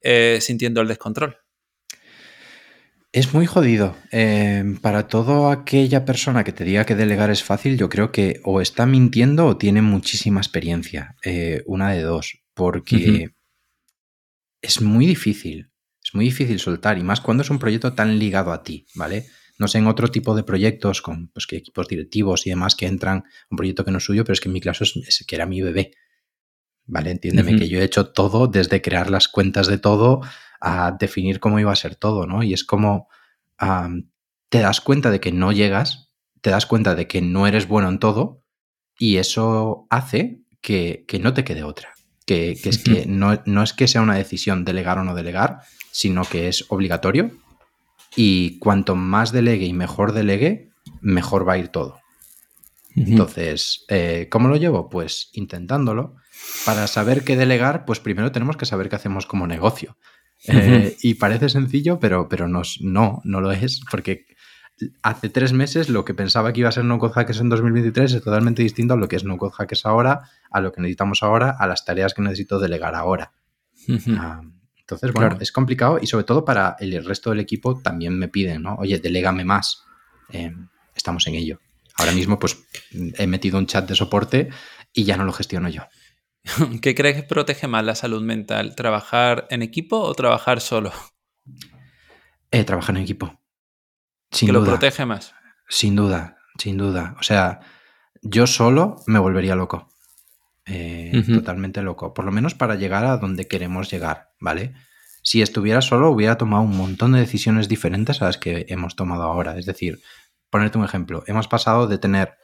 eh, 0.00 0.38
sintiendo 0.40 0.80
el 0.80 0.88
descontrol? 0.88 1.36
Es 3.12 3.32
muy 3.32 3.46
jodido. 3.46 3.94
Em, 4.10 4.76
para 4.78 5.06
toda 5.06 5.52
aquella 5.52 6.04
persona 6.04 6.42
que 6.42 6.52
te 6.52 6.64
diga 6.64 6.84
que 6.84 6.96
delegar 6.96 7.30
es 7.30 7.44
fácil, 7.44 7.78
yo 7.78 7.88
creo 7.88 8.10
que 8.10 8.40
o 8.42 8.60
está 8.60 8.86
mintiendo 8.86 9.46
o 9.46 9.56
tiene 9.56 9.82
muchísima 9.82 10.40
experiencia. 10.40 11.14
Eh, 11.22 11.62
una 11.66 11.92
de 11.92 12.00
dos. 12.00 12.40
Porque 12.54 13.30
es 14.62 14.80
muy 14.80 15.06
difícil. 15.06 15.70
Es 16.02 16.14
muy 16.14 16.24
difícil 16.24 16.58
soltar. 16.58 16.98
Y 16.98 17.04
más 17.04 17.20
cuando 17.20 17.42
es 17.44 17.50
un 17.50 17.60
proyecto 17.60 17.92
tan 17.92 18.18
ligado 18.18 18.52
a 18.52 18.64
ti, 18.64 18.86
¿vale? 18.94 19.26
No 19.58 19.68
sé 19.68 19.78
en 19.78 19.86
otro 19.86 20.08
tipo 20.08 20.34
de 20.34 20.42
proyectos 20.42 21.00
con 21.00 21.28
pues, 21.28 21.46
que 21.46 21.56
equipos 21.56 21.88
directivos 21.88 22.46
y 22.46 22.50
demás 22.50 22.74
que 22.74 22.86
entran 22.86 23.24
un 23.50 23.56
proyecto 23.56 23.84
que 23.84 23.90
no 23.90 23.98
es 23.98 24.04
suyo, 24.04 24.24
pero 24.24 24.34
es 24.34 24.40
que 24.40 24.48
en 24.48 24.54
mi 24.54 24.60
caso 24.60 24.84
es, 24.84 25.24
que 25.26 25.36
era 25.36 25.46
mi 25.46 25.62
bebé. 25.62 25.92
¿Vale? 26.86 27.12
Entiéndeme 27.12 27.56
que 27.56 27.68
yo 27.68 27.80
he 27.80 27.84
hecho 27.84 28.10
todo 28.10 28.46
desde 28.46 28.82
crear 28.82 29.08
las 29.08 29.28
cuentas 29.28 29.68
de 29.68 29.78
todo 29.78 30.20
a 30.60 30.94
definir 30.98 31.40
cómo 31.40 31.58
iba 31.58 31.72
a 31.72 31.76
ser 31.76 31.96
todo, 31.96 32.26
¿no? 32.26 32.42
Y 32.42 32.52
es 32.52 32.64
como 32.64 33.08
te 34.48 34.58
das 34.58 34.80
cuenta 34.80 35.10
de 35.10 35.20
que 35.20 35.32
no 35.32 35.52
llegas, 35.52 36.12
te 36.40 36.50
das 36.50 36.66
cuenta 36.66 36.94
de 36.94 37.06
que 37.06 37.22
no 37.22 37.46
eres 37.46 37.66
bueno 37.68 37.88
en 37.88 37.98
todo 37.98 38.44
y 38.98 39.16
eso 39.16 39.86
hace 39.90 40.42
que, 40.60 41.06
no 41.20 41.34
te 41.34 41.44
quede 41.44 41.64
otra. 41.64 41.94
Que, 42.26 42.52
es 42.52 42.78
que 42.78 43.04
no, 43.08 43.42
no, 43.46 43.62
es 43.62 43.72
que 43.72 43.88
sea 43.88 44.02
una 44.02 44.16
decisión 44.16 44.64
delegar 44.64 44.98
o 44.98 45.04
no 45.04 45.14
delegar, 45.14 45.60
sino 45.90 46.24
que 46.24 46.48
es 46.48 46.66
obligatorio 46.68 47.30
y 48.16 48.58
cuanto 48.58 48.94
más 48.96 49.32
delegue 49.32 49.66
y 49.66 49.72
mejor 49.72 50.12
delegue, 50.12 50.70
mejor 51.00 51.48
va 51.48 51.54
a 51.54 51.58
ir 51.58 51.68
todo. 51.68 52.00
Entonces, 52.96 53.84
eh, 53.88 54.28
¿cómo 54.30 54.48
lo 54.48 54.56
llevo? 54.56 54.88
Pues 54.88 55.30
intentándolo. 55.32 56.14
Para 56.64 56.86
saber 56.86 57.24
qué 57.24 57.36
delegar, 57.36 57.84
pues 57.84 58.00
primero 58.00 58.30
tenemos 58.32 58.56
que 58.56 58.66
saber 58.66 58.88
qué 58.88 58.96
hacemos 58.96 59.26
como 59.26 59.46
negocio. 59.46 59.96
Eh, 60.46 60.96
y 61.00 61.14
parece 61.14 61.48
sencillo, 61.48 61.98
pero, 61.98 62.28
pero 62.28 62.48
no, 62.48 62.62
no, 62.80 63.20
no 63.24 63.40
lo 63.40 63.50
es, 63.52 63.80
porque 63.90 64.26
hace 65.02 65.28
tres 65.28 65.52
meses 65.52 65.88
lo 65.88 66.04
que 66.04 66.14
pensaba 66.14 66.52
que 66.52 66.60
iba 66.60 66.68
a 66.68 66.72
ser 66.72 66.84
No 66.84 66.98
Code 66.98 67.14
Hackers 67.14 67.40
en 67.40 67.48
2023 67.48 68.12
es 68.12 68.22
totalmente 68.22 68.62
distinto 68.62 68.94
a 68.94 68.96
lo 68.96 69.08
que 69.08 69.16
es 69.16 69.24
No 69.24 69.38
Code 69.38 69.54
Hackers 69.54 69.86
ahora, 69.86 70.22
a 70.50 70.60
lo 70.60 70.72
que 70.72 70.80
necesitamos 70.80 71.22
ahora, 71.22 71.56
a 71.58 71.66
las 71.66 71.84
tareas 71.84 72.14
que 72.14 72.22
necesito 72.22 72.58
delegar 72.58 72.94
ahora. 72.94 73.32
Ah, 74.18 74.42
entonces, 74.84 75.12
bueno, 75.14 75.38
es 75.40 75.50
complicado 75.50 75.98
y 76.00 76.06
sobre 76.06 76.24
todo 76.24 76.44
para 76.44 76.76
el 76.78 77.02
resto 77.06 77.30
del 77.30 77.40
equipo 77.40 77.80
también 77.80 78.18
me 78.18 78.28
piden, 78.28 78.62
¿no? 78.62 78.74
Oye, 78.74 78.98
delégame 78.98 79.42
más. 79.42 79.82
Eh, 80.30 80.52
estamos 80.94 81.26
en 81.26 81.36
ello. 81.36 81.58
Ahora 81.96 82.12
mismo, 82.12 82.38
pues 82.38 82.58
he 82.92 83.26
metido 83.26 83.56
un 83.56 83.66
chat 83.66 83.88
de 83.88 83.94
soporte 83.94 84.50
y 84.92 85.04
ya 85.04 85.16
no 85.16 85.24
lo 85.24 85.32
gestiono 85.32 85.70
yo. 85.70 85.84
¿Qué 86.82 86.94
crees 86.94 87.16
que 87.16 87.22
protege 87.22 87.66
más 87.66 87.82
la 87.82 87.94
salud 87.94 88.22
mental? 88.22 88.74
¿Trabajar 88.74 89.46
en 89.48 89.62
equipo 89.62 89.98
o 90.00 90.14
trabajar 90.14 90.60
solo? 90.60 90.92
Eh, 92.50 92.64
trabajar 92.64 92.94
en 92.96 93.04
equipo. 93.04 93.40
Sin 94.30 94.48
¿Que 94.48 94.52
lo 94.52 94.64
protege 94.64 95.06
más? 95.06 95.34
Sin 95.66 95.96
duda. 95.96 96.36
Sin 96.58 96.76
duda. 96.76 97.16
O 97.18 97.22
sea, 97.22 97.60
yo 98.20 98.46
solo 98.46 98.96
me 99.06 99.18
volvería 99.18 99.56
loco. 99.56 99.88
Eh, 100.66 101.22
totalmente 101.26 101.82
loco. 101.82 102.14
Por 102.14 102.24
lo 102.24 102.32
menos 102.32 102.54
para 102.54 102.74
llegar 102.74 103.04
a 103.04 103.18
donde 103.18 103.46
queremos 103.46 103.90
llegar, 103.90 104.30
¿vale? 104.40 104.72
Si 105.22 105.42
estuviera 105.42 105.82
solo, 105.82 106.10
hubiera 106.10 106.36
tomado 106.38 106.62
un 106.62 106.76
montón 106.76 107.12
de 107.12 107.20
decisiones 107.20 107.68
diferentes 107.68 108.22
a 108.22 108.26
las 108.26 108.38
que 108.38 108.66
hemos 108.68 108.96
tomado 108.96 109.22
ahora. 109.24 109.58
Es 109.58 109.66
decir, 109.66 110.00
ponerte 110.50 110.78
un 110.78 110.84
ejemplo, 110.84 111.24
hemos 111.26 111.48
pasado 111.48 111.86
de 111.86 111.98
tener 111.98 112.34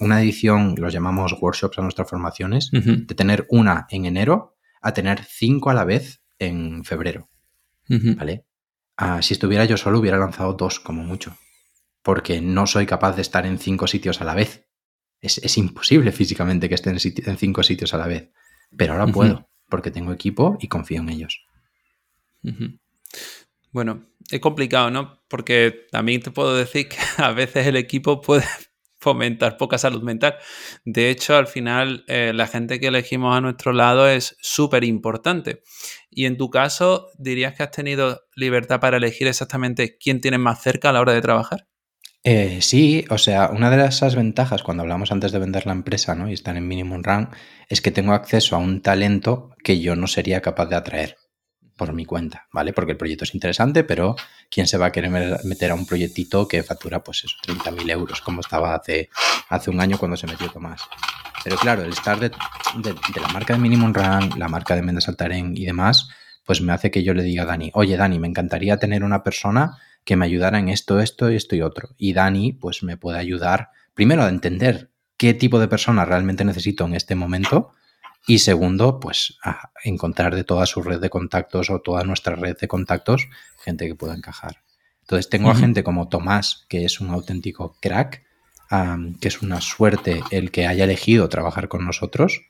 una 0.00 0.22
edición, 0.22 0.74
los 0.78 0.92
llamamos 0.92 1.36
workshops 1.40 1.78
a 1.78 1.82
nuestras 1.82 2.08
formaciones, 2.08 2.70
de 2.72 3.14
tener 3.14 3.46
una 3.50 3.86
en 3.90 4.06
enero 4.06 4.56
a 4.80 4.92
tener 4.92 5.22
cinco 5.24 5.70
a 5.70 5.74
la 5.74 5.84
vez 5.84 6.22
en 6.38 6.84
febrero. 6.84 7.28
¿Vale? 7.88 8.44
Ah, 8.96 9.22
si 9.22 9.34
estuviera 9.34 9.64
yo 9.64 9.76
solo, 9.76 9.98
hubiera 9.98 10.18
lanzado 10.18 10.54
dos 10.54 10.80
como 10.80 11.02
mucho. 11.02 11.36
Porque 12.02 12.40
no 12.40 12.66
soy 12.66 12.86
capaz 12.86 13.16
de 13.16 13.22
estar 13.22 13.46
en 13.46 13.58
cinco 13.58 13.86
sitios 13.86 14.20
a 14.20 14.24
la 14.24 14.34
vez. 14.34 14.66
Es, 15.24 15.56
imposible 15.56 16.12
físicamente 16.12 16.68
que 16.68 16.74
esté 16.74 16.90
en, 16.90 17.38
cinco 17.38 17.62
sitios 17.62 17.94
a 17.94 17.98
la 17.98 18.06
vez. 18.06 18.30
Pero 18.76 18.92
ahora 18.92 19.06
puedo, 19.06 19.48
porque 19.70 19.90
tengo 19.90 20.12
equipo 20.12 20.58
y 20.60 20.68
confío 20.68 21.00
en 21.00 21.08
ellos. 21.08 21.46
Bueno, 23.72 24.06
es 24.30 24.40
complicado, 24.40 24.90
¿no? 24.90 25.22
Porque 25.28 25.86
también 25.90 26.20
te 26.20 26.30
puedo 26.30 26.54
decir 26.54 26.88
que 26.88 26.98
a 27.22 27.32
veces 27.32 27.66
el 27.66 27.76
equipo 27.76 28.20
puede 28.20 28.44
fomentar 29.00 29.56
poca 29.56 29.78
salud 29.78 30.02
mental. 30.02 30.36
De 30.84 31.08
hecho, 31.08 31.36
al 31.36 31.46
final, 31.46 32.04
eh, 32.06 32.32
la 32.34 32.46
gente 32.46 32.78
que 32.78 32.88
elegimos 32.88 33.34
a 33.34 33.40
nuestro 33.40 33.72
lado 33.72 34.06
es 34.08 34.36
súper 34.40 34.84
importante. 34.84 35.62
Y 36.10 36.26
en 36.26 36.36
tu 36.36 36.50
caso, 36.50 37.08
¿dirías 37.18 37.54
que 37.54 37.62
has 37.62 37.70
tenido 37.70 38.20
libertad 38.34 38.78
para 38.78 38.98
elegir 38.98 39.26
exactamente 39.26 39.96
quién 39.98 40.20
tienes 40.20 40.40
más 40.40 40.62
cerca 40.62 40.90
a 40.90 40.92
la 40.92 41.00
hora 41.00 41.14
de 41.14 41.22
trabajar? 41.22 41.66
Eh, 42.26 42.62
sí, 42.62 43.04
o 43.10 43.18
sea, 43.18 43.50
una 43.50 43.68
de 43.68 43.86
esas 43.86 44.16
ventajas 44.16 44.62
cuando 44.62 44.82
hablamos 44.82 45.12
antes 45.12 45.30
de 45.30 45.38
vender 45.38 45.66
la 45.66 45.72
empresa 45.72 46.14
¿no? 46.14 46.30
y 46.30 46.32
estar 46.32 46.56
en 46.56 46.66
minimum 46.66 47.02
run 47.02 47.28
es 47.68 47.82
que 47.82 47.90
tengo 47.90 48.14
acceso 48.14 48.56
a 48.56 48.58
un 48.58 48.80
talento 48.80 49.50
que 49.62 49.78
yo 49.78 49.94
no 49.94 50.06
sería 50.06 50.40
capaz 50.40 50.66
de 50.66 50.76
atraer 50.76 51.18
por 51.76 51.92
mi 51.92 52.06
cuenta, 52.06 52.46
¿vale? 52.52 52.72
Porque 52.72 52.92
el 52.92 52.98
proyecto 52.98 53.24
es 53.24 53.34
interesante, 53.34 53.84
pero 53.84 54.16
¿quién 54.50 54.66
se 54.66 54.78
va 54.78 54.86
a 54.86 54.92
querer 54.92 55.10
meter 55.44 55.70
a 55.70 55.74
un 55.74 55.86
proyectito 55.86 56.48
que 56.48 56.62
factura, 56.62 57.02
pues 57.02 57.24
eso, 57.24 57.36
30.000 57.46 57.90
euros, 57.90 58.20
como 58.20 58.40
estaba 58.40 58.74
hace, 58.74 59.10
hace 59.48 59.70
un 59.70 59.80
año 59.80 59.98
cuando 59.98 60.16
se 60.16 60.26
metió 60.26 60.48
Tomás? 60.50 60.82
Pero 61.42 61.56
claro, 61.56 61.82
el 61.82 61.90
estar 61.90 62.18
de, 62.18 62.30
la 62.30 63.28
marca 63.32 63.54
de 63.54 63.58
Minimum 63.58 63.92
Run, 63.92 64.38
la 64.38 64.48
marca 64.48 64.76
de 64.76 64.82
Mendes 64.82 65.08
Altaren 65.08 65.56
y 65.56 65.64
demás, 65.64 66.08
pues 66.46 66.60
me 66.60 66.72
hace 66.72 66.90
que 66.90 67.02
yo 67.02 67.12
le 67.12 67.22
diga 67.22 67.42
a 67.42 67.46
Dani, 67.46 67.70
oye 67.74 67.96
Dani, 67.96 68.18
me 68.18 68.28
encantaría 68.28 68.78
tener 68.78 69.02
una 69.02 69.22
persona 69.22 69.76
que 70.04 70.16
me 70.16 70.26
ayudara 70.26 70.58
en 70.58 70.68
esto, 70.68 71.00
esto 71.00 71.30
y 71.30 71.36
esto 71.36 71.56
y 71.56 71.62
otro. 71.62 71.90
Y 71.96 72.12
Dani, 72.12 72.52
pues 72.52 72.82
me 72.82 72.96
puede 72.96 73.18
ayudar, 73.18 73.70
primero, 73.94 74.22
a 74.22 74.28
entender 74.28 74.90
qué 75.16 75.34
tipo 75.34 75.58
de 75.58 75.68
persona 75.68 76.04
realmente 76.04 76.44
necesito 76.44 76.84
en 76.84 76.94
este 76.94 77.14
momento 77.14 77.72
y 78.26 78.38
segundo, 78.38 79.00
pues 79.00 79.38
a 79.42 79.70
encontrar 79.84 80.34
de 80.34 80.44
toda 80.44 80.66
su 80.66 80.82
red 80.82 81.00
de 81.00 81.10
contactos 81.10 81.70
o 81.70 81.80
toda 81.80 82.04
nuestra 82.04 82.36
red 82.36 82.56
de 82.58 82.68
contactos 82.68 83.28
gente 83.62 83.86
que 83.86 83.94
pueda 83.94 84.14
encajar. 84.14 84.62
Entonces 85.02 85.28
tengo 85.28 85.50
a 85.50 85.54
gente 85.54 85.84
como 85.84 86.08
Tomás, 86.08 86.64
que 86.68 86.86
es 86.86 87.00
un 87.00 87.10
auténtico 87.10 87.76
crack, 87.80 88.22
que 89.20 89.28
es 89.28 89.42
una 89.42 89.60
suerte 89.60 90.22
el 90.30 90.50
que 90.50 90.66
haya 90.66 90.84
elegido 90.84 91.28
trabajar 91.28 91.68
con 91.68 91.84
nosotros. 91.84 92.40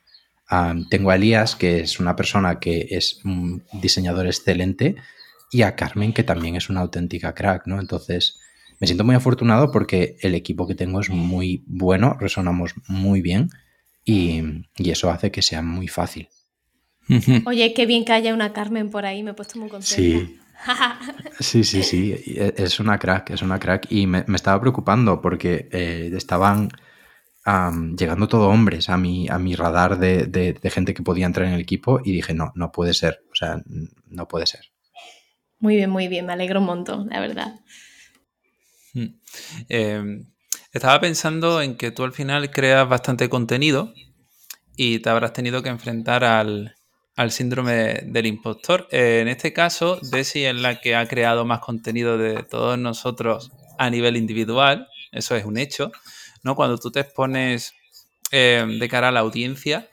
tengo 0.89 1.11
a 1.11 1.15
Elías, 1.15 1.55
que 1.55 1.81
es 1.81 1.99
una 1.99 2.15
persona 2.15 2.59
que 2.59 2.87
es 2.91 3.19
un 3.25 3.65
diseñador 3.73 4.27
excelente, 4.27 4.95
y 5.55 5.61
a 5.61 5.75
Carmen, 5.75 6.11
que 6.11 6.23
también 6.23 6.57
es 6.57 6.69
una 6.69 6.81
auténtica 6.81 7.33
crack, 7.33 7.65
¿no? 7.65 7.79
Entonces, 7.79 8.39
me 8.81 8.87
siento 8.87 9.05
muy 9.05 9.15
afortunado 9.15 9.71
porque 9.71 10.17
el 10.19 10.35
equipo 10.35 10.67
que 10.67 10.75
tengo 10.75 10.99
es 10.99 11.09
muy 11.09 11.63
bueno, 11.65 12.17
resonamos 12.19 12.75
muy 12.89 13.21
bien 13.21 13.49
y, 14.03 14.43
eso 14.77 15.09
hace 15.09 15.31
que 15.31 15.41
sea 15.41 15.61
muy 15.61 15.87
fácil. 15.87 16.27
Oye, 17.45 17.73
qué 17.73 17.85
bien 17.85 18.03
que 18.03 18.11
haya 18.11 18.33
una 18.33 18.51
Carmen 18.51 18.89
por 18.89 19.05
ahí, 19.05 19.23
me 19.23 19.31
he 19.31 19.33
puesto 19.33 19.57
muy 19.57 19.69
contenta. 19.69 19.95
Sí. 19.95 20.39
sí, 21.39 21.63
sí, 21.63 21.83
sí, 21.83 22.11
e, 22.11 22.53
es 22.57 22.81
una 22.81 22.99
crack, 22.99 23.29
es 23.29 23.41
una 23.41 23.57
crack. 23.57 23.87
Y 23.89 24.07
me, 24.07 24.25
estaba 24.35 24.59
preocupando 24.59 25.21
porque 25.21 25.69
eh, 25.71 26.11
estaban 26.13 26.69
llegando 27.97 28.27
todo 28.27 28.49
hombres 28.49 28.89
a 28.89 28.97
mi, 28.97 29.29
a 29.29 29.37
mi 29.37 29.55
radar 29.55 29.99
de, 29.99 30.25
de, 30.25 30.69
gente 30.71 30.95
que 30.95 31.03
podía 31.03 31.27
entrar 31.27 31.47
en 31.47 31.53
el 31.53 31.61
equipo 31.61 32.01
y 32.03 32.11
dije, 32.11 32.33
no, 32.33 32.51
no 32.55 32.71
puede 32.71 32.95
ser, 32.95 33.23
o 33.31 33.35
sea, 33.35 33.61
no 34.07 34.27
puede 34.27 34.47
ser. 34.47 34.74
Muy 35.59 35.75
bien, 35.77 35.89
muy 35.89 36.07
bien, 36.07 36.25
me 36.25 36.33
alegro 36.33 36.59
un 36.59 36.65
montón, 36.65 37.07
la 37.09 37.19
verdad. 37.19 37.59
Eh, 39.69 40.23
estaba 40.71 40.99
pensando 40.99 41.61
en 41.61 41.77
que 41.77 41.91
tú 41.91 42.03
al 42.03 42.13
final 42.13 42.51
creas 42.51 42.87
bastante 42.87 43.29
contenido 43.29 43.93
y 44.75 44.99
te 44.99 45.09
habrás 45.09 45.33
tenido 45.33 45.63
que 45.63 45.69
enfrentar 45.69 46.23
al, 46.23 46.75
síndrome 47.29 48.01
del 48.05 48.25
impostor. 48.25 48.87
Eh, 48.91 49.19
en 49.21 49.27
este 49.27 49.53
caso, 49.53 49.99
Desi 50.11 50.43
es 50.43 50.55
la 50.55 50.81
que 50.81 50.95
ha 50.95 51.07
creado 51.07 51.45
más 51.45 51.59
contenido 51.59 52.17
de 52.17 52.43
todos 52.43 52.77
nosotros 52.77 53.51
a 53.77 53.89
nivel 53.89 54.17
individual, 54.17 54.87
eso 55.11 55.35
es 55.35 55.45
un 55.45 55.57
hecho, 55.57 55.91
¿no? 56.43 56.55
Cuando 56.55 56.77
tú 56.77 56.91
te 56.91 57.01
expones 57.01 57.73
eh, 58.31 58.65
de 58.67 58.89
cara 58.89 59.09
a 59.09 59.11
la 59.11 59.21
audiencia, 59.21 59.89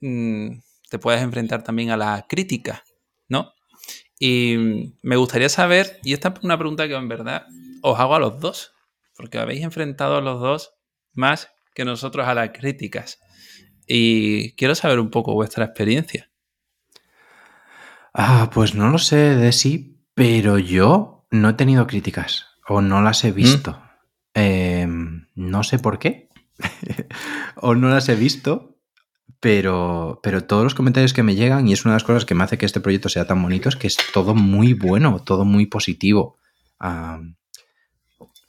mm, 0.00 0.58
te 0.90 0.98
puedes 0.98 1.22
enfrentar 1.22 1.62
también 1.62 1.90
a 1.90 1.96
la 1.96 2.26
crítica. 2.28 2.82
Y 4.18 4.94
me 5.02 5.16
gustaría 5.16 5.48
saber, 5.48 6.00
y 6.02 6.12
esta 6.12 6.28
es 6.28 6.44
una 6.44 6.58
pregunta 6.58 6.88
que 6.88 6.94
en 6.94 7.08
verdad 7.08 7.46
os 7.82 7.98
hago 7.98 8.14
a 8.14 8.18
los 8.18 8.40
dos, 8.40 8.72
porque 9.16 9.38
habéis 9.38 9.62
enfrentado 9.62 10.20
los 10.20 10.40
dos 10.40 10.74
más 11.12 11.50
que 11.74 11.84
nosotros 11.84 12.26
a 12.26 12.34
las 12.34 12.50
críticas. 12.50 13.18
Y 13.86 14.52
quiero 14.52 14.74
saber 14.74 14.98
un 14.98 15.10
poco 15.10 15.34
vuestra 15.34 15.64
experiencia. 15.64 16.30
Ah, 18.12 18.50
pues 18.52 18.74
no 18.74 18.88
lo 18.88 18.98
sé 18.98 19.16
de 19.16 19.52
sí, 19.52 20.02
pero 20.14 20.58
yo 20.58 21.26
no 21.30 21.50
he 21.50 21.52
tenido 21.52 21.86
críticas 21.86 22.46
o 22.66 22.80
no 22.80 23.02
las 23.02 23.22
he 23.24 23.32
visto. 23.32 23.72
¿Mm? 23.72 24.38
Em, 24.38 25.26
no 25.34 25.62
sé 25.62 25.78
por 25.78 25.98
qué. 25.98 26.30
o 27.56 27.74
no 27.74 27.88
las 27.88 28.08
he 28.08 28.16
visto, 28.16 28.75
pero, 29.40 30.20
pero 30.22 30.44
todos 30.44 30.64
los 30.64 30.74
comentarios 30.74 31.12
que 31.12 31.22
me 31.22 31.34
llegan, 31.34 31.68
y 31.68 31.72
es 31.72 31.84
una 31.84 31.92
de 31.92 31.96
las 31.96 32.04
cosas 32.04 32.24
que 32.24 32.34
me 32.34 32.44
hace 32.44 32.58
que 32.58 32.66
este 32.66 32.80
proyecto 32.80 33.08
sea 33.08 33.26
tan 33.26 33.42
bonito, 33.42 33.68
es 33.68 33.76
que 33.76 33.86
es 33.86 33.96
todo 34.12 34.34
muy 34.34 34.72
bueno, 34.72 35.22
todo 35.24 35.44
muy 35.44 35.66
positivo. 35.66 36.38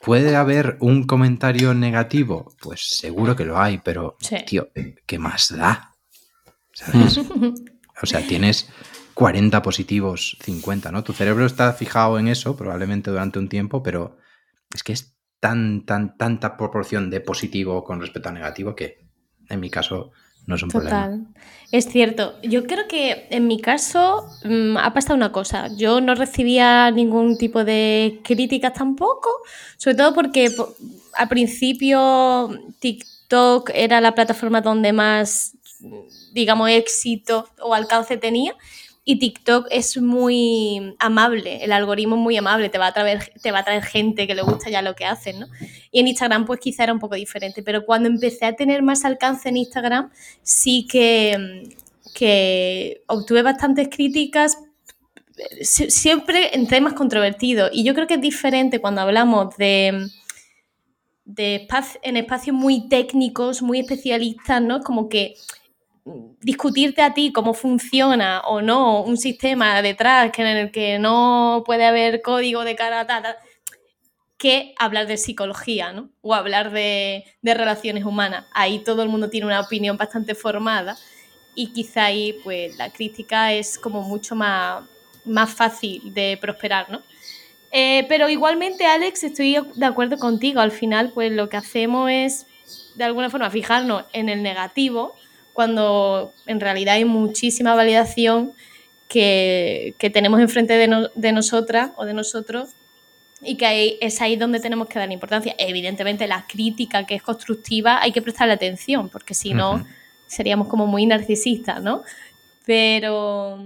¿Puede 0.00 0.36
haber 0.36 0.76
un 0.80 1.04
comentario 1.04 1.74
negativo? 1.74 2.54
Pues 2.60 2.98
seguro 2.98 3.36
que 3.36 3.44
lo 3.44 3.60
hay, 3.60 3.78
pero, 3.78 4.16
tío, 4.46 4.70
¿qué 5.06 5.18
más 5.18 5.54
da? 5.56 5.94
¿Sabes? 6.72 7.18
o 8.02 8.06
sea, 8.06 8.26
tienes 8.26 8.68
40 9.14 9.60
positivos, 9.62 10.38
50, 10.42 10.92
¿no? 10.92 11.02
Tu 11.02 11.12
cerebro 11.12 11.44
está 11.44 11.72
fijado 11.72 12.18
en 12.18 12.28
eso 12.28 12.56
probablemente 12.56 13.10
durante 13.10 13.40
un 13.40 13.48
tiempo, 13.48 13.82
pero 13.82 14.16
es 14.72 14.84
que 14.84 14.92
es 14.92 15.16
tan, 15.40 15.84
tan, 15.84 16.16
tanta 16.16 16.56
proporción 16.56 17.10
de 17.10 17.20
positivo 17.20 17.82
con 17.84 18.00
respecto 18.00 18.28
a 18.28 18.32
negativo 18.32 18.74
que 18.74 19.06
en 19.48 19.60
mi 19.60 19.70
caso 19.70 20.12
no 20.48 20.54
es 20.54 20.62
un 20.62 20.70
Total. 20.70 21.26
Es 21.70 21.84
cierto. 21.90 22.34
Yo 22.42 22.64
creo 22.64 22.88
que 22.88 23.26
en 23.30 23.46
mi 23.46 23.60
caso 23.60 24.26
mm, 24.44 24.78
ha 24.78 24.94
pasado 24.94 25.14
una 25.14 25.30
cosa. 25.30 25.68
Yo 25.76 26.00
no 26.00 26.14
recibía 26.14 26.90
ningún 26.90 27.36
tipo 27.36 27.64
de 27.64 28.20
críticas 28.24 28.72
tampoco, 28.72 29.28
sobre 29.76 29.96
todo 29.96 30.14
porque 30.14 30.50
al 31.12 31.28
principio 31.28 32.48
TikTok 32.80 33.70
era 33.74 34.00
la 34.00 34.14
plataforma 34.14 34.62
donde 34.62 34.94
más, 34.94 35.52
digamos, 36.32 36.70
éxito 36.70 37.46
o 37.60 37.74
alcance 37.74 38.16
tenía 38.16 38.56
y 39.10 39.18
TikTok 39.18 39.68
es 39.70 39.96
muy 39.96 40.94
amable, 40.98 41.64
el 41.64 41.72
algoritmo 41.72 42.16
es 42.16 42.20
muy 42.20 42.36
amable, 42.36 42.68
te 42.68 42.76
va 42.76 42.88
a 42.88 42.92
traer, 42.92 43.32
te 43.40 43.52
va 43.52 43.60
a 43.60 43.64
traer 43.64 43.82
gente 43.82 44.26
que 44.26 44.34
le 44.34 44.42
gusta 44.42 44.68
ya 44.68 44.82
lo 44.82 44.94
que 44.94 45.06
hacen, 45.06 45.40
¿no? 45.40 45.46
Y 45.90 46.00
en 46.00 46.08
Instagram 46.08 46.44
pues 46.44 46.60
quizá 46.60 46.82
era 46.84 46.92
un 46.92 46.98
poco 46.98 47.14
diferente, 47.14 47.62
pero 47.62 47.86
cuando 47.86 48.10
empecé 48.10 48.44
a 48.44 48.54
tener 48.54 48.82
más 48.82 49.06
alcance 49.06 49.48
en 49.48 49.56
Instagram 49.56 50.10
sí 50.42 50.86
que, 50.86 51.74
que 52.14 53.00
obtuve 53.06 53.40
bastantes 53.40 53.88
críticas 53.88 54.58
siempre 55.62 56.54
en 56.54 56.68
temas 56.68 56.92
controvertidos 56.92 57.70
y 57.72 57.84
yo 57.84 57.94
creo 57.94 58.06
que 58.06 58.14
es 58.16 58.20
diferente 58.20 58.78
cuando 58.78 59.00
hablamos 59.00 59.56
de 59.56 60.06
de 61.24 61.66
en 62.02 62.16
espacios 62.18 62.54
muy 62.54 62.88
técnicos, 62.88 63.62
muy 63.62 63.80
especialistas, 63.80 64.60
¿no? 64.60 64.80
Como 64.80 65.08
que 65.08 65.34
discutirte 66.40 67.02
a 67.02 67.14
ti 67.14 67.32
cómo 67.32 67.54
funciona 67.54 68.40
o 68.40 68.62
no 68.62 69.02
un 69.02 69.16
sistema 69.16 69.82
detrás 69.82 70.30
que 70.32 70.42
en 70.42 70.48
el 70.48 70.70
que 70.70 70.98
no 70.98 71.62
puede 71.66 71.84
haber 71.84 72.22
código 72.22 72.64
de 72.64 72.76
cara 72.76 73.00
a 73.00 73.36
que 74.38 74.74
hablar 74.78 75.08
de 75.08 75.16
psicología, 75.16 75.92
¿no? 75.92 76.10
O 76.22 76.32
hablar 76.32 76.70
de, 76.70 77.24
relaciones 77.42 78.04
humanas. 78.04 78.46
Ahí 78.54 78.78
todo 78.78 79.02
el 79.02 79.08
mundo 79.08 79.28
tiene 79.28 79.46
una 79.46 79.60
opinión 79.60 79.96
bastante 79.96 80.34
formada 80.34 80.96
y 81.54 81.72
quizá 81.72 82.04
ahí 82.04 82.38
pues 82.44 82.78
la 82.78 82.90
crítica 82.90 83.52
es 83.52 83.78
como 83.78 84.02
mucho 84.02 84.36
más, 84.36 84.84
más 85.24 85.52
fácil 85.52 86.14
de 86.14 86.38
prosperar, 86.40 86.88
¿no? 86.88 87.02
Eh, 87.72 88.06
pero 88.08 88.28
igualmente, 88.28 88.86
Alex, 88.86 89.24
estoy 89.24 89.58
de 89.74 89.86
acuerdo 89.86 90.16
contigo. 90.18 90.60
Al 90.60 90.70
final, 90.70 91.10
pues 91.12 91.32
lo 91.32 91.48
que 91.48 91.56
hacemos 91.56 92.08
es, 92.10 92.46
de 92.94 93.04
alguna 93.04 93.30
forma, 93.30 93.50
fijarnos 93.50 94.04
en 94.12 94.28
el 94.28 94.42
negativo, 94.42 95.14
cuando 95.58 96.32
en 96.46 96.60
realidad 96.60 96.94
hay 96.94 97.04
muchísima 97.04 97.74
validación 97.74 98.52
que, 99.08 99.96
tenemos 100.12 100.38
enfrente 100.38 100.74
de, 100.74 101.08
de 101.16 101.32
nosotras 101.32 101.90
o 101.96 102.04
de 102.04 102.14
nosotros 102.14 102.68
y 103.42 103.56
que 103.56 103.66
ahí, 103.66 103.98
es 104.00 104.20
ahí 104.20 104.36
donde 104.36 104.60
tenemos 104.60 104.86
que 104.86 105.00
dar 105.00 105.10
importancia. 105.10 105.56
Evidentemente, 105.58 106.28
la 106.28 106.46
crítica 106.46 107.06
que 107.06 107.16
es 107.16 107.22
constructiva 107.24 108.00
hay 108.00 108.12
que 108.12 108.22
prestarle 108.22 108.54
atención, 108.54 109.08
porque 109.08 109.34
si 109.34 109.52
no, 109.52 109.84
seríamos 110.28 110.68
como 110.68 110.86
muy 110.86 111.06
narcisistas, 111.06 111.82
¿no? 111.82 112.04
Pero 112.64 113.58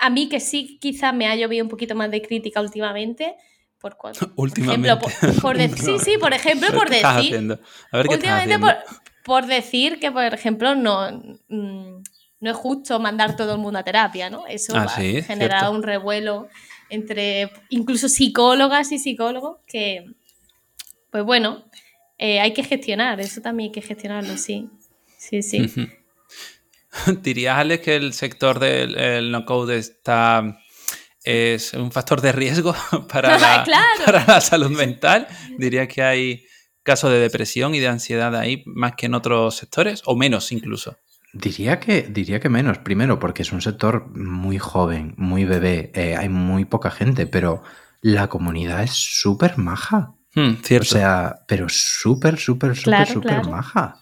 a 0.00 0.10
mí 0.10 0.28
que 0.28 0.40
sí 0.40 0.76
quizás 0.80 1.14
me 1.14 1.28
ha 1.28 1.36
llovido 1.36 1.62
un 1.62 1.70
poquito 1.70 1.94
más 1.94 2.10
de 2.10 2.20
crítica 2.20 2.60
últimamente. 2.60 3.36
Por, 3.78 3.96
últimamente. 4.34 4.96
por, 5.40 5.56
sí, 5.56 6.00
sí, 6.00 6.18
por 6.18 6.34
ejemplo, 6.40 6.66
por 6.72 6.90
decir. 6.90 7.56
A 7.92 7.96
ver 7.96 8.08
qué 8.08 8.14
últimamente 8.14 8.58
por, 8.58 8.74
por, 9.24 9.46
decir 9.46 9.98
que, 10.00 10.10
por 10.10 10.32
ejemplo, 10.32 10.74
no, 10.74 11.10
mm, 11.48 12.02
no 12.40 12.50
es 12.50 12.56
justo 12.56 12.98
mandar 12.98 13.36
todo 13.36 13.54
el 13.54 13.58
mundo 13.58 13.78
a 13.78 13.82
terapia, 13.82 14.30
¿no? 14.30 14.46
Eso 14.46 14.74
ah, 14.76 14.84
ha 14.84 14.88
generado 14.88 15.72
un 15.72 15.82
revuelo 15.82 16.48
entre 16.88 17.50
incluso 17.68 18.08
psicólogas 18.08 18.92
y 18.92 18.98
psicólogos 18.98 19.58
que, 19.66 20.06
pues 21.10 21.24
bueno, 21.24 21.64
eh, 22.18 22.40
hay 22.40 22.52
que 22.52 22.64
gestionar, 22.64 23.20
eso 23.20 23.40
también 23.40 23.68
hay 23.68 23.72
que 23.72 23.82
gestionarlo, 23.82 24.36
sí. 24.36 24.68
Sí, 25.18 25.42
sí. 25.42 25.70
¿Dirías, 27.22 27.58
Alex, 27.58 27.84
que 27.84 27.96
el 27.96 28.12
sector 28.12 28.58
del 28.58 29.30
no-code 29.30 29.78
está 29.78 30.58
es 31.22 31.74
un 31.74 31.92
factor 31.92 32.20
de 32.20 32.32
riesgo 32.32 32.74
para 33.08 33.38
la, 33.66 33.86
para 34.04 34.24
la 34.26 34.40
salud 34.40 34.70
mental? 34.70 35.26
¿Dirías 35.58 35.88
que 35.88 36.02
hay 36.02 36.46
casos 36.90 37.12
de 37.12 37.20
depresión 37.20 37.72
y 37.76 37.78
de 37.78 37.86
ansiedad 37.86 38.34
ahí 38.34 38.64
más 38.66 38.96
que 38.96 39.06
en 39.06 39.14
otros 39.14 39.54
sectores 39.54 40.02
o 40.06 40.16
menos 40.16 40.50
incluso? 40.50 40.96
Diría 41.32 41.78
que, 41.78 42.02
diría 42.02 42.40
que 42.40 42.48
menos. 42.48 42.78
Primero, 42.78 43.20
porque 43.20 43.42
es 43.42 43.52
un 43.52 43.62
sector 43.62 44.08
muy 44.16 44.58
joven, 44.58 45.14
muy 45.16 45.44
bebé. 45.44 45.92
Eh, 45.94 46.16
hay 46.16 46.28
muy 46.28 46.64
poca 46.64 46.90
gente, 46.90 47.28
pero 47.28 47.62
la 48.02 48.26
comunidad 48.26 48.82
es 48.82 48.90
súper 48.90 49.56
maja. 49.56 50.14
Hmm, 50.34 50.54
cierto. 50.64 50.96
O 50.96 50.98
sea, 50.98 51.36
pero 51.46 51.68
súper, 51.68 52.36
súper, 52.38 52.74
súper, 52.76 53.06
súper 53.06 53.46
maja. 53.46 53.94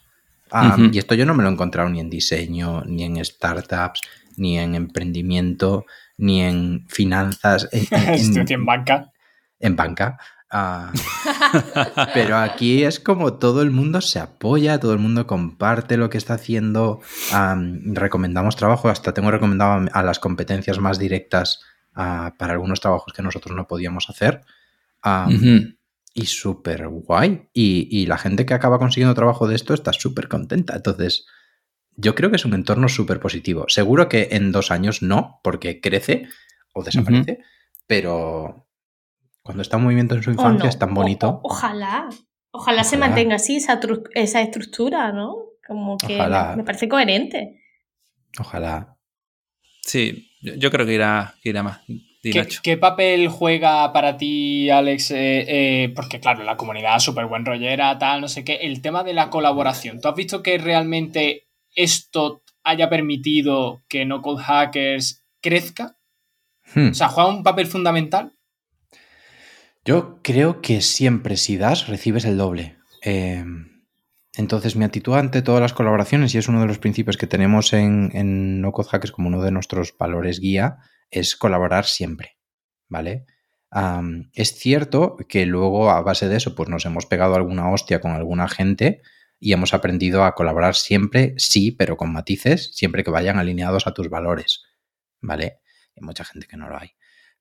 Y 0.91 0.97
esto 0.97 1.15
yo 1.15 1.27
no 1.27 1.35
me 1.35 1.43
lo 1.43 1.51
he 1.51 1.53
encontrado 1.53 1.91
ni 1.91 2.01
en 2.01 2.09
diseño, 2.09 2.83
ni 2.87 3.05
en 3.05 3.23
startups, 3.23 4.01
ni 4.39 4.59
en 4.59 4.75
emprendimiento, 4.75 5.85
ni 6.17 6.41
en 6.41 6.87
finanzas. 6.89 7.69
En, 7.71 8.51
en 8.51 8.65
banca. 8.65 9.13
En 9.61 9.77
banca. 9.77 10.19
Ah, 10.51 10.93
pero 12.15 12.39
aquí 12.39 12.83
es 12.83 13.01
como 13.01 13.35
todo 13.35 13.61
el 13.61 13.71
mundo 13.71 14.01
se 14.01 14.19
apoya, 14.19 14.81
todo 14.81 14.93
el 14.93 14.99
mundo 14.99 15.27
comparte 15.27 15.97
lo 15.97 16.09
que 16.09 16.19
está 16.19 16.35
haciendo. 16.35 17.01
recomendamos 17.85 18.57
trabajo, 18.57 18.89
hasta 18.89 19.13
tengo 19.13 19.31
recomendado 19.31 19.89
a 19.93 20.03
las 20.03 20.19
competencias 20.19 20.79
más 20.79 20.99
directas 20.99 21.61
ah, 21.95 22.35
para 22.39 22.55
algunos 22.55 22.81
trabajos 22.81 23.13
que 23.13 23.23
nosotros 23.23 23.55
no 23.57 23.67
podíamos 23.67 24.09
hacer. 24.09 24.43
Y 26.15 26.27
súper 26.27 26.89
guay. 26.89 27.49
Y, 27.53 28.07
la 28.07 28.19
gente 28.19 28.47
que 28.47 28.55
acaba 28.55 28.79
consiguiendo 28.79 29.15
trabajo 29.15 29.47
de 29.47 29.55
esto 29.55 29.75
está 29.75 29.93
súper 29.93 30.29
contenta. 30.29 30.75
Entonces, 30.75 31.27
yo 31.97 32.15
creo 32.15 32.31
que 32.31 32.37
es 32.37 32.45
un 32.45 32.55
entorno 32.55 32.89
súper 32.89 33.21
positivo. 33.21 33.67
Seguro 33.69 34.09
que 34.09 34.29
en 34.33 34.51
dos 34.51 34.71
años 34.71 35.03
no, 35.03 35.41
porque 35.45 35.81
crece 35.81 36.29
o 36.73 36.83
desaparece, 36.83 37.41
pero, 37.87 38.68
cuando 39.49 39.63
está 39.63 39.79
en 39.79 39.85
movimiento 39.85 40.15
en 40.15 40.23
su 40.23 40.31
infancia 40.31 40.69
es 40.69 40.79
tan 40.79 40.93
bonito. 40.93 41.41
ojalá, 41.43 42.07
ojalá, 42.51 42.85
se 42.85 42.99
mantenga 42.99 43.37
así 43.37 43.57
esa, 43.57 43.81
esa 44.15 44.43
estructura, 44.43 45.11
¿no? 45.11 45.37
Como 45.67 45.97
que 45.97 46.19
me, 46.19 46.65
parece 46.65 46.87
coherente. 46.87 47.59
Ojalá. 48.39 48.99
Sí, 49.81 50.33
yo 50.43 50.71
creo 50.71 50.85
que 50.85 50.93
irá, 50.93 51.35
irá 51.45 51.63
más. 51.63 51.81
¿Qué, 52.63 52.77
papel 52.77 53.29
juega 53.29 53.91
para 53.91 54.19
ti, 54.19 54.69
Alex? 54.69 55.13
Eh, 55.13 55.47
eh, 55.49 55.93
porque, 55.97 56.21
claro, 56.21 56.45
la 56.45 56.59
comunidad 56.59 56.99
súper 56.99 57.25
buen 57.25 57.47
rollera, 57.47 57.97
tal, 57.97 58.21
no 58.21 58.29
sé 58.29 58.45
qué. 58.45 58.57
El 58.57 58.83
tema 58.83 59.03
de 59.03 59.15
la 59.15 59.31
colaboración. 59.31 59.99
¿Tú 60.03 60.09
has 60.09 60.15
visto 60.15 60.43
que 60.43 60.59
realmente 60.59 61.49
esto 61.75 62.43
haya 62.65 62.91
permitido 62.91 63.83
que 63.89 64.05
No 64.05 64.21
Code 64.21 64.43
Hackers 64.43 65.25
crezca? 65.41 65.97
Hmm. 66.75 66.91
O 66.91 66.95
sea, 66.95 67.09
¿juega 67.09 67.31
un 67.31 67.43
papel 67.43 67.67
fundamental? 67.67 68.38
Yo 69.89 70.21
creo 70.23 70.61
que 70.61 70.83
siempre 70.83 71.39
si 71.39 71.57
das, 71.57 71.89
recibes 71.89 72.27
el 72.27 72.37
doble. 72.37 72.77
Em, 73.01 73.87
entonces, 74.37 74.77
mi 74.77 74.85
actitud 74.85 75.15
ante 75.15 75.41
todas 75.41 75.63
las 75.63 75.73
colaboraciones, 75.73 76.35
y 76.35 76.37
es 76.37 76.47
uno 76.47 76.61
de 76.61 76.67
los 76.67 76.79
principios 76.79 77.17
que 77.17 77.27
tenemos 77.27 77.73
en, 77.73 78.11
en 78.13 78.61
No 78.61 78.71
Code 78.73 79.11
como 79.11 79.29
uno 79.29 79.41
de 79.41 79.51
nuestros 79.51 79.97
valores 79.97 80.41
guía, 80.41 80.77
es 81.11 81.37
colaborar 81.37 81.87
siempre. 81.87 82.37
¿Vale? 82.91 83.25
es 84.35 84.59
cierto 84.59 85.17
que 85.27 85.47
luego, 85.47 85.91
a 85.91 86.03
base 86.03 86.29
de 86.29 86.37
eso, 86.37 86.55
pues 86.55 86.69
nos 86.69 86.85
hemos 86.85 87.07
pegado 87.07 87.35
alguna 87.35 87.71
hostia 87.71 88.03
con 88.03 88.11
alguna 88.11 88.47
gente 88.47 89.01
y 89.41 89.55
hemos 89.55 89.73
aprendido 89.73 90.25
a 90.25 90.35
colaborar 90.35 90.75
siempre, 90.75 91.33
sí, 91.39 91.73
pero 91.73 91.97
con 91.97 92.13
matices, 92.13 92.75
siempre 92.75 93.05
que 93.05 93.11
vayan 93.11 93.39
alineados 93.39 93.87
a 93.87 93.95
tus 93.95 94.11
valores. 94.11 94.65
¿Vale? 95.23 95.61
Hay 95.97 96.03
mucha 96.03 96.27
gente 96.27 96.47
que 96.47 96.59
no 96.59 96.69
lo 96.69 96.79
hay. 96.79 96.91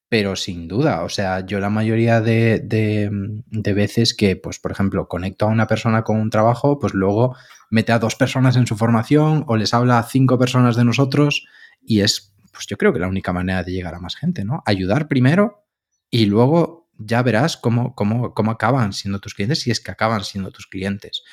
Pero 0.09 0.37
sin 0.37 0.69
duda, 0.69 1.03
o 1.03 1.09
sea, 1.09 1.45
yo 1.45 1.59
la 1.59 1.69
mayoría 1.69 2.21
de, 2.21 2.59
de, 2.59 3.73
veces 3.73 4.13
que, 4.13 4.37
pues, 4.37 4.57
por 4.57 4.71
ejemplo, 4.71 5.09
conecto 5.09 5.45
a 5.45 5.49
una 5.49 5.67
persona 5.67 6.03
con 6.03 6.17
un 6.17 6.29
trabajo, 6.29 6.79
pues 6.79 6.93
luego 6.93 7.35
mete 7.69 7.91
a 7.91 7.99
dos 7.99 8.15
personas 8.15 8.55
en 8.55 8.67
su 8.67 8.77
formación 8.77 9.43
o 9.47 9.57
les 9.57 9.73
habla 9.73 9.99
a 9.99 10.03
cinco 10.03 10.39
personas 10.39 10.77
de 10.77 10.85
nosotros 10.85 11.45
y 11.81 12.01
es, 12.01 12.33
pues 12.53 12.67
yo 12.67 12.77
creo 12.77 12.93
que 12.93 12.99
la 12.99 13.09
única 13.09 13.33
manera 13.33 13.63
de 13.63 13.73
llegar 13.73 13.95
a 13.95 13.99
más 13.99 14.15
gente, 14.15 14.45
¿no? 14.45 14.63
Ayudar 14.65 15.09
primero 15.09 15.65
y 16.09 16.25
luego 16.25 16.89
ya 16.97 17.21
verás 17.21 17.57
cómo, 17.57 17.93
cómo, 17.95 18.33
cómo 18.33 18.51
acaban 18.51 18.93
siendo 18.93 19.19
tus 19.19 19.33
clientes, 19.33 19.59
si 19.59 19.71
es 19.71 19.79
que 19.79 19.91
acaban 19.91 20.23
siendo 20.23 20.51
tus 20.51 20.67
clientes. 20.67 21.23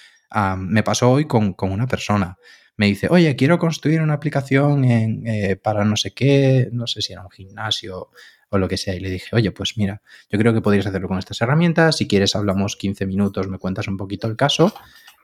me 0.58 0.82
pasó 0.82 1.10
hoy 1.10 1.26
con, 1.26 1.54
con, 1.54 1.70
una 1.70 1.86
persona. 1.86 2.36
Me 2.76 2.86
dice, 2.86 3.06
oye, 3.08 3.36
quiero 3.36 3.58
construir 3.58 4.00
una 4.02 4.14
aplicación 4.14 4.84
en, 4.84 5.26
eh, 5.28 5.56
para 5.56 5.84
no 5.84 5.96
sé 5.96 6.12
qué, 6.12 6.68
no 6.72 6.88
sé 6.88 7.02
si 7.02 7.12
era 7.12 7.22
un 7.22 7.30
gimnasio 7.30 8.10
o 8.54 8.58
lo 8.58 8.68
que 8.68 8.76
sea. 8.76 8.94
Y 8.94 9.00
le 9.00 9.10
dije, 9.10 9.34
oye, 9.34 9.50
pues 9.50 9.76
mira, 9.76 10.00
yo 10.30 10.38
creo 10.38 10.54
que 10.54 10.60
podrías 10.60 10.86
hacerlo 10.86 11.08
con 11.08 11.18
estas 11.18 11.40
herramientas. 11.40 11.96
Si 11.96 12.06
quieres, 12.06 12.34
hablamos 12.36 12.76
15 12.76 13.06
minutos, 13.06 13.48
me 13.48 13.58
cuentas 13.58 13.88
un 13.88 13.96
poquito 13.96 14.26
el 14.26 14.36
caso. 14.36 14.72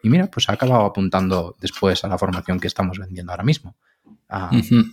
Y 0.02 0.08
mira, 0.08 0.26
pues 0.28 0.48
ha 0.48 0.52
acabado 0.52 0.84
apuntando 0.84 1.56
después 1.60 2.04
a 2.04 2.08
la 2.08 2.18
formación 2.18 2.58
que 2.58 2.66
estamos 2.66 2.98
vendiendo 2.98 3.32
ahora 3.32 3.44
mismo. 3.44 3.76
Ah, 4.28 4.50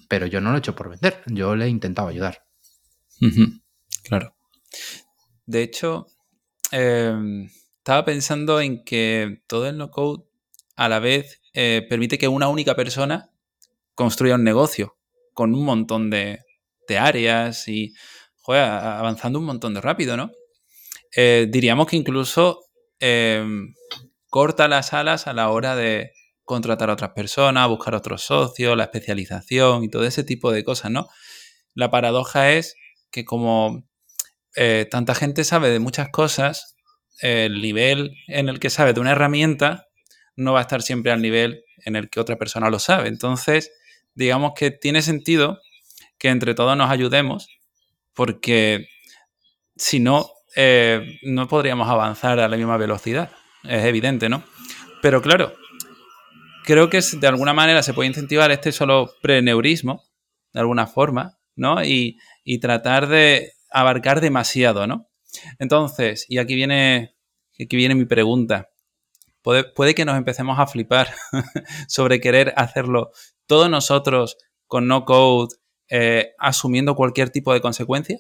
pero 0.08 0.26
yo 0.26 0.42
no 0.42 0.50
lo 0.50 0.58
he 0.58 0.60
hecho 0.60 0.76
por 0.76 0.90
vender, 0.90 1.22
yo 1.28 1.56
le 1.56 1.66
he 1.66 1.70
intentado 1.70 2.08
ayudar. 2.08 2.44
Claro. 4.04 4.36
De 5.46 5.64
hecho, 5.64 6.08
em, 6.72 7.50
estaba 7.78 8.04
pensando 8.04 8.60
en 8.60 8.84
que 8.84 9.44
todo 9.48 9.68
el 9.68 9.78
no-code 9.78 10.26
a 10.76 10.90
la 10.90 11.00
vez 11.00 11.42
eh, 11.54 11.86
permite 11.90 12.18
que 12.18 12.28
una 12.28 12.48
única 12.48 12.76
persona 12.76 13.32
construya 13.96 14.36
un 14.36 14.44
negocio 14.44 14.98
con 15.34 15.54
un 15.54 15.64
montón 15.64 16.10
de, 16.10 16.40
de 16.88 16.98
áreas 16.98 17.68
y 17.68 17.94
avanzando 18.56 19.40
un 19.40 19.46
montón 19.46 19.74
de 19.74 19.82
rápido, 19.82 20.16
¿no? 20.16 20.32
Eh, 21.16 21.48
diríamos 21.50 21.88
que 21.88 21.96
incluso 21.96 22.66
em, 23.00 23.74
corta 24.30 24.68
las 24.68 24.94
alas 24.94 25.28
a 25.28 25.34
la 25.34 25.50
hora 25.50 25.76
de 25.76 26.12
contratar 26.44 26.90
a 26.90 26.94
otras 26.94 27.12
personas, 27.12 27.68
buscar 27.68 27.96
otros 27.96 28.24
socios, 28.24 28.78
la 28.78 28.86
especialización 28.86 29.84
y 29.84 29.90
todo 29.90 30.06
ese 30.06 30.24
tipo 30.24 30.52
de 30.52 30.64
cosas, 30.64 30.92
¿no? 30.92 31.08
La 31.74 31.92
paradoja 31.92 32.52
es 32.52 32.76
que 33.12 33.26
como 33.26 33.88
eh, 34.56 34.88
tanta 34.90 35.14
gente 35.14 35.44
sabe 35.44 35.70
de 35.70 35.80
muchas 35.80 36.10
cosas, 36.10 36.76
el 37.20 37.62
nivel 37.62 38.14
en 38.28 38.50
el 38.50 38.60
que 38.60 38.70
sabe 38.70 38.94
de 38.94 39.00
una 39.00 39.12
herramienta 39.12 39.88
no 40.36 40.54
va 40.54 40.60
a 40.60 40.62
estar 40.62 40.82
siempre 40.82 41.12
al 41.12 41.22
nivel 41.22 41.64
en 41.86 41.96
el 41.96 42.10
que 42.10 42.20
otra 42.20 42.38
persona 42.38 42.70
lo 42.70 42.80
sabe. 42.80 43.08
Entonces, 43.08 43.72
digamos 44.14 44.54
que 44.56 44.72
tiene 44.72 45.02
sentido 45.02 45.60
que 46.18 46.30
entre 46.30 46.54
todos 46.54 46.78
nos 46.78 46.90
ayudemos 46.90 47.57
porque 48.18 48.90
si 49.78 50.00
no, 50.00 50.32
eh, 50.56 51.20
no 51.22 51.48
podríamos 51.48 51.88
avanzar 51.88 52.40
a 52.40 52.48
la 52.50 52.58
misma 52.58 52.76
velocidad. 52.76 53.30
Es 53.64 53.86
evidente, 53.86 54.28
¿no? 54.28 54.44
Pero 55.04 55.22
claro, 55.22 55.54
creo 56.66 56.90
que 56.90 57.00
de 57.00 57.28
alguna 57.28 57.54
manera 57.54 57.84
se 57.84 57.94
puede 57.94 58.10
incentivar 58.10 58.50
este 58.50 58.72
solo 58.72 59.12
preneurismo, 59.22 60.04
de 60.52 60.60
alguna 60.60 60.88
forma, 60.88 61.38
¿no? 61.56 61.84
Y, 61.84 62.18
tratar 62.60 63.08
de 63.08 63.54
abarcar 63.70 64.20
demasiado, 64.20 64.88
¿no? 64.88 65.08
Entonces, 65.60 66.26
y 66.28 66.40
aquí 66.40 66.56
viene, 66.56 67.16
aquí 67.64 67.76
viene 67.76 67.94
mi 67.94 68.06
pregunta. 68.06 68.70
Puede, 69.44 69.64
puede 69.64 69.94
que 69.94 70.06
nos 70.06 70.18
empecemos 70.18 70.58
a 70.58 70.66
flipar 70.66 71.14
sobre 71.88 72.20
querer 72.20 72.54
hacerlo 72.58 73.12
todos 73.46 73.70
nosotros 73.70 74.38
con 74.66 74.88
no 74.88 75.06
code 75.06 75.56
eh, 75.90 76.32
asumiendo 76.40 76.96
cualquier 76.96 77.30
tipo 77.30 77.54
de 77.54 77.62
consecuencia? 77.62 78.20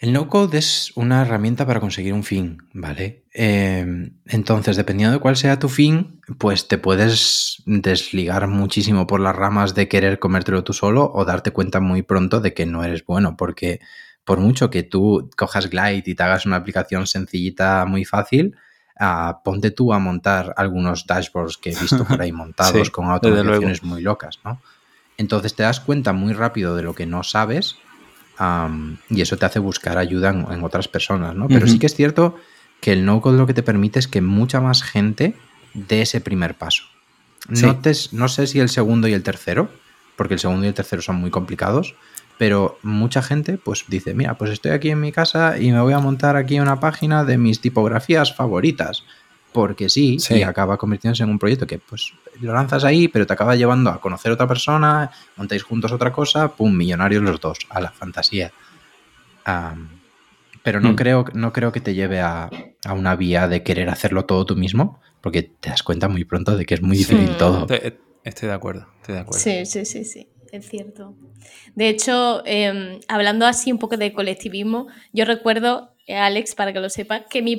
El 0.00 0.12
no-code 0.12 0.58
es 0.58 0.92
una 0.94 1.22
herramienta 1.22 1.66
para 1.66 1.80
conseguir 1.80 2.12
un 2.12 2.22
fin, 2.22 2.58
¿vale? 2.72 3.24
Em, 3.32 4.20
entonces, 4.26 4.76
dependiendo 4.76 5.12
de 5.12 5.20
cuál 5.20 5.36
sea 5.36 5.58
tu 5.58 5.68
fin, 5.68 6.20
pues 6.38 6.68
te 6.68 6.78
puedes 6.78 7.64
desligar 7.66 8.46
muchísimo 8.46 9.08
por 9.08 9.18
las 9.18 9.34
ramas 9.34 9.74
de 9.74 9.88
querer 9.88 10.20
comértelo 10.20 10.62
tú 10.62 10.72
solo 10.72 11.10
o 11.12 11.24
darte 11.24 11.50
cuenta 11.50 11.80
muy 11.80 12.02
pronto 12.02 12.40
de 12.40 12.54
que 12.54 12.64
no 12.64 12.84
eres 12.84 13.04
bueno, 13.04 13.36
porque 13.36 13.80
por 14.22 14.38
mucho 14.38 14.70
que 14.70 14.84
tú 14.84 15.30
cojas 15.36 15.68
Glide 15.68 16.04
y 16.06 16.14
te 16.14 16.22
hagas 16.22 16.46
una 16.46 16.56
aplicación 16.56 17.08
sencillita, 17.08 17.84
muy 17.84 18.04
fácil, 18.04 18.56
ah, 19.00 19.40
ponte 19.42 19.72
tú 19.72 19.92
a 19.92 19.98
montar 19.98 20.54
algunos 20.56 21.06
dashboards 21.06 21.56
que 21.56 21.70
he 21.70 21.74
visto 21.74 22.04
por 22.04 22.22
ahí 22.22 22.30
montados 22.44 22.90
con 22.90 23.06
automatizaciones 23.06 23.82
muy 23.82 24.00
locas, 24.00 24.38
¿no? 24.44 24.60
Entonces 25.18 25.54
te 25.54 25.64
das 25.64 25.80
cuenta 25.80 26.12
muy 26.12 26.32
rápido 26.32 26.74
de 26.74 26.82
lo 26.82 26.94
que 26.94 27.04
no 27.04 27.22
sabes 27.22 27.76
y 29.10 29.20
eso 29.20 29.36
te 29.36 29.46
hace 29.46 29.58
buscar 29.58 29.98
ayuda 29.98 30.30
en, 30.30 30.62
otras 30.62 30.86
personas, 30.86 31.34
¿no? 31.34 31.48
Pero 31.48 31.66
sí 31.66 31.80
que 31.80 31.86
es 31.86 31.94
cierto 31.94 32.36
que 32.80 32.92
el 32.92 33.04
no-code 33.04 33.36
lo 33.36 33.48
que 33.48 33.54
te 33.54 33.64
permite 33.64 33.98
es 33.98 34.06
que 34.06 34.20
mucha 34.20 34.60
más 34.60 34.84
gente 34.84 35.34
dé 35.74 36.02
ese 36.02 36.20
primer 36.20 36.56
paso. 36.56 36.84
No, 37.48 37.80
no 38.12 38.28
sé 38.28 38.46
si 38.46 38.60
el 38.60 38.68
segundo 38.68 39.08
y 39.08 39.12
el 39.12 39.24
tercero, 39.24 39.68
porque 40.16 40.34
el 40.34 40.40
segundo 40.40 40.66
y 40.66 40.68
el 40.68 40.74
tercero 40.74 41.02
son 41.02 41.16
muy 41.16 41.30
complicados, 41.30 41.96
pero 42.38 42.78
mucha 42.82 43.22
gente 43.22 43.58
pues 43.58 43.84
dice, 43.88 44.14
mira, 44.14 44.38
pues 44.38 44.52
estoy 44.52 44.70
aquí 44.70 44.90
en 44.90 45.00
mi 45.00 45.10
casa 45.10 45.58
y 45.58 45.72
me 45.72 45.80
voy 45.80 45.94
a 45.94 45.98
montar 45.98 46.36
aquí 46.36 46.60
una 46.60 46.78
página 46.78 47.24
de 47.24 47.38
mis 47.38 47.60
tipografías 47.60 48.34
favoritas 48.34 49.02
porque 49.58 49.88
sí, 49.88 50.18
y 50.30 50.42
acaba 50.42 50.76
convirtiéndose 50.76 51.24
en 51.24 51.30
un 51.30 51.38
proyecto 51.40 51.66
que 51.66 51.80
pues 51.80 52.12
lo 52.40 52.54
lanzas 52.54 52.84
ahí, 52.84 53.08
pero 53.08 53.26
te 53.26 53.32
acaba 53.32 53.56
llevando 53.56 53.90
a 53.90 54.00
conocer 54.00 54.30
a 54.30 54.34
otra 54.34 54.46
persona, 54.46 55.10
montáis 55.34 55.64
juntos 55.64 55.90
otra 55.90 56.12
cosa, 56.12 56.54
pum, 56.54 56.76
millonarios 56.76 57.24
los 57.24 57.40
dos, 57.40 57.58
a 57.68 57.80
la 57.80 57.90
fantasía. 57.90 58.52
pero 60.62 60.80
no, 60.80 60.92
hmm. 60.92 60.94
creo, 60.94 61.24
no 61.34 61.52
creo 61.52 61.72
que 61.72 61.80
te 61.80 61.92
lleve 61.92 62.20
a, 62.20 62.48
una 62.94 63.16
vía 63.16 63.48
de 63.48 63.64
querer 63.64 63.88
hacerlo 63.88 64.26
todo 64.26 64.46
tú 64.46 64.54
mismo, 64.54 65.00
porque 65.20 65.42
te 65.42 65.70
das 65.70 65.82
cuenta 65.82 66.06
muy 66.06 66.24
pronto 66.24 66.56
de 66.56 66.64
que 66.64 66.74
es 66.74 66.82
muy 66.82 66.96
difícil 66.96 67.36
todo. 67.36 67.66
Estoy 68.22 68.48
de 68.48 68.54
acuerdo, 68.54 68.86
estoy 69.00 69.16
de 69.16 69.20
acuerdo. 69.22 69.40
Sí, 69.40 69.66
sí, 69.66 69.84
sí, 69.84 70.04
sí, 70.04 70.28
es 70.52 70.68
cierto. 70.68 71.16
De 71.74 71.88
hecho, 71.88 72.42
em, 72.46 73.00
hablando 73.08 73.44
así 73.44 73.72
un 73.72 73.80
poco 73.80 73.96
de 73.96 74.12
colectivismo, 74.12 74.86
yo 75.12 75.24
recuerdo 75.24 75.90
eh, 75.90 75.97
Alex, 76.08 76.54
para 76.54 76.72
que 76.72 76.80
lo 76.80 76.88
sepa, 76.90 77.20
que 77.20 77.42
mi, 77.42 77.58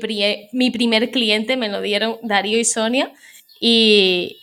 mi 0.51 0.71
primer 0.71 1.11
cliente 1.11 1.57
me 1.57 1.69
lo 1.69 1.81
dieron 1.81 2.17
Darío 2.23 2.59
y 2.59 2.65
Sonia. 2.65 3.11
Y, 3.59 4.37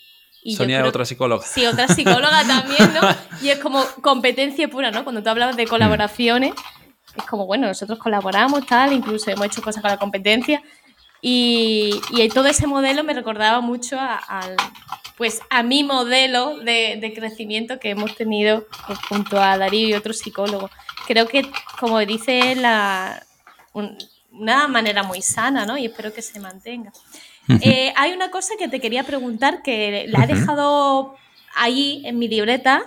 Sonia 0.56 0.80
es 0.80 0.86
otra 0.86 1.04
psicóloga. 1.04 1.44
Sí, 1.44 1.66
otra 1.66 1.88
psicóloga 1.88 2.44
también, 2.46 2.94
¿no? 2.94 3.00
Y 3.42 3.48
es 3.48 3.58
como 3.58 3.84
competencia 4.02 4.68
pura, 4.68 4.90
¿no? 4.90 5.02
Cuando 5.02 5.22
tú 5.22 5.28
hablabas 5.28 5.56
de 5.56 5.66
colaboraciones, 5.66 6.52
es 7.16 7.24
como, 7.24 7.46
bueno, 7.46 7.66
nosotros 7.66 7.98
colaboramos, 7.98 8.66
tal, 8.66 8.92
incluso 8.92 9.30
hemos 9.30 9.46
hecho 9.46 9.62
cosas 9.62 9.82
con 9.82 9.90
la 9.90 9.98
competencia. 9.98 10.62
Y, 11.20 12.00
y 12.10 12.28
todo 12.28 12.46
ese 12.46 12.66
modelo 12.66 13.02
me 13.02 13.14
recordaba 13.14 13.60
mucho 13.60 13.96
a, 13.98 14.20
pues, 15.16 15.40
a 15.50 15.62
mi 15.62 15.82
modelo 15.82 16.58
de, 16.58 16.98
de, 17.00 17.12
crecimiento 17.14 17.80
que 17.80 17.90
hemos 17.90 18.14
tenido 18.14 18.66
junto 19.08 19.40
a 19.40 19.58
Darío 19.58 19.88
y 19.88 19.94
otros 19.94 20.18
psicólogos. 20.18 20.70
Creo 21.06 21.26
que, 21.26 21.50
como 21.80 21.98
dice 22.00 22.54
la, 22.54 23.26
una 24.30 24.68
manera 24.68 25.02
muy 25.02 25.22
sana, 25.22 25.66
¿no? 25.66 25.76
Y 25.76 25.86
espero 25.86 26.12
que 26.12 26.22
se 26.22 26.40
mantenga. 26.40 26.92
Eh, 27.60 27.92
hay 27.96 28.12
una 28.12 28.30
cosa 28.30 28.54
que 28.58 28.68
te 28.68 28.80
quería 28.80 29.04
preguntar 29.04 29.62
que 29.62 30.06
la 30.08 30.24
he 30.24 30.26
dejado 30.26 31.14
ahí 31.54 32.02
en 32.04 32.18
mi 32.18 32.28
libreta, 32.28 32.82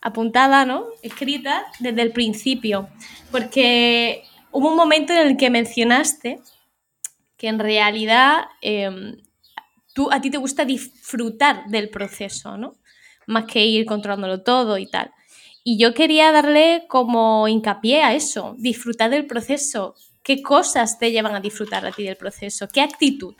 apuntada, 0.00 0.64
¿no? 0.64 0.86
Escrita 1.02 1.64
desde 1.78 2.02
el 2.02 2.12
principio, 2.12 2.88
porque 3.30 4.24
hubo 4.50 4.70
un 4.70 4.76
momento 4.76 5.12
en 5.12 5.26
el 5.26 5.36
que 5.36 5.50
mencionaste 5.50 6.40
que 7.36 7.48
en 7.48 7.58
realidad 7.58 8.46
em, 8.60 9.16
tú, 9.94 10.10
a 10.10 10.20
ti 10.20 10.30
te 10.30 10.38
gusta 10.38 10.64
disfrutar 10.64 11.66
del 11.68 11.88
proceso, 11.88 12.56
¿no? 12.56 12.74
Más 13.26 13.44
que 13.44 13.64
ir 13.64 13.86
controlándolo 13.86 14.42
todo 14.42 14.78
y 14.78 14.86
tal. 14.86 15.12
Y 15.64 15.78
yo 15.78 15.94
quería 15.94 16.32
darle 16.32 16.86
como 16.88 17.46
hincapié 17.46 18.02
a 18.02 18.14
eso, 18.14 18.56
disfrutar 18.58 19.10
del 19.10 19.26
proceso 19.26 19.94
qué 20.22 20.42
cosas 20.42 20.98
te 20.98 21.10
llevan 21.10 21.34
a 21.34 21.40
disfrutar 21.40 21.84
a 21.86 21.92
ti 21.92 22.04
del 22.04 22.16
proceso, 22.16 22.68
qué 22.68 22.80
actitud, 22.80 23.34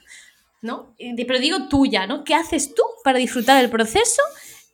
¿no? 0.61 0.95
Pero 0.99 1.39
digo 1.39 1.69
tuya, 1.69 2.07
¿no? 2.07 2.25
¿Qué 2.25 2.35
haces 2.35 2.75
tú 2.75 2.83
para 3.05 3.19
disfrutar 3.19 3.61
del 3.61 3.71
proceso, 3.71 4.23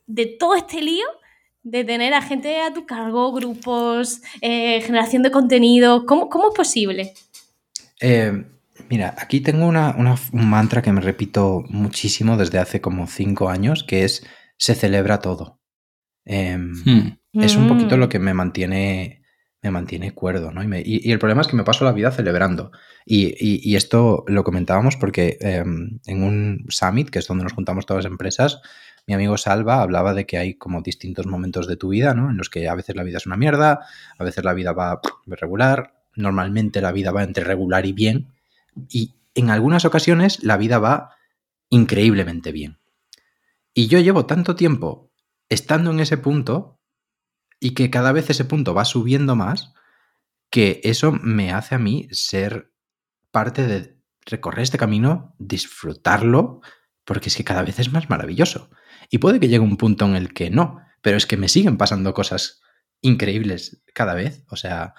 de 0.06 0.26
todo 0.26 0.54
este 0.54 0.80
lío, 0.80 1.06
de 1.62 1.84
tener 1.84 2.14
a 2.14 2.22
gente 2.22 2.60
a 2.60 2.72
tu 2.72 2.86
cargo, 2.86 3.32
grupos, 3.32 4.22
eh, 4.40 4.80
generación 4.82 5.22
de 5.22 5.30
contenido? 5.30 6.06
¿Cómo, 6.06 6.28
es 6.50 6.54
posible? 6.56 7.14
Eh, 8.00 8.44
mira, 8.88 9.14
aquí 9.18 9.40
tengo 9.40 9.66
una, 9.66 9.94
un 9.96 10.48
mantra 10.48 10.82
que 10.82 10.92
me 10.92 11.00
repito 11.00 11.64
muchísimo 11.68 12.36
desde 12.36 12.58
hace 12.58 12.80
como 12.80 13.06
cinco 13.06 13.48
años, 13.48 13.84
que 13.84 14.04
es 14.04 14.26
se 14.56 14.74
celebra 14.74 15.20
todo. 15.20 15.60
Em, 16.24 16.72
hmm. 16.84 17.18
Es 17.32 17.56
un 17.56 17.68
poquito 17.68 17.96
mm. 17.96 18.00
lo 18.00 18.08
que 18.08 18.18
me 18.18 18.34
mantiene 18.34 19.17
me 19.62 19.70
mantiene 19.70 20.14
cuerdo, 20.14 20.52
¿no? 20.52 20.62
Y, 20.62 21.10
el 21.10 21.18
problema 21.18 21.42
es 21.42 21.48
que 21.48 21.56
me 21.56 21.64
paso 21.64 21.84
la 21.84 21.92
vida 21.92 22.10
celebrando. 22.10 22.70
Y, 23.04 23.74
esto 23.74 24.24
lo 24.28 24.44
comentábamos 24.44 24.96
porque 24.96 25.36
em, 25.40 25.98
en 26.06 26.22
un 26.22 26.66
summit, 26.68 27.10
que 27.10 27.18
es 27.18 27.26
donde 27.26 27.44
nos 27.44 27.52
juntamos 27.52 27.86
todas 27.86 28.04
las 28.04 28.10
empresas, 28.10 28.60
mi 29.06 29.14
amigo 29.14 29.36
Salva 29.36 29.80
hablaba 29.80 30.14
de 30.14 30.26
que 30.26 30.38
hay 30.38 30.54
como 30.54 30.82
distintos 30.82 31.26
momentos 31.26 31.66
de 31.66 31.76
tu 31.76 31.88
vida, 31.88 32.14
¿no? 32.14 32.30
En 32.30 32.36
los 32.36 32.50
que 32.50 32.68
a 32.68 32.74
veces 32.74 32.94
la 32.94 33.02
vida 33.02 33.16
es 33.16 33.26
una 33.26 33.36
mierda, 33.36 33.80
a 34.18 34.24
veces 34.24 34.44
la 34.44 34.52
vida 34.52 34.72
va 34.72 35.00
regular, 35.26 35.94
normalmente 36.14 36.80
la 36.80 36.92
vida 36.92 37.10
va 37.10 37.22
entre 37.22 37.42
regular 37.42 37.86
y 37.86 37.92
bien, 37.92 38.28
y 38.88 39.14
en 39.34 39.50
algunas 39.50 39.84
ocasiones 39.84 40.44
la 40.44 40.56
vida 40.56 40.78
va 40.78 41.16
increíblemente 41.70 42.52
bien. 42.52 42.78
Y 43.72 43.86
yo 43.86 43.98
llevo 44.00 44.26
tanto 44.26 44.56
tiempo 44.56 45.10
estando 45.48 45.90
en 45.90 46.00
ese 46.00 46.18
punto 46.18 46.77
y 47.60 47.74
que 47.74 47.90
cada 47.90 48.12
vez 48.12 48.30
ese 48.30 48.44
punto 48.44 48.74
va 48.74 48.84
subiendo 48.84 49.36
más, 49.36 49.72
que 50.50 50.80
eso 50.84 51.12
me 51.12 51.52
hace 51.52 51.74
a 51.74 51.78
mí 51.78 52.08
ser 52.10 52.72
parte 53.30 53.66
de 53.66 53.98
recorrer 54.24 54.60
este 54.60 54.78
camino, 54.78 55.34
disfrutarlo, 55.38 56.60
porque 57.04 57.28
es 57.28 57.36
que 57.36 57.44
cada 57.44 57.62
vez 57.62 57.78
es 57.78 57.92
más 57.92 58.08
maravilloso. 58.10 58.70
Y 59.10 59.18
puede 59.18 59.40
que 59.40 59.48
llegue 59.48 59.60
un 59.60 59.76
punto 59.76 60.04
en 60.04 60.16
el 60.16 60.32
que 60.32 60.50
no, 60.50 60.80
pero 61.02 61.16
es 61.16 61.26
que 61.26 61.36
me 61.36 61.48
siguen 61.48 61.76
pasando 61.76 62.14
cosas 62.14 62.60
increíbles 63.00 63.82
cada 63.94 64.14
vez. 64.14 64.44
O 64.50 64.56
sea, 64.56 64.94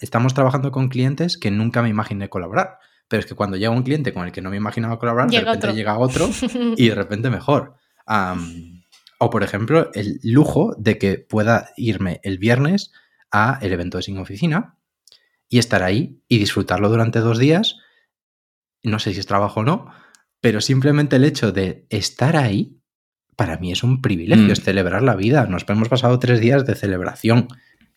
estamos 0.00 0.34
trabajando 0.34 0.72
con 0.72 0.88
clientes 0.88 1.38
que 1.38 1.50
nunca 1.50 1.82
me 1.82 1.88
imaginé 1.88 2.28
colaborar. 2.28 2.78
Pero 3.08 3.20
es 3.20 3.26
que 3.26 3.34
cuando 3.34 3.56
llega 3.56 3.70
un 3.70 3.82
cliente 3.82 4.12
con 4.12 4.24
el 4.24 4.32
que 4.32 4.40
no 4.40 4.50
me 4.50 4.56
imaginaba 4.56 4.98
colaborar, 4.98 5.28
de 5.28 5.40
repente 5.40 5.72
llega 5.74 5.98
otro 5.98 6.28
y 6.76 6.88
de 6.88 6.94
repente 6.94 7.28
mejor. 7.30 7.76
O, 9.22 9.28
por 9.28 9.42
ejemplo, 9.42 9.90
el 9.92 10.18
lujo 10.22 10.74
de 10.78 10.96
que 10.96 11.18
pueda 11.18 11.72
irme 11.76 12.20
el 12.22 12.38
viernes 12.38 12.90
a 13.30 13.58
el 13.60 13.70
evento 13.70 13.98
de 13.98 14.02
Sin 14.02 14.16
Oficina 14.16 14.78
y 15.46 15.58
estar 15.58 15.82
ahí 15.82 16.22
y 16.26 16.38
disfrutarlo 16.38 16.88
durante 16.88 17.18
dos 17.18 17.38
días. 17.38 17.76
No 18.82 18.98
sé 18.98 19.12
si 19.12 19.20
es 19.20 19.26
trabajo 19.26 19.60
o 19.60 19.62
no, 19.62 19.92
pero 20.40 20.62
simplemente 20.62 21.16
el 21.16 21.24
hecho 21.24 21.52
de 21.52 21.86
estar 21.90 22.34
ahí, 22.34 22.80
para 23.36 23.58
mí 23.58 23.70
es 23.70 23.82
un 23.82 24.00
privilegio, 24.00 24.46
mm. 24.46 24.52
es 24.52 24.62
celebrar 24.62 25.02
la 25.02 25.16
vida. 25.16 25.44
Nos 25.44 25.68
hemos 25.68 25.90
pasado 25.90 26.18
tres 26.18 26.40
días 26.40 26.64
de 26.64 26.74
celebración. 26.74 27.48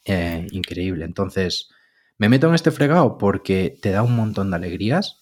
Eh, 0.04 0.46
increíble. 0.52 1.06
Entonces, 1.06 1.70
me 2.18 2.28
meto 2.28 2.50
en 2.50 2.56
este 2.56 2.72
fregado 2.72 3.18
porque 3.18 3.78
te 3.82 3.92
da 3.92 4.04
un 4.04 4.18
montón 4.18 4.50
de 4.50 4.58
alegrías 4.58 5.22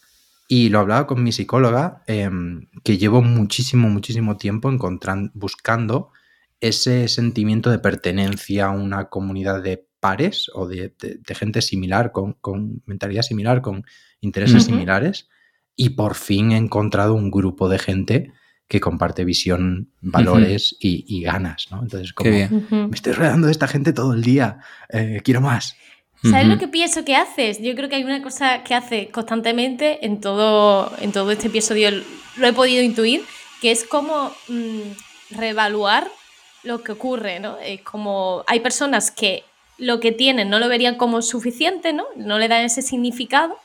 y 0.54 0.68
lo 0.68 0.80
hablaba 0.80 1.08
con 1.08 1.24
mi 1.24 1.32
psicóloga, 1.32 2.04
em, 2.08 2.68
que 2.84 2.98
llevo 2.98 3.22
muchísimo, 3.22 3.90
muchísimo 3.90 4.36
tiempo 4.36 4.70
encontrando, 4.70 5.32
buscando 5.34 6.12
ese 6.60 7.08
sentimiento 7.08 7.72
de 7.72 7.80
pertenencia 7.80 8.66
a 8.66 8.72
una 8.72 9.08
comunidad 9.08 9.64
de 9.64 9.88
pares 10.02 10.52
o 10.54 10.68
de, 10.68 10.94
gente 11.26 11.62
similar, 11.62 12.12
con, 12.12 12.84
mentalidad 12.86 13.22
similar, 13.22 13.62
con 13.62 13.86
intereses 14.20 14.66
similares. 14.66 15.30
Y 15.78 15.92
por 15.92 16.16
fin 16.16 16.52
he 16.52 16.58
encontrado 16.58 17.14
un 17.14 17.32
grupo 17.32 17.70
de 17.70 17.80
gente 17.80 18.34
que 18.68 18.82
comparte 18.82 19.24
visión, 19.24 19.94
valores 20.02 20.76
y, 20.82 21.22
ganas, 21.22 21.68
¿no? 21.72 21.82
Entonces, 21.82 22.12
como, 22.12 22.30
me 22.30 22.96
estoy 22.96 23.14
rodeando 23.14 23.48
de 23.48 23.54
esta 23.54 23.70
gente 23.70 23.94
todo 23.94 24.14
el 24.14 24.22
día, 24.22 24.58
eh, 24.90 25.22
quiero 25.24 25.40
más. 25.40 25.78
¿Sabes 26.24 26.48
lo 26.48 26.60
que 26.60 26.68
pienso 26.68 27.04
que 27.04 27.16
haces? 27.16 27.60
Yo 27.60 27.74
creo 27.76 27.90
que 27.90 27.96
hay 27.96 28.04
una 28.04 28.22
cosa 28.22 28.64
que 28.64 28.76
hace 28.76 29.10
constantemente 29.10 30.06
en 30.06 30.22
todo, 30.22 30.92
en 31.00 31.12
todo 31.12 31.32
este 31.32 31.48
episodio, 31.48 31.90
lo 32.38 32.48
he 32.48 32.54
podido 32.54 32.84
intuir, 32.84 33.24
que 33.60 33.72
es 33.72 33.84
como 33.86 34.32
mm, 34.48 34.82
reevaluar 35.32 36.10
lo 36.64 36.84
que 36.84 36.92
ocurre, 36.92 37.40
¿no? 37.40 37.58
Es 37.58 37.82
como 37.82 38.44
hay 38.46 38.60
personas 38.60 39.10
que 39.10 39.44
lo 39.80 40.00
que 40.00 40.12
tienen 40.12 40.50
no 40.50 40.60
lo 40.60 40.68
verían 40.68 40.96
como 40.96 41.24
suficiente, 41.24 41.92
¿no? 41.92 42.06
No 42.16 42.38
le 42.38 42.48
dan 42.48 42.62
ese 42.62 42.84
significado 42.84 43.58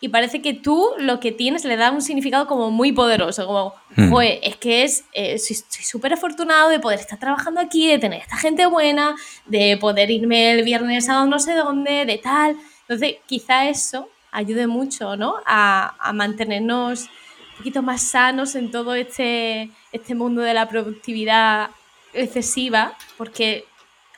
y 0.00 0.08
parece 0.08 0.42
que 0.42 0.52
tú 0.52 0.90
lo 0.98 1.20
que 1.20 1.32
tienes 1.32 1.64
le 1.64 1.76
da 1.76 1.90
un 1.90 2.02
significado 2.02 2.46
como 2.46 2.70
muy 2.70 2.92
poderoso, 2.92 3.46
como, 3.46 3.74
pues 4.10 4.38
es 4.42 4.56
que 4.56 4.82
es, 4.82 5.04
eh, 5.12 5.38
soy 5.38 5.56
súper 5.82 6.12
afortunado 6.12 6.68
de 6.68 6.78
poder 6.78 7.00
estar 7.00 7.18
trabajando 7.18 7.60
aquí, 7.60 7.88
de 7.88 7.98
tener 7.98 8.20
esta 8.20 8.36
gente 8.36 8.66
buena, 8.66 9.16
de 9.46 9.78
poder 9.80 10.10
irme 10.10 10.52
el 10.52 10.64
viernes 10.64 11.08
a 11.08 11.24
no 11.24 11.38
sé 11.38 11.54
dónde, 11.54 12.04
de 12.04 12.18
tal, 12.18 12.56
Entonces, 12.82 13.16
quizá 13.26 13.68
eso 13.68 14.08
ayude 14.32 14.66
mucho, 14.66 15.16
¿no? 15.16 15.36
A, 15.46 16.12
mantenernos 16.12 17.04
un 17.04 17.56
poquito 17.58 17.82
más 17.82 18.02
sanos 18.02 18.54
en 18.54 18.70
todo 18.70 18.94
este, 18.94 19.70
este 19.92 20.14
mundo 20.14 20.42
de 20.42 20.52
la 20.52 20.68
productividad 20.68 21.70
excesiva, 22.12 22.96
porque 23.16 23.64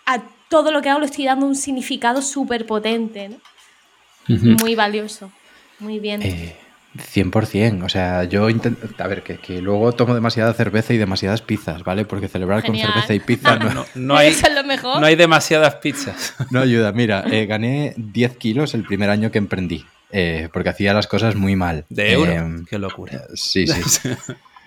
a 0.06 0.22
todo 0.48 0.72
lo 0.72 0.82
que 0.82 0.88
hago 0.88 0.98
le 0.98 1.06
estoy 1.06 1.24
dando 1.24 1.46
un 1.46 1.54
significado 1.54 2.20
súper 2.20 2.66
potente, 2.66 3.28
¿no? 3.28 3.36
Muy 4.60 4.74
valioso. 4.74 5.30
Muy 5.80 5.98
bien. 5.98 6.22
Eh, 6.22 6.56
100%, 6.96 7.84
o 7.84 7.88
sea, 7.88 8.24
yo 8.24 8.48
intento, 8.50 8.86
a 9.02 9.06
ver, 9.06 9.22
que, 9.22 9.60
luego 9.60 9.92
tomo 9.92 10.14
demasiada 10.14 10.52
cerveza 10.54 10.94
y 10.94 10.98
demasiadas 10.98 11.42
pizzas, 11.42 11.84
¿vale? 11.84 12.04
Porque 12.04 12.28
celebrar 12.28 12.64
con 12.64 12.76
cerveza 12.76 13.14
y 13.14 13.20
pizza 13.20 13.56
no, 13.56 13.86
no, 13.94 14.16
hay, 14.16 14.34
no 14.82 15.06
hay 15.06 15.16
demasiadas 15.16 15.76
pizzas. 15.76 16.34
No 16.50 16.60
ayuda, 16.60 16.92
mira, 16.92 17.24
eh, 17.30 17.46
gané 17.46 17.94
10 17.96 18.36
kilos 18.38 18.74
el 18.74 18.84
primer 18.84 19.10
año 19.10 19.30
que 19.30 19.38
emprendí, 19.38 19.84
eh, 20.10 20.48
porque 20.52 20.70
hacía 20.70 20.94
las 20.94 21.06
cosas 21.06 21.36
muy 21.36 21.56
mal. 21.56 21.84
¿De 21.88 22.12
euro? 22.12 22.32
Em, 22.32 22.64
Qué 22.64 22.78
locura. 22.78 23.24
Sí, 23.34 23.66
sí. 23.66 24.08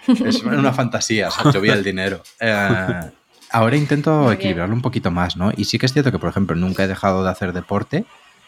es 0.26 0.44
una 0.44 0.74
fantasía, 0.74 1.30
o 1.30 1.32
sea, 1.32 1.52
llovía 1.52 1.74
el 1.74 1.84
dinero. 1.84 2.22
Eh, 2.40 3.02
ahora 3.50 3.76
intento 3.76 4.32
equilibrarlo 4.32 4.76
un 4.76 4.82
poquito 4.82 5.12
más, 5.12 5.38
¿no? 5.38 5.52
Y 5.56 5.66
sí 5.66 5.80
que 5.80 5.88
es 5.88 5.94
cierto 5.94 6.12
que, 6.12 6.20
por 6.20 6.30
ejemplo, 6.30 6.56
nunca 6.56 6.84
he 6.84 6.88
dejado 6.88 7.24
de 7.24 7.32
hacer 7.32 7.52
deporte, 7.52 8.06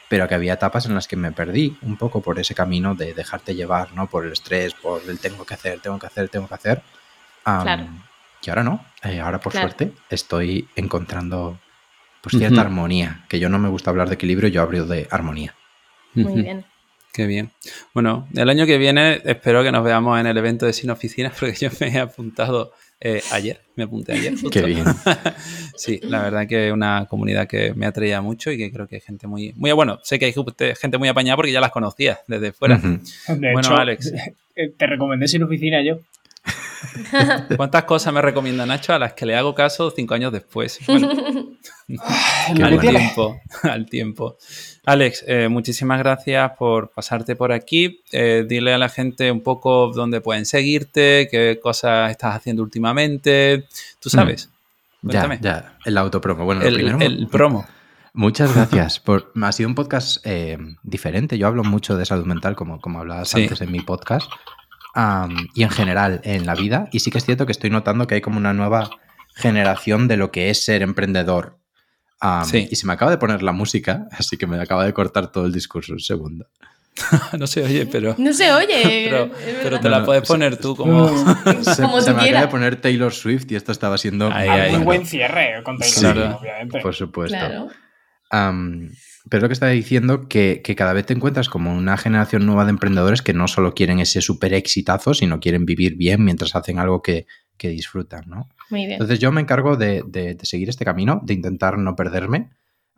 pero 0.09 0.27
que 0.27 0.35
había 0.35 0.53
etapas 0.53 0.85
en 0.85 0.95
las 0.95 1.07
que 1.07 1.15
me 1.15 1.31
perdí 1.31 1.77
un 1.81 1.97
poco 1.97 2.21
por 2.21 2.39
ese 2.39 2.53
camino 2.53 2.95
de 2.95 3.13
dejarte 3.13 3.55
llevar, 3.55 3.93
¿no? 3.93 4.07
Por 4.07 4.25
el 4.25 4.33
estrés, 4.33 4.73
por 4.73 5.01
el 5.07 5.19
tengo 5.19 5.45
que 5.45 5.53
hacer, 5.53 5.79
tengo 5.79 5.99
que 5.99 6.07
hacer, 6.07 6.29
tengo 6.29 6.47
que 6.47 6.55
hacer. 6.55 6.81
claro. 7.43 7.87
Y 8.45 8.49
ahora 8.49 8.63
no, 8.63 8.85
eh, 9.03 9.21
ahora 9.21 9.39
por 9.39 9.53
suerte 9.53 9.93
estoy 10.09 10.67
encontrando 10.75 11.59
pues 12.21 12.37
cierta 12.37 12.61
armonía, 12.61 13.25
que 13.29 13.39
yo 13.39 13.49
no 13.49 13.57
me 13.57 13.69
gusta 13.69 13.89
hablar 13.89 14.09
de 14.09 14.15
equilibrio, 14.15 14.49
yo 14.49 14.61
hablo 14.61 14.85
de 14.85 15.07
armonía. 15.09 15.55
Muy 16.13 16.41
bien. 16.41 16.65
Qué 17.13 17.27
bien. 17.27 17.51
Bueno, 17.93 18.27
el 18.33 18.49
año 18.49 18.65
que 18.65 18.77
viene 18.77 19.21
espero 19.23 19.61
que 19.63 19.71
nos 19.71 19.83
veamos 19.83 20.19
en 20.19 20.25
el 20.25 20.37
evento 20.37 20.65
de 20.65 20.73
Sin 20.73 20.89
Oficinas, 20.89 21.33
porque 21.39 21.55
yo 21.55 21.69
me 21.79 21.87
he 21.87 21.99
apuntado 21.99 22.73
eh, 23.05 23.21
ayer, 23.33 23.59
me 23.75 23.83
apunté 23.83 24.13
ayer. 24.13 24.33
Qué 24.49 24.61
bien. 24.61 24.85
sí, 25.75 25.99
la 26.03 26.21
verdad 26.23 26.47
que 26.47 26.67
es 26.67 26.73
una 26.73 27.05
comunidad 27.09 27.49
que 27.49 27.73
me 27.73 27.85
atraía 27.85 28.21
mucho 28.21 28.49
y 28.49 28.57
que 28.57 28.71
creo 28.71 28.87
que 28.87 28.95
hay 28.95 29.01
gente 29.01 29.27
muy, 29.27 29.51
muy 29.57 29.73
bueno, 29.73 29.99
sé 30.03 30.17
que 30.17 30.25
hay 30.25 30.33
gente 30.79 30.97
muy 30.97 31.09
apañada 31.09 31.35
porque 31.35 31.51
ya 31.51 31.59
las 31.59 31.71
conocía 31.71 32.21
desde 32.27 32.53
fuera. 32.53 32.79
bueno, 33.27 33.75
Alex. 33.75 34.13
Eh, 34.55 34.69
te 34.77 34.87
recomendé 34.87 35.27
sin 35.27 35.43
oficina 35.43 35.83
yo. 35.83 35.99
¿Cuántas 37.57 37.83
cosas 37.83 38.13
me 38.13 38.21
recomienda 38.21 38.65
Nacho 38.65 38.93
a 38.93 38.99
las 38.99 39.13
que 39.13 39.25
le 39.25 39.35
hago 39.35 39.53
caso 39.55 39.91
cinco 39.91 40.13
años 40.13 40.31
después? 40.31 40.79
al 42.63 42.79
tiempo, 42.79 43.41
al 43.63 43.85
tiempo. 43.85 44.37
Alex, 44.85 45.23
eh, 45.27 45.47
muchísimas 45.49 45.99
gracias 45.99 46.51
por 46.57 46.91
pasarte 46.91 47.35
por 47.35 47.51
aquí. 47.51 48.01
Eh, 48.11 48.45
dile 48.47 48.73
a 48.73 48.77
la 48.77 48.89
gente 48.89 49.31
un 49.31 49.41
poco 49.41 49.91
dónde 49.93 50.21
pueden 50.21 50.45
seguirte, 50.45 51.27
qué 51.29 51.59
cosas 51.61 52.11
estás 52.11 52.35
haciendo 52.35 52.63
últimamente. 52.63 53.67
Tú 53.99 54.09
mm. 54.09 54.11
sabes. 54.11 54.49
Ya, 55.01 55.37
ya, 55.41 55.77
el 55.83 55.97
autopromo. 55.97 56.45
Bueno, 56.45 56.61
el, 56.61 57.27
promo. 57.29 57.65
Muchas 58.13 58.55
gracias. 58.55 58.99
Por, 58.99 59.33
ha 59.41 59.51
sido 59.51 59.67
un 59.67 59.75
podcast 59.75 60.25
eh, 60.25 60.57
diferente. 60.83 61.37
Yo 61.37 61.47
hablo 61.47 61.63
mucho 61.65 61.97
de 61.97 62.05
salud 62.05 62.25
mental, 62.25 62.55
como, 62.55 62.79
como 62.79 62.99
hablabas 62.99 63.35
antes 63.35 63.59
en 63.59 63.71
mi 63.71 63.81
podcast 63.81 64.31
y 65.53 65.63
en 65.63 65.69
general 65.69 66.21
en 66.23 66.45
la 66.45 66.55
vida. 66.55 66.87
Y 66.91 66.99
sí 66.99 67.11
que 67.11 67.17
es 67.17 67.25
cierto 67.25 67.45
que 67.45 67.51
estoy 67.51 67.69
notando 67.69 68.07
que 68.07 68.15
hay 68.15 68.21
como 68.21 68.37
una 68.37 68.53
nueva 68.53 68.89
generación 69.35 70.07
de 70.07 70.17
lo 70.17 70.31
que 70.31 70.49
es 70.49 70.63
ser 70.63 70.81
emprendedor. 70.81 71.57
Y 72.53 72.75
se 72.75 72.87
me 72.87 72.93
acaba 72.93 73.11
de 73.11 73.17
poner 73.17 73.43
la 73.43 73.51
música, 73.51 74.07
así 74.17 74.37
que 74.37 74.47
me 74.47 74.59
acaba 74.59 74.85
de 74.85 74.93
cortar 74.93 75.31
todo 75.31 75.45
el 75.45 75.51
discurso 75.51 75.93
un 75.93 75.99
segundo. 75.99 76.47
no 77.39 77.47
se 77.47 77.63
oye, 77.63 77.87
pero. 77.87 78.15
No 78.17 78.33
se 78.33 78.53
oye. 78.53 79.09
pero, 79.63 79.79
te 79.79 79.89
la 79.89 80.05
puedes 80.05 80.27
poner 80.27 80.57
tú 80.57 80.75
como. 80.75 81.09
se, 81.63 81.81
me 82.13 82.21
acaba 82.21 82.41
de 82.41 82.47
poner 82.47 82.79
Taylor 82.79 83.11
Swift 83.11 83.51
y 83.51 83.55
esto 83.55 83.71
estaba 83.71 83.97
siendo. 83.97 84.29
un 84.29 84.85
buen 84.85 85.05
cierre 85.05 85.61
con 85.63 85.77
Taylor 85.77 86.37
obviamente. 86.39 86.79
Por 86.81 86.93
supuesto. 86.93 87.69
Pero 89.29 89.41
lo 89.41 89.47
que 89.47 89.53
estaba 89.53 89.71
diciendo 89.71 90.27
que, 90.27 90.61
que, 90.63 90.75
cada 90.75 90.93
vez 90.93 91.05
te 91.05 91.13
encuentras 91.13 91.49
como 91.49 91.73
una 91.73 91.97
generación 91.97 92.45
nueva 92.45 92.65
de 92.65 92.71
emprendedores 92.71 93.21
que 93.21 93.33
no 93.33 93.47
solo 93.47 93.73
quieren 93.73 93.99
ese 93.99 94.21
súper 94.21 94.53
exitazo, 94.53 95.13
sino 95.13 95.39
quieren 95.39 95.65
vivir 95.65 95.95
bien 95.95 96.23
mientras 96.23 96.55
hacen 96.55 96.79
algo 96.79 97.01
que, 97.01 97.27
que 97.57 97.69
disfrutan, 97.69 98.23
¿no? 98.27 98.49
Muy 98.69 98.81
bien. 98.81 98.93
Entonces 98.93 99.19
yo 99.19 99.31
me 99.31 99.41
encargo 99.41 99.77
de, 99.77 100.03
de, 100.07 100.37
seguir 100.43 100.69
este 100.69 100.85
camino, 100.85 101.21
de 101.23 101.35
intentar 101.35 101.77
no 101.77 101.95
perderme. 101.95 102.49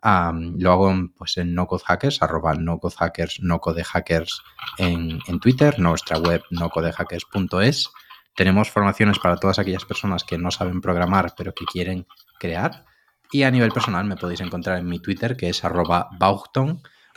lo 0.02 0.72
hago 0.72 0.90
en, 0.90 1.10
pues, 1.10 1.36
en 1.36 1.54
NoCodeHackers, 1.54 2.22
arroba 2.22 2.54
NoCodeHackers, 2.54 3.40
NoCodeHackers 3.42 4.42
en, 4.78 5.18
en 5.26 5.40
Twitter, 5.40 5.78
nuestra 5.78 6.18
web 6.18 6.42
nocodehackers.es. 6.50 7.90
Tenemos 8.34 8.70
formaciones 8.70 9.18
para 9.18 9.36
todas 9.36 9.58
aquellas 9.58 9.84
personas 9.84 10.24
que 10.24 10.38
no 10.38 10.50
saben 10.50 10.80
programar 10.80 11.34
pero 11.36 11.52
que 11.54 11.64
quieren 11.66 12.06
crear. 12.38 12.85
Y 13.32 13.42
a 13.42 13.50
nivel 13.50 13.72
personal 13.72 14.04
me 14.04 14.16
podéis 14.16 14.40
encontrar 14.40 14.78
en 14.78 14.86
mi 14.86 15.00
Twitter, 15.00 15.36
que 15.36 15.48
es 15.48 15.64
arroba 15.64 16.08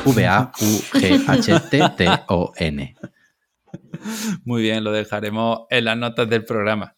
V-A-U-G-H-T-T-O-N. 0.05 2.95
Muy 4.43 4.61
bien, 4.61 4.83
lo 4.83 4.91
dejaremos 4.91 5.61
en 5.69 5.85
las 5.85 5.97
notas 5.97 6.29
del 6.29 6.45
programa. 6.45 6.95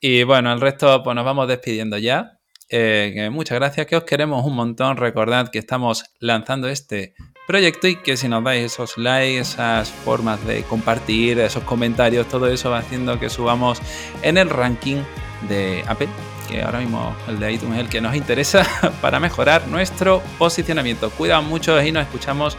Y 0.00 0.22
bueno, 0.24 0.52
el 0.52 0.60
resto 0.60 1.02
pues 1.02 1.14
nos 1.14 1.24
vamos 1.24 1.48
despidiendo 1.48 1.98
ya. 1.98 2.38
Eh, 2.68 3.28
muchas 3.32 3.58
gracias, 3.58 3.86
que 3.86 3.96
os 3.96 4.04
queremos 4.04 4.44
un 4.44 4.54
montón. 4.54 4.96
Recordad 4.96 5.48
que 5.48 5.58
estamos 5.58 6.04
lanzando 6.20 6.68
este 6.68 7.14
proyecto 7.46 7.88
y 7.88 7.96
que 7.96 8.16
si 8.16 8.28
nos 8.28 8.44
dais 8.44 8.72
esos 8.72 8.96
likes, 8.96 9.40
esas 9.40 9.90
formas 9.90 10.44
de 10.46 10.62
compartir, 10.62 11.40
esos 11.40 11.64
comentarios, 11.64 12.28
todo 12.28 12.46
eso 12.46 12.70
va 12.70 12.78
haciendo 12.78 13.18
que 13.18 13.28
subamos 13.28 13.80
en 14.22 14.38
el 14.38 14.48
ranking 14.48 15.02
de 15.48 15.82
Apple 15.88 16.08
que 16.50 16.62
ahora 16.62 16.80
mismo 16.80 17.14
el 17.28 17.38
de 17.38 17.52
iTunes 17.52 17.74
es 17.74 17.80
el 17.84 17.88
que 17.88 18.00
nos 18.00 18.14
interesa 18.14 18.66
para 19.00 19.20
mejorar 19.20 19.68
nuestro 19.68 20.22
posicionamiento. 20.38 21.10
Cuidado 21.10 21.42
mucho 21.42 21.80
y 21.80 21.92
nos 21.92 22.02
escuchamos 22.02 22.56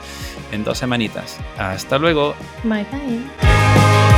en 0.52 0.64
dos 0.64 0.78
semanitas. 0.78 1.39
Hasta 1.58 1.98
luego. 1.98 2.36
Bye 2.64 2.86
bye. 2.92 4.11